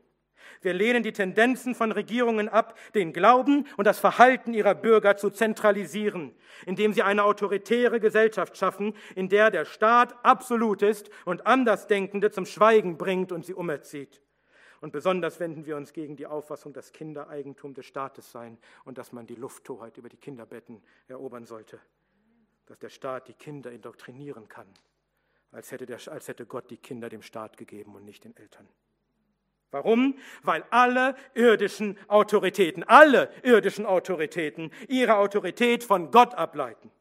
Wir 0.62 0.74
lehnen 0.74 1.04
die 1.04 1.14
Tendenzen 1.14 1.74
von 1.74 1.94
Regierungen 1.94 2.50
ab, 2.50 2.78
den 2.94 3.14
Glauben 3.14 3.66
und 3.78 3.86
das 3.86 4.00
Verhalten 4.00 4.54
ihrer 4.54 4.76
Bürger 4.76 5.16
zu 5.16 5.30
zentralisieren, 5.30 6.36
indem 6.66 6.92
sie 6.92 7.02
eine 7.02 7.24
autoritäre 7.24 8.02
Gesellschaft 8.02 8.58
schaffen, 8.58 8.94
in 9.16 9.30
der 9.30 9.52
der 9.52 9.64
Staat 9.64 10.14
absolut 10.24 10.82
ist 10.82 11.10
und 11.24 11.48
Andersdenkende 11.48 12.32
zum 12.32 12.46
Schweigen 12.46 12.98
bringt 12.98 13.32
und 13.32 13.46
sie 13.46 13.54
umerzieht. 13.54 14.22
Und 14.82 14.92
besonders 14.92 15.40
wenden 15.40 15.66
wir 15.66 15.78
uns 15.78 15.94
gegen 15.94 16.16
die 16.16 16.28
Auffassung, 16.28 16.74
dass 16.74 16.92
Kinder 16.92 17.30
Eigentum 17.30 17.74
des 17.74 17.86
Staates 17.86 18.32
seien 18.32 18.58
und 18.86 18.98
dass 18.98 19.12
man 19.12 19.28
die 19.28 19.36
Lufthoheit 19.36 19.98
über 19.98 20.10
die 20.10 20.18
Kinderbetten 20.18 20.82
erobern 21.08 21.46
sollte. 21.46 21.80
Dass 22.66 22.80
der 22.80 22.90
Staat 22.90 23.28
die 23.28 23.34
Kinder 23.34 23.72
indoktrinieren 23.72 24.48
kann, 24.48 24.68
als 25.52 25.72
hätte, 25.72 25.86
der, 25.86 26.00
als 26.08 26.28
hätte 26.28 26.46
Gott 26.46 26.70
die 26.70 26.78
Kinder 26.78 27.10
dem 27.10 27.22
Staat 27.22 27.58
gegeben 27.58 27.96
und 27.96 28.06
nicht 28.06 28.24
den 28.24 28.36
Eltern. 28.36 28.68
Warum? 29.72 30.16
Weil 30.44 30.64
alle 30.72 31.16
irdischen 31.36 31.98
Autoritäten, 32.08 32.84
alle 32.84 33.30
irdischen 33.44 33.86
Autoritäten 33.86 34.72
ihre 34.88 35.18
Autorität 35.18 35.84
von 35.84 36.12
Gott 36.12 36.34
ableiten 36.36 36.92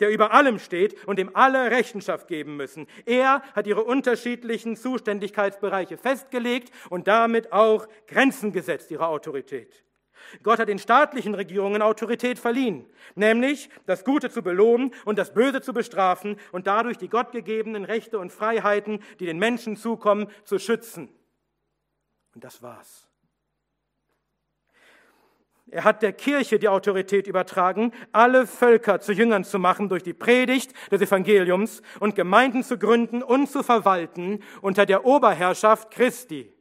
der 0.00 0.10
über 0.10 0.32
allem 0.32 0.58
steht 0.58 0.96
und 1.06 1.18
dem 1.18 1.36
alle 1.36 1.70
Rechenschaft 1.70 2.26
geben 2.26 2.56
müssen. 2.56 2.86
Er 3.04 3.42
hat 3.54 3.66
ihre 3.66 3.84
unterschiedlichen 3.84 4.76
Zuständigkeitsbereiche 4.76 5.96
festgelegt 5.98 6.72
und 6.88 7.06
damit 7.06 7.52
auch 7.52 7.86
Grenzen 8.06 8.52
gesetzt, 8.52 8.90
ihrer 8.90 9.08
Autorität. 9.08 9.84
Gott 10.42 10.58
hat 10.58 10.68
den 10.68 10.78
staatlichen 10.78 11.34
Regierungen 11.34 11.82
Autorität 11.82 12.38
verliehen, 12.38 12.86
nämlich 13.14 13.70
das 13.86 14.04
Gute 14.04 14.30
zu 14.30 14.42
belohnen 14.42 14.92
und 15.04 15.18
das 15.18 15.32
Böse 15.32 15.60
zu 15.60 15.72
bestrafen 15.72 16.36
und 16.52 16.66
dadurch 16.66 16.98
die 16.98 17.08
gottgegebenen 17.08 17.84
Rechte 17.84 18.18
und 18.18 18.32
Freiheiten, 18.32 19.02
die 19.18 19.26
den 19.26 19.38
Menschen 19.38 19.76
zukommen, 19.76 20.28
zu 20.44 20.58
schützen. 20.58 21.08
Und 22.34 22.44
das 22.44 22.62
war's. 22.62 23.06
Er 25.72 25.84
hat 25.84 26.02
der 26.02 26.12
Kirche 26.12 26.58
die 26.58 26.68
Autorität 26.68 27.28
übertragen, 27.28 27.92
alle 28.10 28.46
Völker 28.46 29.00
zu 29.00 29.12
Jüngern 29.12 29.44
zu 29.44 29.60
machen 29.60 29.88
durch 29.88 30.02
die 30.02 30.12
Predigt 30.12 30.72
des 30.90 31.00
Evangeliums 31.00 31.82
und 32.00 32.16
Gemeinden 32.16 32.64
zu 32.64 32.76
gründen 32.76 33.22
und 33.22 33.48
zu 33.48 33.62
verwalten 33.62 34.42
unter 34.62 34.84
der 34.84 35.04
Oberherrschaft 35.04 35.92
Christi. 35.92 36.52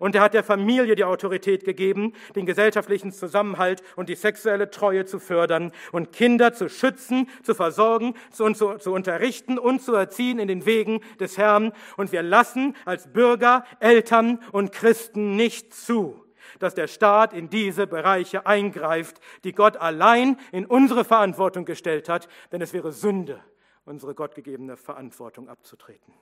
Und 0.00 0.14
er 0.14 0.22
hat 0.22 0.32
der 0.32 0.42
Familie 0.42 0.96
die 0.96 1.04
Autorität 1.04 1.62
gegeben, 1.64 2.14
den 2.34 2.46
gesellschaftlichen 2.46 3.12
Zusammenhalt 3.12 3.82
und 3.96 4.08
die 4.08 4.14
sexuelle 4.14 4.70
Treue 4.70 5.04
zu 5.04 5.20
fördern 5.20 5.72
und 5.92 6.10
Kinder 6.10 6.54
zu 6.54 6.70
schützen, 6.70 7.28
zu 7.42 7.54
versorgen 7.54 8.14
und 8.38 8.56
zu, 8.56 8.78
zu 8.78 8.92
unterrichten 8.92 9.58
und 9.58 9.82
zu 9.82 9.94
erziehen 9.94 10.38
in 10.38 10.48
den 10.48 10.64
Wegen 10.64 11.00
des 11.20 11.36
Herrn. 11.36 11.72
Und 11.98 12.12
wir 12.12 12.22
lassen 12.22 12.74
als 12.86 13.12
Bürger, 13.12 13.64
Eltern 13.78 14.40
und 14.52 14.72
Christen 14.72 15.36
nicht 15.36 15.74
zu, 15.74 16.24
dass 16.60 16.74
der 16.74 16.86
Staat 16.86 17.34
in 17.34 17.50
diese 17.50 17.86
Bereiche 17.86 18.46
eingreift, 18.46 19.20
die 19.44 19.52
Gott 19.52 19.76
allein 19.76 20.38
in 20.50 20.64
unsere 20.64 21.04
Verantwortung 21.04 21.66
gestellt 21.66 22.08
hat, 22.08 22.26
denn 22.52 22.62
es 22.62 22.72
wäre 22.72 22.92
Sünde, 22.92 23.38
unsere 23.84 24.14
gottgegebene 24.14 24.78
Verantwortung 24.78 25.50
abzutreten. 25.50 26.14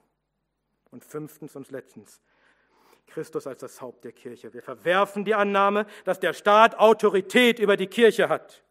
Und 0.91 1.05
fünftens 1.05 1.55
und 1.55 1.71
letztens, 1.71 2.21
Christus 3.09 3.47
als 3.47 3.61
das 3.61 3.81
Haupt 3.81 4.05
der 4.05 4.13
Kirche. 4.13 4.53
Wir 4.53 4.63
verwerfen 4.63 5.25
die 5.25 5.35
Annahme, 5.35 5.87
dass 6.05 6.21
der 6.21 6.33
Staat 6.33 6.79
Autorität 6.79 7.59
über 7.59 7.77
die 7.77 7.87
Kirche 7.87 8.29
hat. 8.29 8.63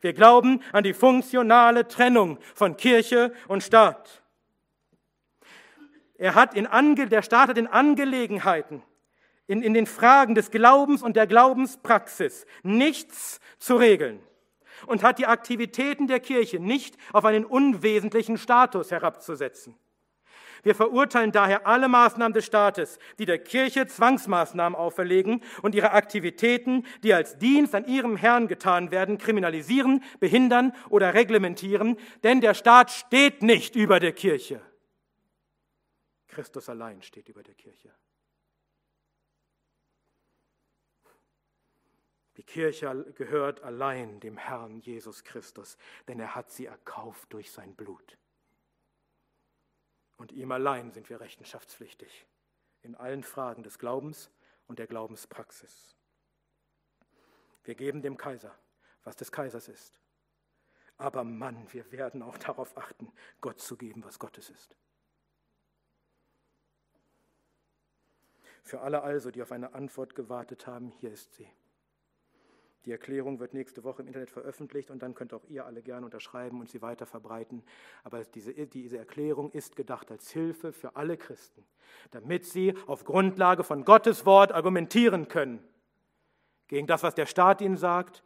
Wir 0.00 0.12
glauben 0.12 0.62
an 0.72 0.84
die 0.84 0.94
funktionale 0.94 1.88
Trennung 1.88 2.38
von 2.54 2.76
Kirche 2.76 3.32
und 3.48 3.62
Staat. 3.62 4.22
Er 6.16 6.34
hat 6.34 6.54
in 6.54 6.66
Ange 6.66 7.08
der 7.08 7.22
Staat 7.22 7.48
hat 7.48 7.58
in 7.58 7.66
Angelegenheiten 7.66 8.82
in, 9.46 9.62
in 9.62 9.74
den 9.74 9.86
Fragen 9.86 10.34
des 10.34 10.50
Glaubens 10.50 11.02
und 11.02 11.16
der 11.16 11.26
Glaubenspraxis 11.26 12.46
nichts 12.62 13.40
zu 13.58 13.76
regeln 13.76 14.20
und 14.86 15.02
hat 15.02 15.18
die 15.18 15.26
Aktivitäten 15.26 16.06
der 16.06 16.20
Kirche 16.20 16.60
nicht 16.60 16.96
auf 17.12 17.24
einen 17.24 17.44
unwesentlichen 17.44 18.38
Status 18.38 18.90
herabzusetzen. 18.90 19.76
Wir 20.64 20.74
verurteilen 20.74 21.30
daher 21.30 21.66
alle 21.66 21.88
Maßnahmen 21.88 22.32
des 22.32 22.46
Staates, 22.46 22.98
die 23.18 23.26
der 23.26 23.38
Kirche 23.38 23.86
Zwangsmaßnahmen 23.86 24.76
auferlegen 24.76 25.42
und 25.62 25.74
ihre 25.74 25.92
Aktivitäten, 25.92 26.84
die 27.02 27.14
als 27.14 27.38
Dienst 27.38 27.74
an 27.74 27.86
ihrem 27.86 28.16
Herrn 28.16 28.48
getan 28.48 28.90
werden, 28.90 29.18
kriminalisieren, 29.18 30.02
behindern 30.20 30.72
oder 30.88 31.14
reglementieren, 31.14 31.96
denn 32.22 32.40
der 32.40 32.54
Staat 32.54 32.90
steht 32.90 33.42
nicht 33.42 33.76
über 33.76 34.00
der 34.00 34.12
Kirche. 34.12 34.60
Christus 36.28 36.68
allein 36.68 37.02
steht 37.02 37.28
über 37.28 37.42
der 37.42 37.54
Kirche. 37.54 37.94
Die 42.36 42.42
Kirche 42.42 43.12
gehört 43.16 43.62
allein 43.62 44.18
dem 44.18 44.36
Herrn 44.36 44.80
Jesus 44.80 45.22
Christus, 45.22 45.76
denn 46.08 46.18
er 46.18 46.34
hat 46.34 46.50
sie 46.50 46.66
erkauft 46.66 47.32
durch 47.32 47.52
sein 47.52 47.74
Blut. 47.76 48.18
Und 50.16 50.32
ihm 50.32 50.52
allein 50.52 50.92
sind 50.92 51.08
wir 51.10 51.20
rechenschaftspflichtig 51.20 52.26
in 52.82 52.94
allen 52.94 53.22
Fragen 53.22 53.62
des 53.62 53.78
Glaubens 53.78 54.30
und 54.66 54.78
der 54.78 54.86
Glaubenspraxis. 54.86 55.96
Wir 57.64 57.74
geben 57.74 58.02
dem 58.02 58.16
Kaiser, 58.16 58.54
was 59.02 59.16
des 59.16 59.32
Kaisers 59.32 59.68
ist. 59.68 59.98
Aber 60.96 61.24
Mann, 61.24 61.66
wir 61.72 61.90
werden 61.90 62.22
auch 62.22 62.38
darauf 62.38 62.76
achten, 62.76 63.12
Gott 63.40 63.60
zu 63.60 63.76
geben, 63.76 64.04
was 64.04 64.18
Gottes 64.18 64.50
ist. 64.50 64.76
Für 68.62 68.80
alle 68.80 69.02
also, 69.02 69.30
die 69.30 69.42
auf 69.42 69.52
eine 69.52 69.74
Antwort 69.74 70.14
gewartet 70.14 70.66
haben, 70.66 70.90
hier 70.90 71.10
ist 71.10 71.34
sie. 71.34 71.50
Die 72.84 72.92
Erklärung 72.92 73.40
wird 73.40 73.54
nächste 73.54 73.82
Woche 73.82 74.02
im 74.02 74.08
Internet 74.08 74.30
veröffentlicht 74.30 74.90
und 74.90 75.02
dann 75.02 75.14
könnt 75.14 75.32
auch 75.32 75.44
ihr 75.48 75.64
alle 75.64 75.82
gerne 75.82 76.04
unterschreiben 76.04 76.60
und 76.60 76.68
sie 76.70 76.82
weiter 76.82 77.06
verbreiten. 77.06 77.62
Aber 78.02 78.22
diese, 78.24 78.52
diese 78.52 78.98
Erklärung 78.98 79.50
ist 79.52 79.74
gedacht 79.74 80.10
als 80.10 80.30
Hilfe 80.30 80.72
für 80.72 80.94
alle 80.96 81.16
Christen, 81.16 81.64
damit 82.10 82.44
sie 82.44 82.74
auf 82.86 83.04
Grundlage 83.04 83.64
von 83.64 83.84
Gottes 83.84 84.26
Wort 84.26 84.52
argumentieren 84.52 85.28
können 85.28 85.62
gegen 86.68 86.86
das, 86.86 87.02
was 87.02 87.14
der 87.14 87.26
Staat 87.26 87.62
ihnen 87.62 87.78
sagt 87.78 88.22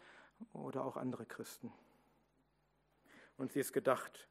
oder 0.52 0.84
auch 0.84 0.96
andere 0.96 1.24
Christen. 1.24 1.72
Und 3.36 3.52
sie 3.52 3.60
ist 3.60 3.72
gedacht 3.72 4.28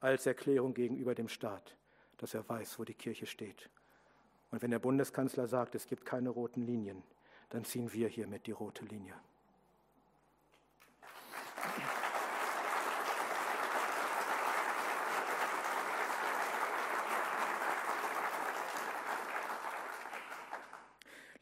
als 0.00 0.26
Erklärung 0.26 0.74
gegenüber 0.74 1.14
dem 1.14 1.28
Staat, 1.28 1.76
dass 2.18 2.34
er 2.34 2.46
weiß, 2.46 2.78
wo 2.78 2.84
die 2.84 2.94
Kirche 2.94 3.26
steht. 3.26 3.70
Und 4.50 4.62
wenn 4.62 4.70
der 4.70 4.78
Bundeskanzler 4.78 5.46
sagt, 5.48 5.74
es 5.74 5.86
gibt 5.86 6.04
keine 6.04 6.28
roten 6.28 6.62
Linien, 6.62 7.02
dann 7.50 7.64
ziehen 7.64 7.92
wir 7.92 8.08
hiermit 8.08 8.46
die 8.46 8.52
rote 8.52 8.84
Linie. 8.84 9.14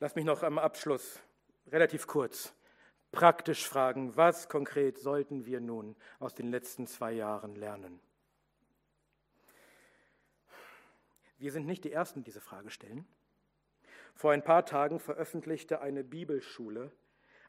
Lass 0.00 0.14
mich 0.14 0.24
noch 0.24 0.42
am 0.42 0.59
Abschluss 0.59 1.20
relativ 1.70 2.07
kurz 2.07 2.52
praktisch 3.14 3.66
fragen, 3.66 4.16
was 4.16 4.48
konkret 4.48 4.98
sollten 4.98 5.46
wir 5.46 5.61
nun 5.61 5.96
aus 6.18 6.34
den 6.34 6.50
letzten 6.50 6.86
zwei 6.86 7.12
Jahren 7.12 7.55
lernen? 7.55 8.00
Wir 11.38 11.52
sind 11.52 11.66
nicht 11.66 11.84
die 11.84 11.92
Ersten, 11.92 12.20
die 12.20 12.24
diese 12.24 12.40
Frage 12.40 12.70
stellen. 12.70 13.07
Vor 14.14 14.32
ein 14.32 14.42
paar 14.42 14.64
Tagen 14.64 15.00
veröffentlichte 15.00 15.80
eine 15.80 16.04
Bibelschule 16.04 16.92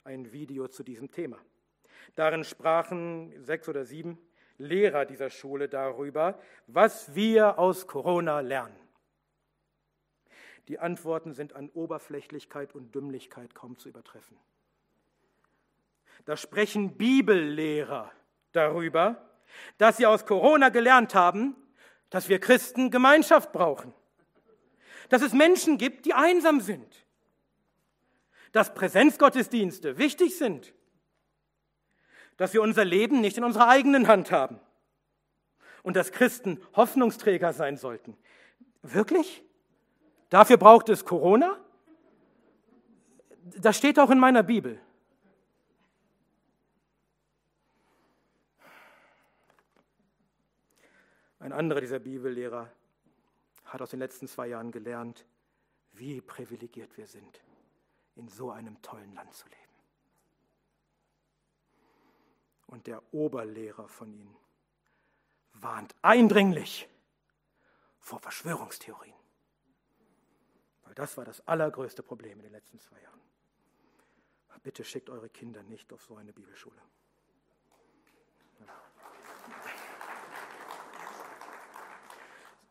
ein 0.03 0.31
Video 0.31 0.67
zu 0.67 0.83
diesem 0.83 1.11
Thema. 1.11 1.37
Darin 2.15 2.43
sprachen 2.43 3.33
sechs 3.43 3.67
oder 3.67 3.85
sieben 3.85 4.19
Lehrer 4.57 5.05
dieser 5.05 5.29
Schule 5.29 5.67
darüber, 5.67 6.39
was 6.67 7.13
wir 7.13 7.59
aus 7.59 7.87
Corona 7.87 8.39
lernen. 8.39 8.75
Die 10.67 10.79
Antworten 10.79 11.33
sind 11.33 11.53
an 11.53 11.69
Oberflächlichkeit 11.69 12.73
und 12.73 12.95
Dümmlichkeit 12.95 13.53
kaum 13.53 13.77
zu 13.77 13.89
übertreffen. 13.89 14.37
Da 16.25 16.37
sprechen 16.37 16.97
Bibellehrer 16.97 18.11
darüber, 18.51 19.29
dass 19.77 19.97
sie 19.97 20.05
aus 20.05 20.25
Corona 20.25 20.69
gelernt 20.69 21.13
haben, 21.13 21.55
dass 22.09 22.29
wir 22.29 22.39
Christen 22.39 22.89
Gemeinschaft 22.89 23.51
brauchen, 23.51 23.93
dass 25.09 25.21
es 25.21 25.33
Menschen 25.33 25.77
gibt, 25.77 26.05
die 26.05 26.13
einsam 26.13 26.61
sind, 26.61 27.05
dass 28.51 28.73
Präsenzgottesdienste 28.73 29.97
wichtig 29.97 30.37
sind, 30.37 30.73
dass 32.37 32.53
wir 32.53 32.61
unser 32.61 32.85
Leben 32.85 33.21
nicht 33.21 33.37
in 33.37 33.43
unserer 33.43 33.67
eigenen 33.67 34.07
Hand 34.07 34.31
haben 34.31 34.59
und 35.83 35.95
dass 35.95 36.11
Christen 36.11 36.61
Hoffnungsträger 36.75 37.53
sein 37.53 37.77
sollten. 37.77 38.17
Wirklich? 38.81 39.43
Dafür 40.29 40.57
braucht 40.57 40.89
es 40.89 41.05
Corona? 41.05 41.59
Das 43.57 43.77
steht 43.77 43.99
auch 43.99 44.09
in 44.09 44.19
meiner 44.19 44.43
Bibel. 44.43 44.79
Ein 51.39 51.53
anderer 51.53 51.79
dieser 51.79 51.99
Bibellehrer 51.99 52.71
hat 53.75 53.81
aus 53.81 53.89
den 53.91 53.99
letzten 53.99 54.27
zwei 54.27 54.47
Jahren 54.47 54.71
gelernt, 54.71 55.25
wie 55.91 56.21
privilegiert 56.21 56.97
wir 56.97 57.07
sind, 57.07 57.41
in 58.15 58.27
so 58.29 58.51
einem 58.51 58.81
tollen 58.81 59.13
Land 59.13 59.33
zu 59.33 59.47
leben. 59.47 59.61
Und 62.67 62.87
der 62.87 63.01
Oberlehrer 63.13 63.87
von 63.87 64.11
ihnen 64.13 64.35
warnt 65.53 65.93
eindringlich 66.01 66.89
vor 67.99 68.19
Verschwörungstheorien. 68.19 69.15
Weil 70.83 70.95
das 70.95 71.17
war 71.17 71.25
das 71.25 71.45
allergrößte 71.47 72.01
Problem 72.01 72.39
in 72.39 72.43
den 72.43 72.51
letzten 72.53 72.79
zwei 72.79 73.01
Jahren. 73.01 73.15
Bitte 74.63 74.83
schickt 74.83 75.11
eure 75.11 75.29
Kinder 75.29 75.61
nicht 75.61 75.93
auf 75.93 76.01
so 76.01 76.15
eine 76.15 76.33
Bibelschule. 76.33 76.81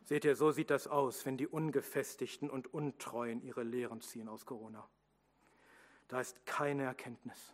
Seht 0.05 0.23
ihr, 0.23 0.35
so 0.35 0.51
sieht 0.51 0.69
das 0.69 0.87
aus, 0.87 1.25
wenn 1.25 1.35
die 1.35 1.47
Ungefestigten 1.47 2.49
und 2.49 2.71
Untreuen 2.73 3.41
ihre 3.41 3.63
Lehren 3.63 4.01
ziehen 4.01 4.29
aus 4.29 4.45
Corona. 4.45 4.87
Da 6.07 6.21
ist 6.21 6.45
keine 6.45 6.83
Erkenntnis. 6.83 7.53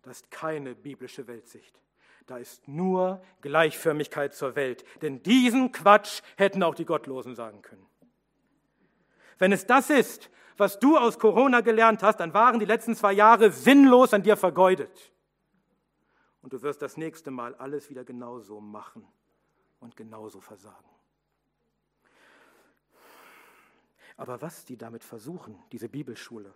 Da 0.00 0.10
ist 0.10 0.30
keine 0.30 0.74
biblische 0.74 1.26
Weltsicht. 1.26 1.78
Da 2.26 2.38
ist 2.38 2.66
nur 2.66 3.22
Gleichförmigkeit 3.42 4.34
zur 4.34 4.56
Welt. 4.56 4.84
Denn 5.02 5.22
diesen 5.22 5.70
Quatsch 5.70 6.22
hätten 6.36 6.62
auch 6.62 6.74
die 6.74 6.86
Gottlosen 6.86 7.34
sagen 7.34 7.60
können. 7.60 7.86
Wenn 9.38 9.52
es 9.52 9.66
das 9.66 9.90
ist, 9.90 10.30
was 10.56 10.78
du 10.78 10.96
aus 10.96 11.18
Corona 11.18 11.60
gelernt 11.60 12.02
hast, 12.02 12.20
dann 12.20 12.32
waren 12.32 12.58
die 12.58 12.66
letzten 12.66 12.94
zwei 12.94 13.12
Jahre 13.12 13.50
sinnlos 13.50 14.14
an 14.14 14.22
dir 14.22 14.38
vergeudet. 14.38 15.12
Und 16.40 16.54
du 16.54 16.62
wirst 16.62 16.80
das 16.80 16.96
nächste 16.96 17.30
Mal 17.30 17.54
alles 17.56 17.90
wieder 17.90 18.04
genauso 18.04 18.62
machen 18.62 19.06
und 19.78 19.94
genauso 19.96 20.40
versagen. 20.40 20.88
Aber 24.20 24.42
was 24.42 24.66
die 24.66 24.76
damit 24.76 25.02
versuchen, 25.02 25.58
diese 25.72 25.88
Bibelschule, 25.88 26.52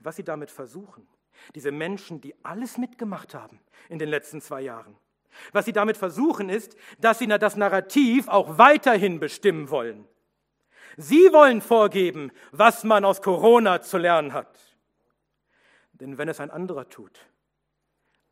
was 0.00 0.16
sie 0.16 0.24
damit 0.24 0.50
versuchen, 0.50 1.06
diese 1.54 1.70
Menschen, 1.70 2.20
die 2.20 2.34
alles 2.44 2.76
mitgemacht 2.76 3.36
haben 3.36 3.60
in 3.88 4.00
den 4.00 4.08
letzten 4.08 4.40
zwei 4.40 4.62
Jahren, 4.62 4.96
was 5.52 5.64
sie 5.64 5.72
damit 5.72 5.96
versuchen 5.96 6.48
ist, 6.48 6.76
dass 6.98 7.20
sie 7.20 7.28
das 7.28 7.56
Narrativ 7.56 8.26
auch 8.26 8.58
weiterhin 8.58 9.20
bestimmen 9.20 9.70
wollen. 9.70 10.08
Sie 10.96 11.32
wollen 11.32 11.60
vorgeben, 11.60 12.32
was 12.50 12.82
man 12.82 13.04
aus 13.04 13.22
Corona 13.22 13.80
zu 13.80 13.96
lernen 13.96 14.32
hat. 14.32 14.58
Denn 15.92 16.18
wenn 16.18 16.28
es 16.28 16.40
ein 16.40 16.50
anderer 16.50 16.88
tut, 16.88 17.28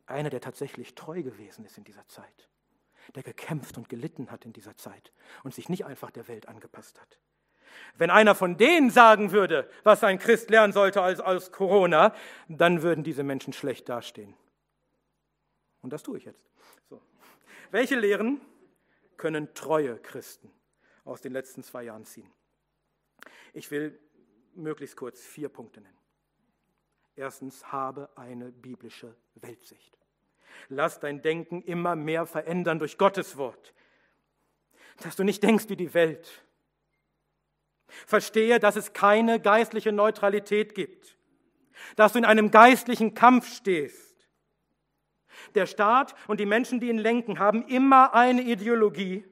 einer, 0.07 0.29
der 0.29 0.41
tatsächlich 0.41 0.97
treu 0.97 1.23
gewesen 1.23 1.65
ist 1.65 1.79
in 1.79 1.85
dieser 1.85 2.09
Zeit, 2.09 2.49
der 3.15 3.23
gekämpft 3.23 3.79
und 3.79 3.89
gelitten 3.89 4.33
hat 4.33 4.45
in 4.45 4.53
dieser 4.53 4.77
Zeit 4.77 5.13
und 5.45 5.55
sich 5.55 5.69
nicht 5.69 5.85
einfach 5.85 6.11
der 6.11 6.27
Welt 6.27 6.49
angepasst 6.49 7.01
hat, 7.01 7.21
wenn 7.97 8.11
einer 8.11 8.35
von 8.35 8.57
denen 8.57 8.91
sagen 8.91 9.33
würde, 9.33 9.69
was 9.83 10.05
ein 10.05 10.19
Christ 10.19 10.51
lernen 10.51 10.73
sollte 10.73 11.03
als, 11.03 11.21
als 11.21 11.53
Corona, 11.53 12.15
dann 12.49 12.83
würden 12.83 13.05
diese 13.05 13.23
Menschen 13.23 13.53
schlecht 13.53 13.89
dastehen. 13.89 14.35
Und 15.83 15.93
das 15.93 16.03
tue 16.03 16.19
ich 16.19 16.25
jetzt. 16.25 16.51
So. 16.89 17.01
Welche 17.71 17.99
Lehren 17.99 18.41
können 19.17 19.55
treue 19.55 19.99
Christen 19.99 20.51
aus 21.05 21.21
den 21.21 21.33
letzten 21.33 21.63
zwei 21.63 21.85
Jahren 21.85 22.05
ziehen? 22.05 22.31
Ich 23.53 23.71
will 23.71 23.99
möglichst 24.55 24.97
kurz 24.97 25.21
vier 25.21 25.49
Punkte 25.49 25.81
nennen. 25.81 25.99
Erstens, 27.17 27.71
habe 27.73 28.09
eine 28.17 28.51
biblische 28.51 29.15
Weltsicht. 29.35 29.99
Lass 30.69 31.01
dein 31.01 31.23
Denken 31.23 31.63
immer 31.63 31.97
mehr 31.97 32.27
verändern 32.27 32.79
durch 32.79 32.99
Gottes 32.99 33.37
Wort. 33.37 33.75
Dass 35.03 35.17
du 35.17 35.25
nicht 35.25 35.43
denkst 35.43 35.69
wie 35.69 35.77
die 35.77 35.95
Welt, 35.95 36.45
Verstehe, 38.07 38.59
dass 38.59 38.77
es 38.77 38.93
keine 38.93 39.41
geistliche 39.41 39.93
Neutralität 39.93 40.75
gibt, 40.75 41.17
dass 41.97 42.13
du 42.13 42.19
in 42.19 42.25
einem 42.25 42.51
geistlichen 42.51 43.15
Kampf 43.15 43.55
stehst. 43.55 44.11
Der 45.55 45.67
Staat 45.67 46.15
und 46.27 46.41
die 46.41 46.47
Menschen, 46.47 46.81
die 46.81 46.89
ihn 46.89 46.99
lenken, 46.99 47.39
haben 47.39 47.67
immer 47.67 48.15
eine 48.15 48.43
Ideologie, 48.43 49.25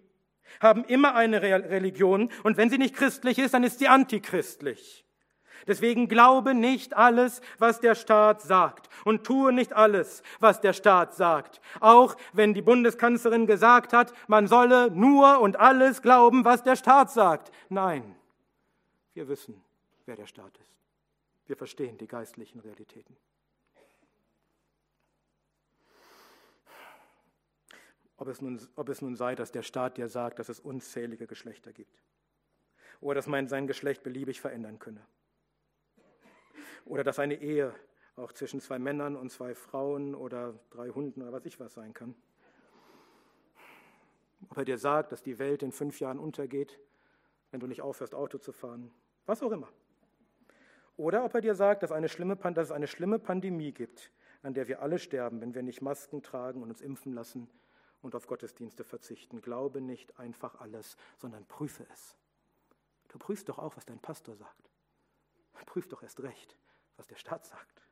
haben 0.61 0.85
immer 0.85 1.15
eine 1.15 1.43
Religion 1.43 2.31
und 2.43 2.57
wenn 2.57 2.71
sie 2.71 2.79
nicht 2.79 2.97
christlich 2.97 3.39
ist, 3.39 3.55
dann 3.55 3.65
ist 3.65 3.79
sie 3.79 3.89
antichristlich. 3.89 5.05
Deswegen 5.67 6.09
glaube 6.09 6.55
nicht 6.55 6.97
alles, 6.97 7.43
was 7.59 7.81
der 7.81 7.95
Staat 7.95 8.41
sagt 8.41 8.89
und 9.05 9.25
tue 9.25 9.53
nicht 9.53 9.75
alles, 9.75 10.23
was 10.41 10.63
der 10.63 10.73
Staat 10.73 11.15
sagt. 11.15 11.61
Auch 11.81 12.17
wenn 12.33 12.55
die 12.55 12.63
Bundeskanzlerin 12.63 13.47
gesagt 13.47 13.93
hat, 13.93 14.15
man 14.29 14.47
solle 14.47 14.91
nur 14.91 15.41
und 15.41 15.61
alles 15.61 16.01
glauben, 16.01 16.47
was 16.47 16.63
der 16.63 16.75
Staat 16.75 17.11
sagt. 17.11 17.53
Nein, 17.69 18.17
wir 19.19 19.27
wissen, 19.27 19.61
wer 20.07 20.14
der 20.14 20.27
Staat 20.27 20.57
ist. 20.59 20.77
Wir 21.49 21.57
verstehen 21.57 21.99
die 21.99 22.07
geistlichen 22.07 22.61
Realitäten. 22.61 23.16
Ob 28.16 28.29
es, 28.29 28.41
nun, 28.41 28.61
ob 28.77 28.89
es 28.89 29.03
nun 29.03 29.16
sei, 29.16 29.35
dass 29.35 29.51
der 29.51 29.64
Staat 29.64 29.97
dir 29.97 30.09
sagt, 30.09 30.39
dass 30.39 30.49
es 30.49 30.61
unzählige 30.61 31.27
Geschlechter 31.27 31.73
gibt. 31.73 32.01
Oder 33.01 33.16
dass 33.16 33.27
man 33.27 33.49
sein 33.49 33.66
Geschlecht 33.66 34.05
beliebig 34.05 34.41
verändern 34.41 34.79
könne. 34.79 35.05
Oder 36.85 37.03
dass 37.03 37.19
eine 37.19 37.41
Ehe 37.41 37.75
auch 38.14 38.33
zwischen 38.33 38.61
zwei 38.61 38.79
Männern 38.79 39.16
und 39.16 39.31
zwei 39.31 39.57
Frauen 39.57 40.14
oder 40.14 40.55
drei 40.71 40.91
Hunden 40.91 41.23
oder 41.23 41.33
was 41.33 41.45
ich 41.45 41.59
was 41.59 41.75
sein 41.75 41.93
kann. 41.93 42.14
Ob 44.49 44.59
er 44.59 44.64
dir 44.64 44.79
sagt, 44.79 45.11
dass 45.11 45.25
die 45.25 45.41
Welt 45.41 45.64
in 45.64 45.73
fünf 45.73 45.99
Jahren 45.99 46.21
untergeht, 46.21 46.79
wenn 47.51 47.59
du 47.59 47.66
nicht 47.66 47.83
aufhörst, 47.83 48.14
Auto 48.14 48.39
zu 48.39 48.53
fahren 48.53 48.93
was 49.29 49.43
auch 49.43 49.53
immer. 49.53 49.68
Oder 50.97 51.24
ob 51.24 51.35
er 51.35 51.41
dir 51.41 51.55
sagt, 51.55 51.83
dass, 51.83 51.93
eine 51.93 52.09
schlimme, 52.09 52.37
dass 52.37 52.68
es 52.68 52.72
eine 52.72 52.89
schlimme 52.89 53.18
Pandemie 53.18 53.72
gibt, 53.72 54.11
an 54.43 54.55
der 54.55 54.66
wir 54.66 54.83
alle 54.83 54.99
sterben, 54.99 55.41
wenn 55.41 55.55
wir 55.55 55.62
nicht 55.62 55.83
Masken 55.83 56.22
tragen 56.22 56.62
und 56.62 56.70
uns 56.70 56.81
impfen 56.81 57.12
lassen 57.12 57.49
und 58.03 58.14
auf 58.14 58.26
Gottesdienste 58.26 58.85
verzichten. 58.85 59.41
Glaube 59.41 59.81
nicht 59.81 60.18
einfach 60.18 60.61
alles, 60.61 60.97
sondern 61.16 61.47
prüfe 61.47 61.87
es. 61.93 62.16
Du 63.09 63.18
prüfst 63.18 63.49
doch 63.49 63.59
auch, 63.59 63.76
was 63.76 63.87
dein 63.87 64.01
Pastor 64.01 64.35
sagt. 64.35 64.70
Prüf 65.66 65.89
doch 65.89 66.03
erst 66.03 66.22
recht, 66.22 66.57
was 66.97 67.07
der 67.07 67.16
Staat 67.16 67.45
sagt. 67.45 67.83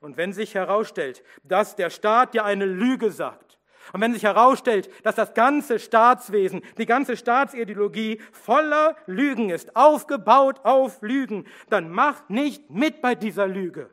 Und 0.00 0.16
wenn 0.16 0.32
sich 0.32 0.54
herausstellt, 0.54 1.22
dass 1.44 1.76
der 1.76 1.90
Staat 1.90 2.34
dir 2.34 2.44
eine 2.44 2.66
Lüge 2.66 3.10
sagt, 3.10 3.59
und 3.92 4.00
wenn 4.00 4.12
sich 4.12 4.22
herausstellt, 4.22 4.90
dass 5.04 5.14
das 5.14 5.34
ganze 5.34 5.78
Staatswesen, 5.78 6.62
die 6.78 6.86
ganze 6.86 7.16
Staatsideologie 7.16 8.20
voller 8.32 8.96
Lügen 9.06 9.50
ist, 9.50 9.76
aufgebaut 9.76 10.60
auf 10.64 11.02
Lügen, 11.02 11.46
dann 11.68 11.90
mach 11.90 12.28
nicht 12.28 12.70
mit 12.70 13.00
bei 13.02 13.14
dieser 13.14 13.46
Lüge. 13.46 13.90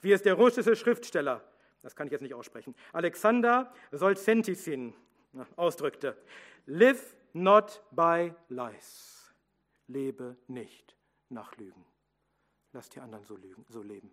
Wie 0.00 0.12
es 0.12 0.22
der 0.22 0.34
russische 0.34 0.76
Schriftsteller, 0.76 1.42
das 1.82 1.96
kann 1.96 2.06
ich 2.06 2.12
jetzt 2.12 2.22
nicht 2.22 2.34
aussprechen, 2.34 2.74
Alexander 2.92 3.72
Solzhenitsyn 3.90 4.94
ausdrückte, 5.56 6.16
live 6.66 7.16
not 7.32 7.82
by 7.90 8.32
lies. 8.48 9.34
Lebe 9.86 10.36
nicht 10.48 10.94
nach 11.30 11.56
Lügen. 11.56 11.84
Lass 12.72 12.90
die 12.90 13.00
anderen 13.00 13.24
so, 13.24 13.36
lügen, 13.36 13.64
so 13.68 13.82
leben. 13.82 14.10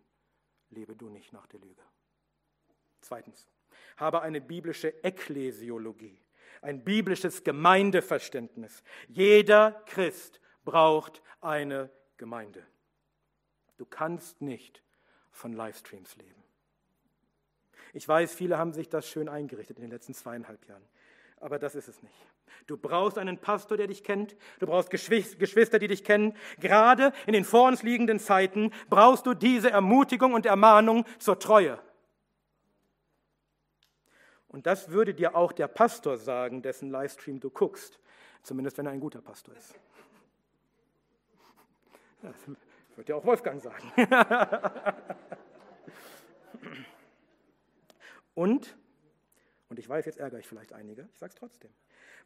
Lebe 0.69 0.95
du 0.95 1.09
nicht 1.09 1.33
nach 1.33 1.47
der 1.47 1.59
Lüge. 1.59 1.81
Zweitens 3.01 3.49
habe 3.97 4.21
eine 4.21 4.41
biblische 4.41 5.03
Ekklesiologie, 5.03 6.19
ein 6.61 6.83
biblisches 6.83 7.43
Gemeindeverständnis. 7.43 8.83
Jeder 9.07 9.83
Christ 9.85 10.39
braucht 10.63 11.21
eine 11.41 11.89
Gemeinde. 12.17 12.65
Du 13.77 13.85
kannst 13.85 14.41
nicht 14.41 14.81
von 15.31 15.53
Livestreams 15.53 16.15
leben. 16.17 16.43
Ich 17.93 18.07
weiß, 18.07 18.33
viele 18.33 18.57
haben 18.57 18.73
sich 18.73 18.89
das 18.89 19.07
schön 19.07 19.29
eingerichtet 19.29 19.77
in 19.77 19.83
den 19.83 19.91
letzten 19.91 20.13
zweieinhalb 20.13 20.67
Jahren. 20.67 20.85
Aber 21.37 21.59
das 21.59 21.75
ist 21.75 21.87
es 21.87 22.01
nicht. 22.01 22.15
Du 22.67 22.77
brauchst 22.77 23.17
einen 23.17 23.37
Pastor, 23.37 23.77
der 23.77 23.87
dich 23.87 24.03
kennt. 24.03 24.35
Du 24.59 24.65
brauchst 24.65 24.89
Geschwister, 24.89 25.79
die 25.79 25.87
dich 25.87 26.03
kennen. 26.03 26.35
Gerade 26.59 27.13
in 27.27 27.33
den 27.33 27.43
vor 27.43 27.67
uns 27.67 27.83
liegenden 27.83 28.19
Zeiten 28.19 28.71
brauchst 28.89 29.25
du 29.25 29.33
diese 29.33 29.69
Ermutigung 29.69 30.33
und 30.33 30.45
Ermahnung 30.45 31.05
zur 31.19 31.39
Treue. 31.39 31.79
Und 34.55 34.65
das 34.67 34.89
würde 34.89 35.13
dir 35.13 35.35
auch 35.35 35.51
der 35.51 35.67
Pastor 35.67 36.17
sagen, 36.17 36.61
dessen 36.61 36.89
Livestream 36.89 37.41
du 37.41 37.49
guckst. 37.49 37.99
Zumindest 38.41 38.77
wenn 38.77 38.85
er 38.85 38.93
ein 38.93 39.01
guter 39.01 39.21
Pastor 39.21 39.53
ist. 39.53 39.75
Das 42.21 42.35
wird 42.95 43.09
dir 43.09 43.17
auch 43.17 43.25
Wolfgang 43.25 43.61
sagen. 43.61 43.91
und, 48.33 48.77
und 49.67 49.77
ich 49.77 49.89
weiß, 49.89 50.05
jetzt 50.05 50.19
ärgere 50.19 50.39
ich 50.39 50.47
vielleicht 50.47 50.71
einige, 50.71 51.09
ich 51.11 51.19
sage 51.19 51.31
es 51.31 51.35
trotzdem. 51.35 51.71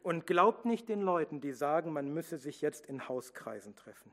Und 0.04 0.28
glaubt 0.28 0.66
nicht 0.66 0.88
den 0.88 1.00
Leuten, 1.00 1.40
die 1.40 1.50
sagen, 1.50 1.92
man 1.92 2.14
müsse 2.14 2.38
sich 2.38 2.60
jetzt 2.60 2.86
in 2.86 3.08
Hauskreisen 3.08 3.74
treffen. 3.74 4.12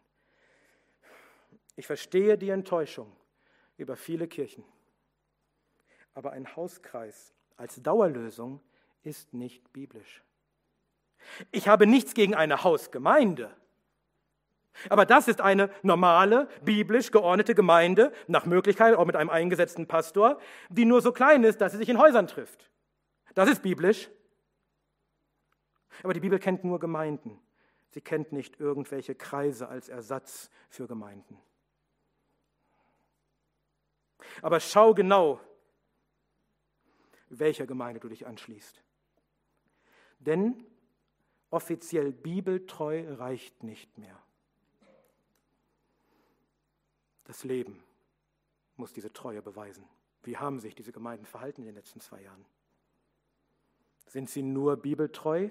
Ich 1.76 1.86
verstehe 1.86 2.36
die 2.36 2.49
Enttäuschung 2.49 3.15
über 3.78 3.95
viele 3.95 4.28
Kirchen. 4.28 4.63
Aber 6.15 6.32
ein 6.32 6.55
Hauskreis 6.55 7.36
als 7.58 7.82
Dauerlösung 7.82 8.62
ist 9.03 9.34
nicht 9.34 9.74
biblisch. 9.74 10.24
Ich 11.51 11.68
habe 11.68 11.88
nichts 11.88 12.14
gegen 12.14 12.36
eine 12.36 12.64
Hausgemeinde. 12.64 13.53
Aber 14.89 15.05
das 15.05 15.28
ist 15.28 15.41
eine 15.41 15.72
normale, 15.82 16.47
biblisch 16.64 17.12
geordnete 17.12 17.55
Gemeinde, 17.55 18.14
nach 18.28 18.45
Möglichkeit 18.45 18.95
auch 18.95 19.05
mit 19.05 19.16
einem 19.16 19.32
eingesetzten 19.32 19.88
Pastor, 19.88 20.39
die 20.70 20.86
nur 20.86 21.01
so 21.01 21.12
klein 21.12 21.43
ist, 21.43 21.62
dass 21.62 21.72
sie 21.72 21.80
sich 21.80 21.89
in 21.89 21.97
Häusern 21.97 22.28
trifft. 22.28 22.70
Das 23.34 23.49
ist 23.49 23.64
biblisch. 23.64 24.10
Aber 26.03 26.14
die 26.14 26.20
Bibel 26.20 26.38
kennt 26.38 26.64
nur 26.64 26.80
Gemeinden. 26.80 27.39
Sie 27.89 28.01
kennt 28.01 28.32
nicht 28.32 28.60
irgendwelche 28.60 29.16
Kreise 29.16 29.68
als 29.68 29.89
Ersatz 29.89 30.51
für 30.70 30.88
Gemeinden. 30.88 31.39
Aber 34.41 34.60
schau 34.60 34.93
genau, 34.93 35.39
welcher 37.30 37.67
Gemeinde 37.67 37.99
du 37.99 38.09
dich 38.09 38.25
anschließt. 38.25 38.82
Denn 40.19 40.65
offiziell 41.49 42.11
bibeltreu 42.11 43.15
reicht 43.15 43.63
nicht 43.63 43.97
mehr. 43.97 44.17
Das 47.25 47.43
Leben 47.43 47.84
muss 48.78 48.93
diese 48.93 49.11
Treue 49.11 49.41
beweisen. 49.41 49.84
Wie 50.23 50.38
haben 50.38 50.59
sich 50.59 50.75
diese 50.75 50.91
Gemeinden 50.91 51.25
verhalten 51.25 51.61
in 51.61 51.67
den 51.67 51.75
letzten 51.75 51.99
zwei 51.99 52.21
Jahren? 52.21 52.45
Sind 54.07 54.30
sie 54.30 54.41
nur 54.41 54.78
bibeltreu, 54.78 55.49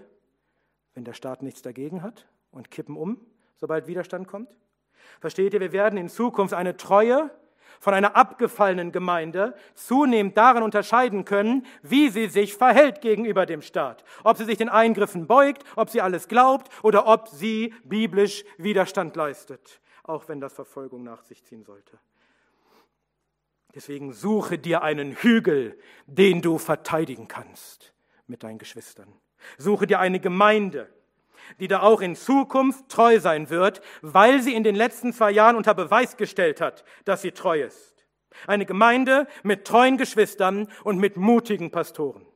wenn 0.94 1.04
der 1.04 1.12
Staat 1.12 1.42
nichts 1.42 1.62
dagegen 1.62 2.02
hat 2.02 2.26
und 2.50 2.70
kippen 2.70 2.96
um, 2.96 3.20
sobald 3.56 3.86
Widerstand 3.86 4.26
kommt? 4.26 4.54
Versteht 5.20 5.54
ihr, 5.54 5.60
wir 5.60 5.72
werden 5.72 5.98
in 5.98 6.08
Zukunft 6.08 6.54
eine 6.54 6.76
Treue 6.76 7.30
von 7.80 7.94
einer 7.94 8.16
abgefallenen 8.16 8.92
Gemeinde 8.92 9.54
zunehmend 9.74 10.36
darin 10.36 10.62
unterscheiden 10.62 11.24
können, 11.24 11.66
wie 11.82 12.08
sie 12.08 12.28
sich 12.28 12.54
verhält 12.54 13.00
gegenüber 13.00 13.46
dem 13.46 13.62
Staat. 13.62 14.04
Ob 14.24 14.36
sie 14.36 14.44
sich 14.44 14.58
den 14.58 14.68
Eingriffen 14.68 15.26
beugt, 15.26 15.64
ob 15.76 15.90
sie 15.90 16.00
alles 16.00 16.28
glaubt 16.28 16.70
oder 16.82 17.06
ob 17.06 17.28
sie 17.28 17.74
biblisch 17.84 18.44
Widerstand 18.58 19.16
leistet, 19.16 19.80
auch 20.02 20.28
wenn 20.28 20.40
das 20.40 20.52
Verfolgung 20.52 21.02
nach 21.02 21.22
sich 21.22 21.44
ziehen 21.44 21.64
sollte. 21.64 21.98
Deswegen 23.74 24.14
suche 24.14 24.58
dir 24.58 24.82
einen 24.82 25.12
Hügel, 25.12 25.78
den 26.06 26.40
du 26.40 26.56
verteidigen 26.56 27.28
kannst 27.28 27.92
mit 28.26 28.42
deinen 28.42 28.58
Geschwistern. 28.58 29.12
Suche 29.58 29.86
dir 29.86 30.00
eine 30.00 30.18
Gemeinde, 30.18 30.88
die 31.60 31.68
da 31.68 31.80
auch 31.82 32.00
in 32.00 32.16
Zukunft 32.16 32.88
treu 32.88 33.20
sein 33.20 33.50
wird, 33.50 33.80
weil 34.02 34.42
sie 34.42 34.54
in 34.54 34.64
den 34.64 34.74
letzten 34.74 35.12
zwei 35.12 35.30
Jahren 35.30 35.56
unter 35.56 35.74
Beweis 35.74 36.16
gestellt 36.16 36.60
hat, 36.60 36.84
dass 37.04 37.22
sie 37.22 37.32
treu 37.32 37.62
ist. 37.62 38.06
Eine 38.46 38.66
Gemeinde 38.66 39.26
mit 39.42 39.66
treuen 39.66 39.96
Geschwistern 39.96 40.68
und 40.84 40.98
mit 40.98 41.16
mutigen 41.16 41.70
Pastoren. 41.70 42.26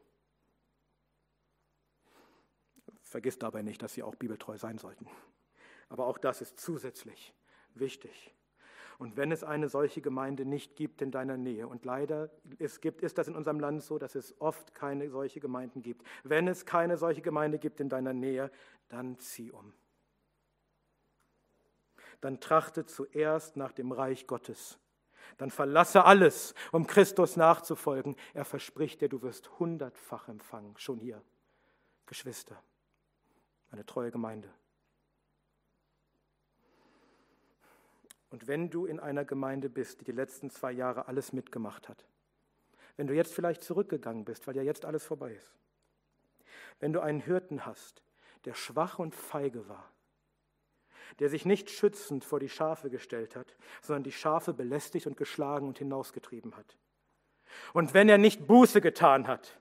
Vergiss 3.02 3.38
dabei 3.38 3.62
nicht, 3.62 3.82
dass 3.82 3.94
sie 3.94 4.02
auch 4.02 4.14
bibeltreu 4.14 4.56
sein 4.56 4.78
sollten. 4.78 5.08
Aber 5.88 6.06
auch 6.06 6.16
das 6.16 6.40
ist 6.40 6.60
zusätzlich 6.60 7.34
wichtig. 7.74 8.34
Und 9.00 9.16
wenn 9.16 9.32
es 9.32 9.42
eine 9.42 9.70
solche 9.70 10.02
Gemeinde 10.02 10.44
nicht 10.44 10.76
gibt 10.76 11.00
in 11.00 11.10
deiner 11.10 11.38
Nähe, 11.38 11.66
und 11.66 11.86
leider 11.86 12.28
es 12.58 12.82
gibt, 12.82 13.00
ist 13.00 13.16
das 13.16 13.28
in 13.28 13.34
unserem 13.34 13.58
Land 13.58 13.82
so, 13.82 13.98
dass 13.98 14.14
es 14.14 14.38
oft 14.40 14.74
keine 14.74 15.08
solche 15.08 15.40
Gemeinden 15.40 15.80
gibt. 15.80 16.06
Wenn 16.22 16.46
es 16.46 16.66
keine 16.66 16.98
solche 16.98 17.22
Gemeinde 17.22 17.58
gibt 17.58 17.80
in 17.80 17.88
deiner 17.88 18.12
Nähe, 18.12 18.50
dann 18.90 19.18
zieh 19.18 19.50
um. 19.50 19.72
Dann 22.20 22.40
trachte 22.40 22.84
zuerst 22.84 23.56
nach 23.56 23.72
dem 23.72 23.92
Reich 23.92 24.26
Gottes. 24.26 24.78
Dann 25.38 25.50
verlasse 25.50 26.04
alles, 26.04 26.54
um 26.72 26.86
Christus 26.86 27.36
nachzufolgen. 27.36 28.16
Er 28.34 28.44
verspricht 28.44 29.00
dir, 29.00 29.08
du 29.08 29.22
wirst 29.22 29.58
hundertfach 29.58 30.28
empfangen, 30.28 30.76
schon 30.76 30.98
hier. 30.98 31.22
Geschwister, 32.06 32.62
eine 33.70 33.86
treue 33.86 34.10
Gemeinde. 34.10 34.52
Und 38.30 38.46
wenn 38.46 38.70
du 38.70 38.86
in 38.86 39.00
einer 39.00 39.24
Gemeinde 39.24 39.68
bist, 39.68 40.00
die 40.00 40.04
die 40.04 40.12
letzten 40.12 40.50
zwei 40.50 40.72
Jahre 40.72 41.08
alles 41.08 41.32
mitgemacht 41.32 41.88
hat, 41.88 42.04
wenn 42.96 43.06
du 43.06 43.14
jetzt 43.14 43.32
vielleicht 43.32 43.62
zurückgegangen 43.62 44.24
bist, 44.24 44.46
weil 44.46 44.56
ja 44.56 44.62
jetzt 44.62 44.84
alles 44.84 45.04
vorbei 45.04 45.32
ist, 45.32 45.54
wenn 46.80 46.92
du 46.92 47.00
einen 47.00 47.20
Hirten 47.20 47.64
hast, 47.64 48.02
der 48.44 48.54
schwach 48.54 48.98
und 48.98 49.14
feige 49.14 49.68
war, 49.68 49.90
der 51.18 51.28
sich 51.28 51.44
nicht 51.44 51.70
schützend 51.70 52.24
vor 52.24 52.40
die 52.40 52.48
Schafe 52.48 52.90
gestellt 52.90 53.36
hat, 53.36 53.56
sondern 53.82 54.04
die 54.04 54.12
Schafe 54.12 54.52
belästigt 54.52 55.06
und 55.06 55.16
geschlagen 55.16 55.68
und 55.68 55.78
hinausgetrieben 55.78 56.56
hat. 56.56 56.76
Und 57.72 57.94
wenn 57.94 58.08
er 58.08 58.18
nicht 58.18 58.46
Buße 58.46 58.80
getan 58.80 59.26
hat, 59.26 59.60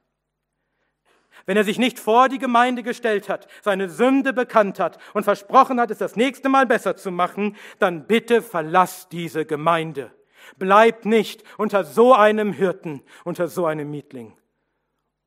wenn 1.45 1.57
er 1.57 1.63
sich 1.63 1.80
nicht 1.80 1.99
vor 1.99 2.30
die 2.30 2.38
Gemeinde 2.38 2.84
gestellt 2.84 3.30
hat, 3.30 3.47
seine 3.61 3.89
Sünde 3.89 4.34
bekannt 4.34 4.80
hat 4.80 4.99
und 5.13 5.23
versprochen 5.23 5.80
hat, 5.80 5.91
es 5.91 5.97
das 5.97 6.15
nächste 6.15 6.49
Mal 6.49 6.65
besser 6.65 6.95
zu 6.95 7.11
machen, 7.11 7.55
dann 7.80 8.07
bitte 8.07 8.41
verlass 8.41 9.09
diese 9.09 9.45
Gemeinde. 9.45 10.11
Bleib 10.57 11.05
nicht 11.05 11.43
unter 11.57 11.84
so 11.84 12.13
einem 12.13 12.53
Hirten, 12.53 13.01
unter 13.23 13.47
so 13.47 13.65
einem 13.65 13.89
Mietling. 13.89 14.36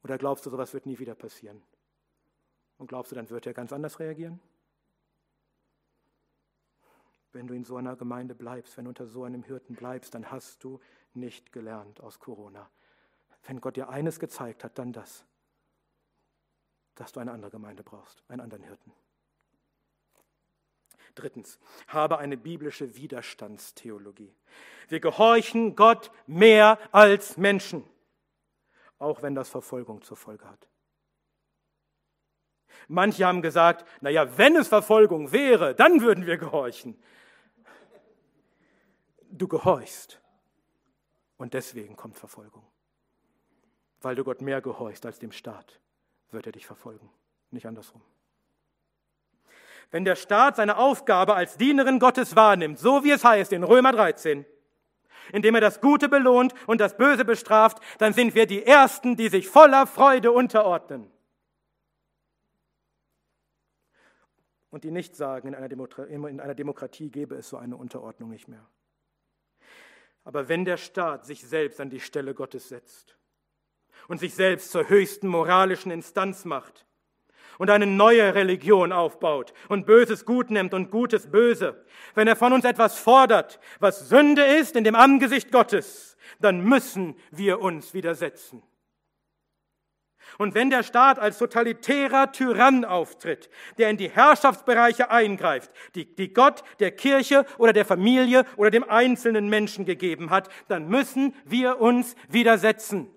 Oder 0.03 0.19
glaubst 0.19 0.45
du, 0.45 0.51
sowas 0.51 0.75
wird 0.75 0.87
nie 0.87 0.99
wieder 0.99 1.15
passieren? 1.15 1.63
Und 2.83 2.89
glaubst 2.89 3.13
du, 3.13 3.17
dann 3.17 3.31
wird 3.31 3.47
er 3.47 3.55
ganz 3.55 3.73
anders 3.73 4.01
reagieren? 4.01 4.41
Wenn 7.33 7.47
du 7.47 7.55
in 7.55 7.63
so 7.63 7.77
einer 7.77 7.95
Gemeinde 7.95 8.35
bleibst, 8.35 8.77
wenn 8.77 8.87
du 8.87 8.89
unter 8.89 9.07
so 9.07 9.23
einem 9.23 9.45
Hirten 9.45 9.77
bleibst, 9.77 10.17
dann 10.17 10.33
hast 10.33 10.65
du 10.65 10.81
nicht 11.15 11.53
gelernt 11.53 12.01
aus 12.01 12.19
Corona. 12.19 12.69
Wenn 13.45 13.61
Gott 13.61 13.77
dir 13.77 13.89
eines 13.89 14.19
gezeigt 14.19 14.65
hat, 14.65 14.79
dann 14.79 14.93
das 14.93 15.25
dass 16.97 17.13
du 17.13 17.21
eine 17.21 17.31
andere 17.31 17.53
Gemeinde 17.53 17.85
brauchst, 17.85 18.23
einen 18.29 18.41
anderen 18.41 18.65
Hirten. 18.65 18.93
Drittens, 21.15 21.61
habe 21.87 22.19
eine 22.19 22.37
biblische 22.37 22.97
Widerstandstheologie. 22.97 24.35
Wir 24.89 24.99
gehorchen 24.99 25.77
Gott 25.77 26.11
mehr 26.27 26.81
als 26.91 27.37
Menschen, 27.37 27.85
auch 28.99 29.23
wenn 29.23 29.37
das 29.37 29.51
Verfolgung 29.51 30.03
zur 30.03 30.17
Folge 30.17 30.49
hat. 30.49 30.69
Manche 32.89 33.27
haben 33.27 33.43
gesagt, 33.43 33.87
naja, 34.01 34.27
wenn 34.37 34.57
es 34.57 34.69
Verfolgung 34.69 35.33
wäre, 35.33 35.75
dann 35.75 36.01
würden 36.01 36.27
wir 36.27 36.37
gehorchen. 36.37 36.99
Du 39.31 39.49
gehorchst 39.49 40.21
und 41.39 41.55
deswegen 41.55 41.97
kommt 41.97 42.19
Verfolgung, 42.19 42.65
weil 44.03 44.15
du 44.15 44.25
Gott 44.25 44.43
mehr 44.43 44.61
gehorchst 44.61 45.07
als 45.07 45.19
dem 45.19 45.33
Staat 45.33 45.81
wird 46.33 46.47
er 46.47 46.53
dich 46.53 46.67
verfolgen, 46.67 47.11
nicht 47.51 47.67
andersrum. 47.67 48.03
Wenn 49.91 50.05
der 50.05 50.17
Staat 50.17 50.57
seine 50.57 50.79
Aufgabe 50.79 51.35
als 51.35 51.57
Dienerin 51.59 51.99
Gottes 51.99 52.35
wahrnimmt, 52.35 52.79
so 52.79 53.05
wie 53.05 53.11
es 53.11 53.25
heißt 53.25 53.53
in 53.53 53.63
Römer 53.63 53.93
13, 53.93 54.47
indem 55.33 55.55
er 55.55 55.61
das 55.61 55.81
Gute 55.81 56.09
belohnt 56.09 56.55
und 56.67 56.81
das 56.81 56.97
Böse 56.97 57.25
bestraft, 57.25 57.79
dann 57.99 58.13
sind 58.13 58.35
wir 58.35 58.47
die 58.47 58.65
Ersten, 58.65 59.17
die 59.17 59.29
sich 59.29 59.49
voller 59.49 59.87
Freude 59.87 60.33
unterordnen. 60.33 61.11
Und 64.73 64.85
die 64.85 64.91
nicht 64.91 65.15
sagen, 65.15 65.49
in 65.49 65.55
einer, 65.55 65.71
in 65.71 66.41
einer 66.41 66.55
Demokratie 66.55 67.11
gäbe 67.11 67.35
es 67.35 67.51
so 67.51 67.59
eine 67.59 67.77
Unterordnung 67.77 68.31
nicht 68.31 68.49
mehr. 68.49 68.67
Aber 70.25 70.49
wenn 70.49 70.65
der 70.65 70.79
Staat 70.79 71.27
sich 71.27 71.43
selbst 71.43 71.79
an 71.79 71.91
die 71.91 72.01
Stelle 72.01 72.33
Gottes 72.33 72.71
setzt 72.71 73.19
und 74.09 74.19
sich 74.19 74.35
selbst 74.35 74.71
zur 74.71 74.89
höchsten 74.89 75.29
moralischen 75.29 75.93
Instanz 75.93 76.47
macht 76.47 76.87
und 77.59 77.69
eine 77.69 77.87
neue 77.87 78.35
Religion 78.35 78.93
aufbaut 78.93 79.53
und 79.69 79.85
Böses 79.85 80.25
gut 80.25 80.51
nimmt 80.51 80.73
und 80.73 80.91
Gutes 80.91 81.31
böse, 81.31 81.85
wenn 82.15 82.27
er 82.27 82.37
von 82.37 82.55
uns 82.55 82.65
etwas 82.65 82.99
fordert, 82.99 83.61
was 83.79 84.09
Sünde 84.09 84.43
ist 84.43 84.75
in 84.75 84.85
dem 84.85 84.95
Angesicht 84.95 85.53
Gottes, 85.53 86.17
dann 86.41 86.65
müssen 86.65 87.15
wir 87.31 87.61
uns 87.61 87.93
widersetzen. 87.93 88.63
Und 90.39 90.55
wenn 90.55 90.71
der 90.71 90.83
Staat 90.83 91.19
als 91.19 91.39
totalitärer 91.39 92.33
Tyrann 92.33 92.85
auftritt, 92.85 93.51
der 93.79 93.91
in 93.91 93.97
die 93.97 94.11
Herrschaftsbereiche 94.11 95.11
eingreift, 95.11 95.71
die, 95.95 96.15
die 96.15 96.33
Gott 96.33 96.63
der 96.81 96.91
Kirche 96.91 97.45
oder 97.59 97.73
der 97.73 97.85
Familie 97.85 98.45
oder 98.57 98.71
dem 98.71 98.89
einzelnen 98.89 99.49
Menschen 99.49 99.85
gegeben 99.85 100.31
hat, 100.31 100.49
dann 100.69 100.89
müssen 100.89 101.35
wir 101.45 101.81
uns 101.81 102.15
widersetzen. 102.29 103.09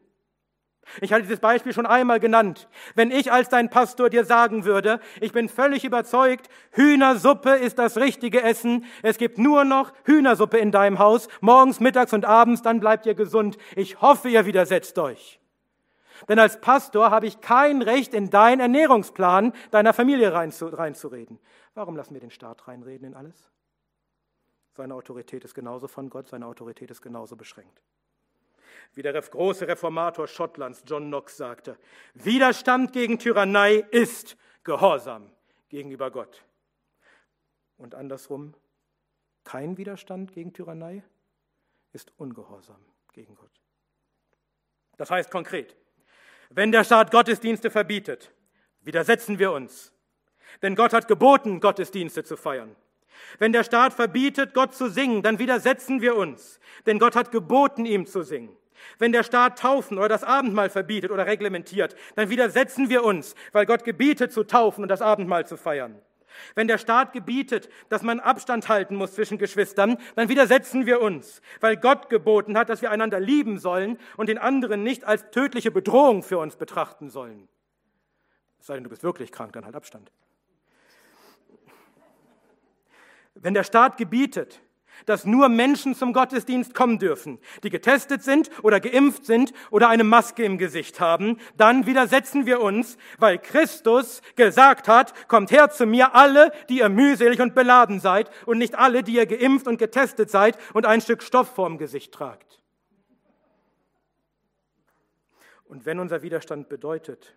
Ich 1.01 1.11
hatte 1.11 1.23
dieses 1.23 1.39
Beispiel 1.39 1.73
schon 1.73 1.85
einmal 1.85 2.19
genannt. 2.19 2.67
Wenn 2.93 3.11
ich 3.11 3.31
als 3.31 3.49
dein 3.49 3.69
Pastor 3.69 4.09
dir 4.09 4.23
sagen 4.23 4.65
würde, 4.65 4.99
ich 5.19 5.31
bin 5.31 5.49
völlig 5.49 5.83
überzeugt, 5.83 6.47
Hühnersuppe 6.71 7.51
ist 7.51 7.79
das 7.79 7.97
richtige 7.97 8.41
Essen, 8.43 8.85
es 9.01 9.17
gibt 9.17 9.37
nur 9.37 9.65
noch 9.65 9.93
Hühnersuppe 10.05 10.57
in 10.57 10.71
deinem 10.71 10.99
Haus, 10.99 11.27
morgens, 11.41 11.79
mittags 11.79 12.13
und 12.13 12.25
abends, 12.25 12.61
dann 12.61 12.79
bleibt 12.79 13.05
ihr 13.05 13.15
gesund. 13.15 13.57
Ich 13.75 13.99
hoffe, 14.01 14.29
ihr 14.29 14.45
widersetzt 14.45 14.97
euch. 14.99 15.39
Denn 16.27 16.39
als 16.39 16.61
Pastor 16.61 17.11
habe 17.11 17.27
ich 17.27 17.41
kein 17.41 17.81
Recht, 17.81 18.13
in 18.13 18.29
deinen 18.29 18.59
Ernährungsplan 18.59 19.53
deiner 19.71 19.93
Familie 19.93 20.33
reinzureden. 20.33 21.39
Warum 21.73 21.95
lassen 21.95 22.13
wir 22.13 22.21
den 22.21 22.31
Staat 22.31 22.67
reinreden 22.67 23.07
in 23.07 23.13
alles? 23.13 23.51
Seine 24.73 24.93
Autorität 24.95 25.43
ist 25.45 25.53
genauso 25.53 25.87
von 25.87 26.09
Gott, 26.09 26.27
seine 26.27 26.47
Autorität 26.47 26.91
ist 26.91 27.01
genauso 27.01 27.35
beschränkt. 27.35 27.81
Wie 28.93 29.01
der 29.01 29.13
große 29.13 29.67
Reformator 29.67 30.27
Schottlands 30.27 30.83
John 30.85 31.07
Knox 31.07 31.37
sagte, 31.37 31.77
Widerstand 32.13 32.93
gegen 32.93 33.19
Tyrannei 33.19 33.85
ist 33.91 34.37
Gehorsam 34.63 35.31
gegenüber 35.69 36.11
Gott. 36.11 36.43
Und 37.77 37.95
andersrum, 37.95 38.53
kein 39.43 39.77
Widerstand 39.77 40.33
gegen 40.33 40.53
Tyrannei 40.53 41.03
ist 41.93 42.11
Ungehorsam 42.17 42.79
gegen 43.13 43.35
Gott. 43.35 43.61
Das 44.97 45.11
heißt 45.11 45.29
konkret, 45.31 45.75
wenn 46.49 46.71
der 46.71 46.83
Staat 46.83 47.11
Gottesdienste 47.11 47.69
verbietet, 47.69 48.31
widersetzen 48.81 49.39
wir 49.39 49.51
uns. 49.51 49.91
Denn 50.61 50.75
Gott 50.75 50.93
hat 50.93 51.07
geboten, 51.07 51.59
Gottesdienste 51.59 52.23
zu 52.23 52.37
feiern. 52.37 52.75
Wenn 53.39 53.53
der 53.53 53.63
Staat 53.63 53.93
verbietet, 53.93 54.53
Gott 54.53 54.73
zu 54.73 54.89
singen, 54.89 55.21
dann 55.21 55.39
widersetzen 55.39 56.01
wir 56.01 56.15
uns. 56.15 56.59
Denn 56.85 56.99
Gott 56.99 57.15
hat 57.15 57.31
geboten, 57.31 57.85
ihm 57.85 58.05
zu 58.05 58.23
singen. 58.23 58.55
Wenn 58.99 59.11
der 59.11 59.23
Staat 59.23 59.59
Taufen 59.59 59.97
oder 59.97 60.09
das 60.09 60.23
Abendmahl 60.23 60.69
verbietet 60.69 61.11
oder 61.11 61.25
reglementiert, 61.25 61.95
dann 62.15 62.29
widersetzen 62.29 62.89
wir 62.89 63.03
uns, 63.03 63.35
weil 63.51 63.65
Gott 63.65 63.83
gebietet 63.83 64.31
zu 64.31 64.43
taufen 64.43 64.83
und 64.83 64.89
das 64.89 65.01
Abendmahl 65.01 65.45
zu 65.45 65.57
feiern. 65.57 66.01
Wenn 66.55 66.67
der 66.67 66.77
Staat 66.77 67.13
gebietet, 67.13 67.69
dass 67.89 68.01
man 68.01 68.19
Abstand 68.19 68.69
halten 68.69 68.95
muss 68.95 69.15
zwischen 69.15 69.37
Geschwistern, 69.37 69.97
dann 70.15 70.29
widersetzen 70.29 70.85
wir 70.85 71.01
uns, 71.01 71.41
weil 71.59 71.77
Gott 71.77 72.09
geboten 72.09 72.57
hat, 72.57 72.69
dass 72.69 72.81
wir 72.81 72.91
einander 72.91 73.19
lieben 73.19 73.59
sollen 73.59 73.97
und 74.17 74.29
den 74.29 74.37
anderen 74.37 74.83
nicht 74.83 75.03
als 75.03 75.29
tödliche 75.31 75.71
Bedrohung 75.71 76.23
für 76.23 76.37
uns 76.37 76.55
betrachten 76.55 77.09
sollen. 77.09 77.47
Es 78.59 78.67
sei 78.67 78.75
denn, 78.75 78.83
du 78.83 78.89
bist 78.89 79.03
wirklich 79.03 79.31
krank, 79.31 79.53
dann 79.53 79.65
halt 79.65 79.75
Abstand. 79.75 80.11
Wenn 83.35 83.53
der 83.53 83.63
Staat 83.63 83.97
gebietet, 83.97 84.61
dass 85.05 85.25
nur 85.25 85.49
Menschen 85.49 85.95
zum 85.95 86.13
Gottesdienst 86.13 86.73
kommen 86.73 86.99
dürfen, 86.99 87.39
die 87.63 87.69
getestet 87.69 88.23
sind 88.23 88.49
oder 88.63 88.79
geimpft 88.79 89.25
sind 89.25 89.53
oder 89.71 89.89
eine 89.89 90.03
Maske 90.03 90.43
im 90.43 90.57
Gesicht 90.57 90.99
haben, 90.99 91.37
dann 91.57 91.85
widersetzen 91.85 92.45
wir 92.45 92.61
uns, 92.61 92.97
weil 93.17 93.37
Christus 93.37 94.21
gesagt 94.35 94.87
hat, 94.87 95.27
kommt 95.27 95.51
her 95.51 95.69
zu 95.69 95.85
mir 95.85 96.15
alle, 96.15 96.51
die 96.69 96.79
ihr 96.79 96.89
mühselig 96.89 97.41
und 97.41 97.55
beladen 97.55 97.99
seid 97.99 98.29
und 98.45 98.57
nicht 98.57 98.75
alle, 98.75 99.03
die 99.03 99.15
ihr 99.15 99.25
geimpft 99.25 99.67
und 99.67 99.77
getestet 99.77 100.29
seid 100.29 100.57
und 100.73 100.85
ein 100.85 101.01
Stück 101.01 101.23
Stoff 101.23 101.53
vorm 101.53 101.77
Gesicht 101.77 102.13
tragt. 102.13 102.61
Und 105.65 105.85
wenn 105.85 105.99
unser 105.99 106.21
Widerstand 106.21 106.69
bedeutet, 106.69 107.35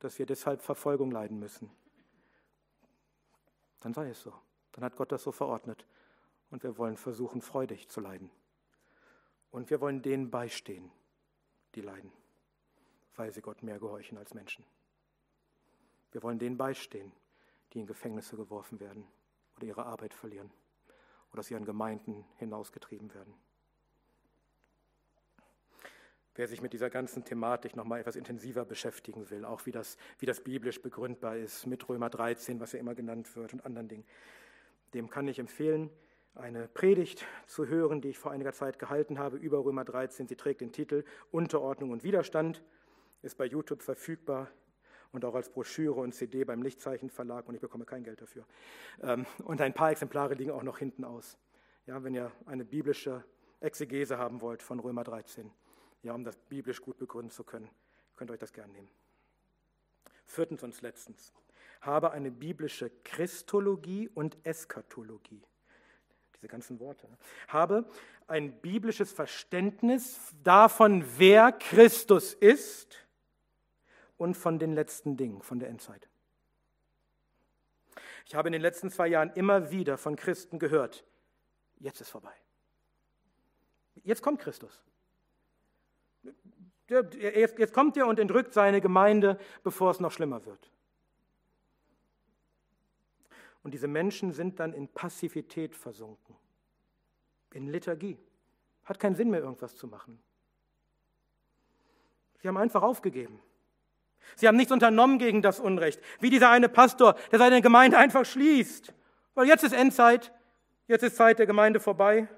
dass 0.00 0.18
wir 0.18 0.26
deshalb 0.26 0.62
Verfolgung 0.62 1.10
leiden 1.10 1.38
müssen, 1.38 1.70
dann 3.80 3.94
sei 3.94 4.08
es 4.10 4.20
so. 4.20 4.32
Dann 4.72 4.84
hat 4.84 4.96
Gott 4.96 5.12
das 5.12 5.22
so 5.22 5.32
verordnet 5.32 5.86
und 6.50 6.62
wir 6.62 6.78
wollen 6.78 6.96
versuchen, 6.96 7.40
freudig 7.40 7.88
zu 7.88 8.00
leiden. 8.00 8.30
Und 9.50 9.70
wir 9.70 9.80
wollen 9.80 10.02
denen 10.02 10.30
beistehen, 10.30 10.90
die 11.74 11.80
leiden, 11.80 12.12
weil 13.14 13.32
sie 13.32 13.42
Gott 13.42 13.62
mehr 13.62 13.78
gehorchen 13.78 14.18
als 14.18 14.34
Menschen. 14.34 14.64
Wir 16.12 16.22
wollen 16.22 16.38
denen 16.38 16.56
beistehen, 16.56 17.12
die 17.72 17.80
in 17.80 17.86
Gefängnisse 17.86 18.36
geworfen 18.36 18.80
werden 18.80 19.06
oder 19.56 19.66
ihre 19.66 19.86
Arbeit 19.86 20.14
verlieren 20.14 20.50
oder 21.32 21.40
aus 21.40 21.50
ihren 21.50 21.64
Gemeinden 21.64 22.24
hinausgetrieben 22.36 23.12
werden. 23.14 23.34
Wer 26.34 26.48
sich 26.48 26.60
mit 26.60 26.74
dieser 26.74 26.90
ganzen 26.90 27.24
Thematik 27.24 27.76
noch 27.76 27.86
mal 27.86 27.98
etwas 27.98 28.14
intensiver 28.14 28.66
beschäftigen 28.66 29.30
will, 29.30 29.46
auch 29.46 29.64
wie 29.64 29.72
das, 29.72 29.96
wie 30.18 30.26
das 30.26 30.42
biblisch 30.44 30.82
begründbar 30.82 31.38
ist, 31.38 31.66
mit 31.66 31.88
Römer 31.88 32.10
13, 32.10 32.60
was 32.60 32.72
ja 32.72 32.78
immer 32.78 32.94
genannt 32.94 33.34
wird 33.36 33.54
und 33.54 33.64
anderen 33.64 33.88
Dingen, 33.88 34.04
dem 34.92 35.08
kann 35.08 35.28
ich 35.28 35.38
empfehlen, 35.38 35.90
eine 36.36 36.68
Predigt 36.68 37.26
zu 37.46 37.66
hören, 37.66 38.00
die 38.00 38.10
ich 38.10 38.18
vor 38.18 38.30
einiger 38.30 38.52
Zeit 38.52 38.78
gehalten 38.78 39.18
habe 39.18 39.36
über 39.36 39.64
Römer 39.64 39.84
13. 39.84 40.28
Sie 40.28 40.36
trägt 40.36 40.60
den 40.60 40.72
Titel 40.72 41.04
Unterordnung 41.30 41.90
und 41.90 42.04
Widerstand, 42.04 42.62
ist 43.22 43.38
bei 43.38 43.46
YouTube 43.46 43.82
verfügbar 43.82 44.50
und 45.12 45.24
auch 45.24 45.34
als 45.34 45.48
Broschüre 45.48 46.00
und 46.00 46.14
CD 46.14 46.44
beim 46.44 46.62
Lichtzeichen 46.62 47.10
Verlag 47.10 47.48
und 47.48 47.54
ich 47.54 47.60
bekomme 47.60 47.84
kein 47.84 48.04
Geld 48.04 48.20
dafür. 48.20 48.46
Ähm, 49.02 49.26
und 49.44 49.60
ein 49.60 49.72
paar 49.72 49.90
Exemplare 49.90 50.34
liegen 50.34 50.50
auch 50.50 50.62
noch 50.62 50.78
hinten 50.78 51.04
aus. 51.04 51.38
Ja, 51.86 52.02
wenn 52.04 52.14
ihr 52.14 52.30
eine 52.46 52.64
biblische 52.64 53.24
Exegese 53.60 54.18
haben 54.18 54.40
wollt 54.40 54.62
von 54.62 54.78
Römer 54.78 55.04
13, 55.04 55.50
ja, 56.02 56.12
um 56.12 56.24
das 56.24 56.36
biblisch 56.36 56.82
gut 56.82 56.98
begründen 56.98 57.30
zu 57.30 57.44
können, 57.44 57.70
könnt 58.16 58.30
ihr 58.30 58.34
euch 58.34 58.40
das 58.40 58.52
gern 58.52 58.70
nehmen. 58.72 58.88
Viertens 60.26 60.62
und 60.62 60.80
letztens, 60.82 61.32
habe 61.80 62.10
eine 62.10 62.30
biblische 62.30 62.90
Christologie 63.04 64.08
und 64.08 64.36
Eskatologie 64.44 65.42
diese 66.46 66.52
ganzen 66.52 66.80
Worte, 66.80 67.08
ne? 67.08 67.18
habe 67.48 67.84
ein 68.28 68.52
biblisches 68.60 69.12
Verständnis 69.12 70.32
davon, 70.44 71.04
wer 71.18 71.50
Christus 71.52 72.34
ist 72.34 72.96
und 74.16 74.36
von 74.36 74.58
den 74.58 74.72
letzten 74.72 75.16
Dingen, 75.16 75.42
von 75.42 75.58
der 75.58 75.68
Endzeit. 75.68 76.08
Ich 78.26 78.34
habe 78.34 78.48
in 78.48 78.52
den 78.52 78.62
letzten 78.62 78.90
zwei 78.90 79.08
Jahren 79.08 79.30
immer 79.34 79.70
wieder 79.70 79.98
von 79.98 80.16
Christen 80.16 80.58
gehört, 80.58 81.04
jetzt 81.78 82.00
ist 82.00 82.10
vorbei. 82.10 82.34
Jetzt 84.04 84.22
kommt 84.22 84.40
Christus. 84.40 84.80
Jetzt 86.88 87.72
kommt 87.72 87.96
er 87.96 88.06
und 88.06 88.20
entrückt 88.20 88.54
seine 88.54 88.80
Gemeinde, 88.80 89.38
bevor 89.64 89.90
es 89.90 89.98
noch 89.98 90.12
schlimmer 90.12 90.44
wird. 90.46 90.70
Und 93.66 93.72
diese 93.72 93.88
Menschen 93.88 94.30
sind 94.30 94.60
dann 94.60 94.72
in 94.72 94.86
Passivität 94.86 95.74
versunken, 95.74 96.36
in 97.52 97.66
Lethargie. 97.66 98.16
Hat 98.84 99.00
keinen 99.00 99.16
Sinn 99.16 99.28
mehr, 99.28 99.40
irgendwas 99.40 99.74
zu 99.74 99.88
machen. 99.88 100.22
Sie 102.38 102.46
haben 102.46 102.58
einfach 102.58 102.84
aufgegeben. 102.84 103.40
Sie 104.36 104.46
haben 104.46 104.56
nichts 104.56 104.70
unternommen 104.70 105.18
gegen 105.18 105.42
das 105.42 105.58
Unrecht, 105.58 106.00
wie 106.20 106.30
dieser 106.30 106.48
eine 106.48 106.68
Pastor, 106.68 107.14
der 107.32 107.40
seine 107.40 107.60
Gemeinde 107.60 107.98
einfach 107.98 108.24
schließt. 108.24 108.94
Weil 109.34 109.48
jetzt 109.48 109.64
ist 109.64 109.72
Endzeit, 109.72 110.32
jetzt 110.86 111.02
ist 111.02 111.16
Zeit 111.16 111.40
der 111.40 111.46
Gemeinde 111.46 111.80
vorbei. 111.80 112.28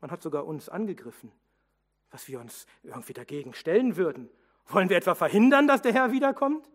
Man 0.00 0.10
hat 0.10 0.22
sogar 0.22 0.44
uns 0.44 0.68
angegriffen, 0.68 1.30
was 2.10 2.26
wir 2.26 2.40
uns 2.40 2.66
irgendwie 2.82 3.12
dagegen 3.12 3.54
stellen 3.54 3.96
würden. 3.96 4.28
Wollen 4.66 4.88
wir 4.88 4.96
etwa 4.96 5.14
verhindern, 5.14 5.68
dass 5.68 5.82
der 5.82 5.92
Herr 5.92 6.10
wiederkommt? 6.10 6.68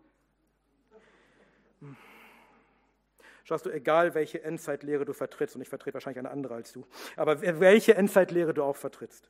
Schaust 3.43 3.65
du, 3.65 3.69
egal 3.69 4.15
welche 4.15 4.43
Endzeitlehre 4.43 5.05
du 5.05 5.13
vertrittst, 5.13 5.55
und 5.55 5.61
ich 5.61 5.69
vertrete 5.69 5.95
wahrscheinlich 5.95 6.19
eine 6.19 6.31
andere 6.31 6.55
als 6.55 6.71
du, 6.73 6.85
aber 7.15 7.41
welche 7.41 7.95
Endzeitlehre 7.95 8.53
du 8.53 8.63
auch 8.63 8.75
vertrittst, 8.75 9.29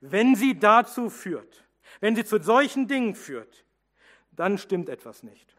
wenn 0.00 0.34
sie 0.34 0.58
dazu 0.58 1.10
führt, 1.10 1.64
wenn 2.00 2.16
sie 2.16 2.24
zu 2.24 2.42
solchen 2.42 2.88
Dingen 2.88 3.14
führt, 3.14 3.64
dann 4.32 4.58
stimmt 4.58 4.88
etwas 4.88 5.22
nicht. 5.22 5.56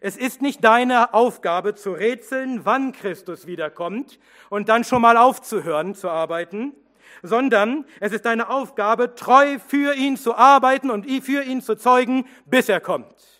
Es 0.00 0.16
ist 0.16 0.40
nicht 0.40 0.64
deine 0.64 1.12
Aufgabe 1.12 1.74
zu 1.74 1.92
rätseln, 1.92 2.64
wann 2.64 2.92
Christus 2.92 3.46
wiederkommt 3.46 4.18
und 4.48 4.68
dann 4.68 4.84
schon 4.84 5.02
mal 5.02 5.16
aufzuhören 5.16 5.94
zu 5.94 6.08
arbeiten, 6.08 6.72
sondern 7.22 7.84
es 8.00 8.12
ist 8.12 8.24
deine 8.24 8.48
Aufgabe, 8.48 9.14
treu 9.14 9.58
für 9.58 9.94
ihn 9.94 10.16
zu 10.16 10.34
arbeiten 10.34 10.90
und 10.90 11.06
für 11.22 11.42
ihn 11.42 11.60
zu 11.60 11.76
zeugen, 11.76 12.26
bis 12.46 12.68
er 12.68 12.80
kommt. 12.80 13.33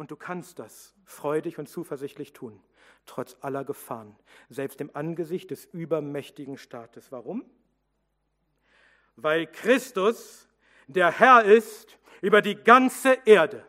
Und 0.00 0.10
du 0.10 0.16
kannst 0.16 0.58
das 0.58 0.94
freudig 1.04 1.58
und 1.58 1.68
zuversichtlich 1.68 2.32
tun, 2.32 2.58
trotz 3.04 3.36
aller 3.42 3.64
Gefahren, 3.64 4.16
selbst 4.48 4.80
im 4.80 4.88
Angesicht 4.96 5.50
des 5.50 5.66
übermächtigen 5.66 6.56
Staates. 6.56 7.12
Warum? 7.12 7.44
Weil 9.16 9.46
Christus 9.46 10.48
der 10.86 11.10
Herr 11.10 11.44
ist 11.44 11.98
über 12.22 12.40
die 12.40 12.54
ganze 12.54 13.18
Erde. 13.26 13.66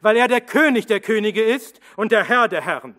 Weil 0.00 0.16
er 0.16 0.26
der 0.26 0.40
König 0.40 0.86
der 0.86 0.98
Könige 0.98 1.44
ist 1.44 1.78
und 1.94 2.10
der 2.10 2.24
Herr 2.24 2.48
der 2.48 2.66
Herren. 2.66 2.96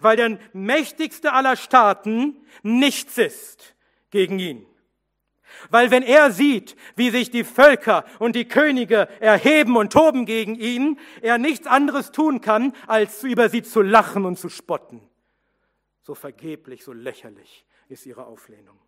Weil 0.00 0.16
der 0.16 0.38
mächtigste 0.54 1.34
aller 1.34 1.56
Staaten 1.56 2.46
nichts 2.62 3.18
ist 3.18 3.74
gegen 4.08 4.38
ihn. 4.38 4.66
Weil 5.70 5.90
wenn 5.90 6.02
er 6.02 6.30
sieht, 6.30 6.76
wie 6.96 7.10
sich 7.10 7.30
die 7.30 7.44
Völker 7.44 8.04
und 8.18 8.36
die 8.36 8.46
Könige 8.46 9.08
erheben 9.20 9.76
und 9.76 9.92
toben 9.92 10.26
gegen 10.26 10.54
ihn, 10.54 10.98
er 11.22 11.38
nichts 11.38 11.66
anderes 11.66 12.12
tun 12.12 12.40
kann, 12.40 12.72
als 12.86 13.22
über 13.22 13.48
sie 13.48 13.62
zu 13.62 13.82
lachen 13.82 14.24
und 14.24 14.38
zu 14.38 14.48
spotten. 14.48 15.00
So 16.02 16.14
vergeblich, 16.14 16.84
so 16.84 16.92
lächerlich 16.92 17.64
ist 17.88 18.06
ihre 18.06 18.26
Auflehnung. 18.26 18.78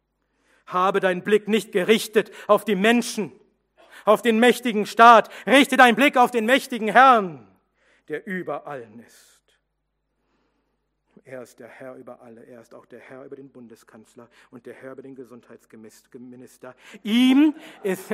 Habe 0.67 1.01
deinen 1.01 1.23
Blick 1.23 1.49
nicht 1.49 1.73
gerichtet 1.73 2.31
auf 2.47 2.64
die 2.64 2.75
Menschen, 2.75 3.33
auf 4.05 4.23
den 4.23 4.39
mächtigen 4.39 4.87
Staat, 4.87 5.31
richte 5.47 5.77
deinen 5.77 5.97
Blick 5.97 6.17
auf 6.17 6.31
den 6.31 6.45
mächtigen 6.45 6.89
Herrn, 6.89 7.47
der 8.09 8.27
über 8.27 8.67
allen 8.67 9.01
ist. 9.01 9.36
Er 11.27 11.43
ist 11.43 11.59
der 11.59 11.66
Herr 11.66 11.97
über 11.97 12.20
alle. 12.20 12.45
Er 12.45 12.61
ist 12.61 12.72
auch 12.72 12.87
der 12.87 13.01
Herr 13.01 13.24
über 13.24 13.35
den 13.35 13.51
Bundeskanzler 13.51 14.29
und 14.53 14.64
der 14.64 14.74
Herr 14.74 14.93
über 14.93 15.03
den 15.03 15.16
Gesundheitsminister. 15.16 16.77
Ihm 17.03 17.53
ist. 17.83 18.12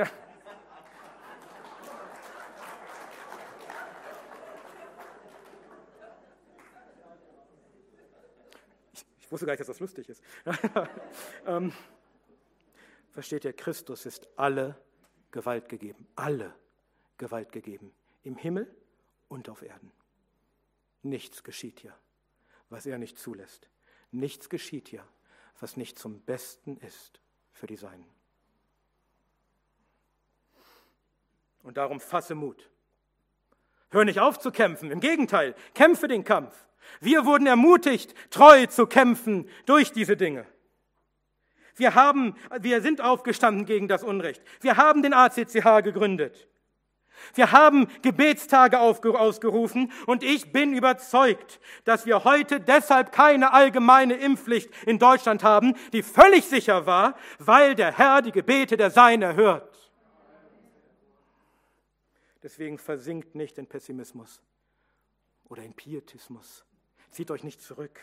Ich 9.21 9.31
wusste 9.31 9.45
gar 9.45 9.53
nicht, 9.53 9.61
dass 9.61 9.67
das 9.67 9.81
lustig 9.81 10.09
ist. 10.09 10.23
ähm, 11.47 11.71
versteht 13.11 13.45
ihr, 13.45 13.53
Christus 13.53 14.07
ist 14.07 14.27
alle 14.37 14.81
Gewalt 15.33 15.69
gegeben. 15.69 16.09
Alle 16.17 16.55
Gewalt 17.19 17.53
gegeben. 17.53 17.93
Im 18.23 18.39
Himmel 18.39 18.75
und 19.29 19.51
auf 19.51 19.61
Erden. 19.61 19.93
Nichts 21.03 21.45
geschieht 21.45 21.81
hier 21.81 21.95
was 22.73 22.87
er 22.87 22.99
nicht 22.99 23.19
zulässt. 23.19 23.69
Nichts 24.11 24.49
geschieht 24.49 24.89
hier, 24.89 25.07
was 25.61 25.77
nicht 25.77 25.99
zum 25.99 26.21
Besten 26.23 26.77
ist 26.79 27.21
für 27.53 27.67
die 27.67 27.77
Seinen. 27.77 28.07
Und 31.63 31.77
darum 31.77 32.01
fasse 32.01 32.35
Mut. 32.35 32.69
Hör 33.91 34.05
nicht 34.05 34.21
auf 34.21 34.39
zu 34.39 34.51
kämpfen, 34.51 34.91
im 34.91 35.01
Gegenteil, 35.01 35.55
kämpfe 35.75 36.09
den 36.09 36.25
Kampf. 36.25 36.67
Wir 37.01 37.25
wurden 37.27 37.47
ermutigt, 37.47 38.15
treu 38.31 38.67
zu 38.67 38.87
kämpfen 38.87 39.49
durch 39.67 39.93
diese 39.93 40.17
Dinge. 40.17 40.47
Wir 41.77 41.95
haben, 41.95 42.35
wir 42.61 42.81
sind 42.81 43.01
aufgestanden 43.01 43.67
gegen 43.67 43.87
das 43.87 44.03
Unrecht. 44.03 44.43
Wir 44.61 44.77
haben 44.77 45.03
den 45.03 45.15
ACCH 45.15 45.85
gegründet. 45.85 46.49
Wir 47.35 47.53
haben 47.53 47.89
Gebetstage 48.03 48.79
ausgerufen 48.79 49.93
und 50.07 50.23
ich 50.23 50.53
bin 50.53 50.75
überzeugt, 50.75 51.61
dass 51.85 52.07
wir 52.07 52.25
heute 52.25 52.61
deshalb 52.61 53.13
keine 53.13 53.53
allgemeine 53.53 54.15
Impfpflicht 54.15 54.71
in 54.87 54.99
Deutschland 54.99 55.43
haben, 55.43 55.75
die 55.93 56.03
völlig 56.03 56.45
sicher 56.47 56.87
war, 56.87 57.17
weil 57.39 57.75
der 57.75 57.97
Herr 57.97 58.23
die 58.23 58.33
Gebete 58.33 58.77
der 58.77 58.91
Seinen 58.91 59.23
erhört. 59.23 59.93
Deswegen 62.43 62.79
versinkt 62.79 63.35
nicht 63.35 63.59
in 63.59 63.67
Pessimismus 63.67 64.43
oder 65.49 65.63
in 65.63 65.75
Pietismus. 65.75 66.65
Zieht 67.11 67.31
euch 67.31 67.45
nicht 67.45 67.63
zurück 67.63 68.01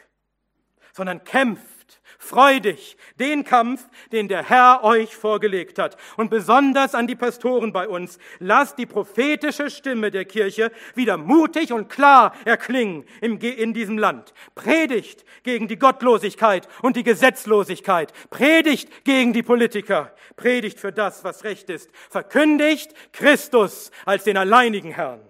sondern 0.93 1.23
kämpft 1.23 1.79
freudig 2.19 2.97
den 3.17 3.43
Kampf, 3.43 3.87
den 4.11 4.27
der 4.27 4.47
Herr 4.47 4.83
euch 4.83 5.15
vorgelegt 5.15 5.79
hat. 5.79 5.97
Und 6.17 6.29
besonders 6.29 6.93
an 6.93 7.07
die 7.07 7.15
Pastoren 7.15 7.71
bei 7.71 7.87
uns, 7.87 8.19
lasst 8.39 8.77
die 8.77 8.85
prophetische 8.85 9.69
Stimme 9.71 10.11
der 10.11 10.25
Kirche 10.25 10.71
wieder 10.95 11.17
mutig 11.17 11.71
und 11.71 11.89
klar 11.89 12.35
erklingen 12.45 13.05
in 13.21 13.73
diesem 13.73 13.97
Land. 13.97 14.33
Predigt 14.53 15.25
gegen 15.43 15.67
die 15.67 15.79
Gottlosigkeit 15.79 16.67
und 16.81 16.97
die 16.97 17.03
Gesetzlosigkeit. 17.03 18.13
Predigt 18.29 19.05
gegen 19.05 19.33
die 19.33 19.43
Politiker. 19.43 20.13
Predigt 20.35 20.79
für 20.79 20.91
das, 20.91 21.23
was 21.23 21.45
recht 21.45 21.69
ist. 21.69 21.89
Verkündigt 22.09 22.93
Christus 23.13 23.91
als 24.05 24.25
den 24.25 24.37
alleinigen 24.37 24.91
Herrn. 24.91 25.21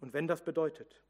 Und 0.00 0.12
wenn 0.12 0.26
das 0.26 0.42
bedeutet, 0.42 1.02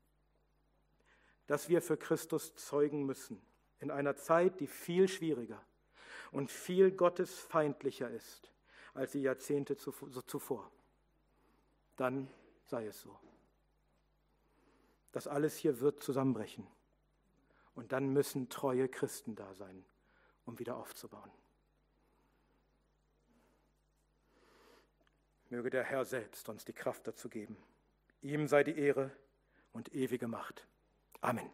dass 1.49 1.68
wir 1.68 1.82
für 1.82 1.96
Christus 1.96 2.55
zeugen 2.55 3.05
müssen 3.05 3.42
in 3.80 3.90
einer 3.90 4.14
Zeit, 4.14 4.61
die 4.61 4.66
viel 4.66 5.09
schwieriger 5.09 5.64
und 6.30 6.51
viel 6.51 6.92
gottesfeindlicher 6.92 8.11
ist 8.11 8.53
als 8.94 9.12
die 9.12 9.22
Jahrzehnte 9.22 9.76
zuvor. 9.76 10.70
Dann 11.96 12.30
sei 12.66 12.86
es 12.86 13.01
so. 13.01 13.18
Das 15.11 15.26
alles 15.26 15.57
hier 15.57 15.80
wird 15.80 16.03
zusammenbrechen. 16.03 16.66
Und 17.74 17.92
dann 17.92 18.12
müssen 18.12 18.51
treue 18.51 18.88
Christen 18.88 19.34
da 19.34 19.55
sein, 19.55 19.84
um 20.44 20.59
wieder 20.59 20.76
aufzubauen. 20.76 21.30
Möge 25.49 25.70
der 25.70 25.84
Herr 25.84 26.05
selbst 26.05 26.49
uns 26.51 26.66
die 26.66 26.74
Kraft 26.74 27.07
dazu 27.07 27.30
geben. 27.30 27.57
Ihm 28.20 28.49
sei 28.49 28.64
die 28.64 28.76
Ehre 28.76 29.11
und 29.72 29.94
ewige 29.94 30.28
Macht. 30.28 30.66
Amen. 31.23 31.51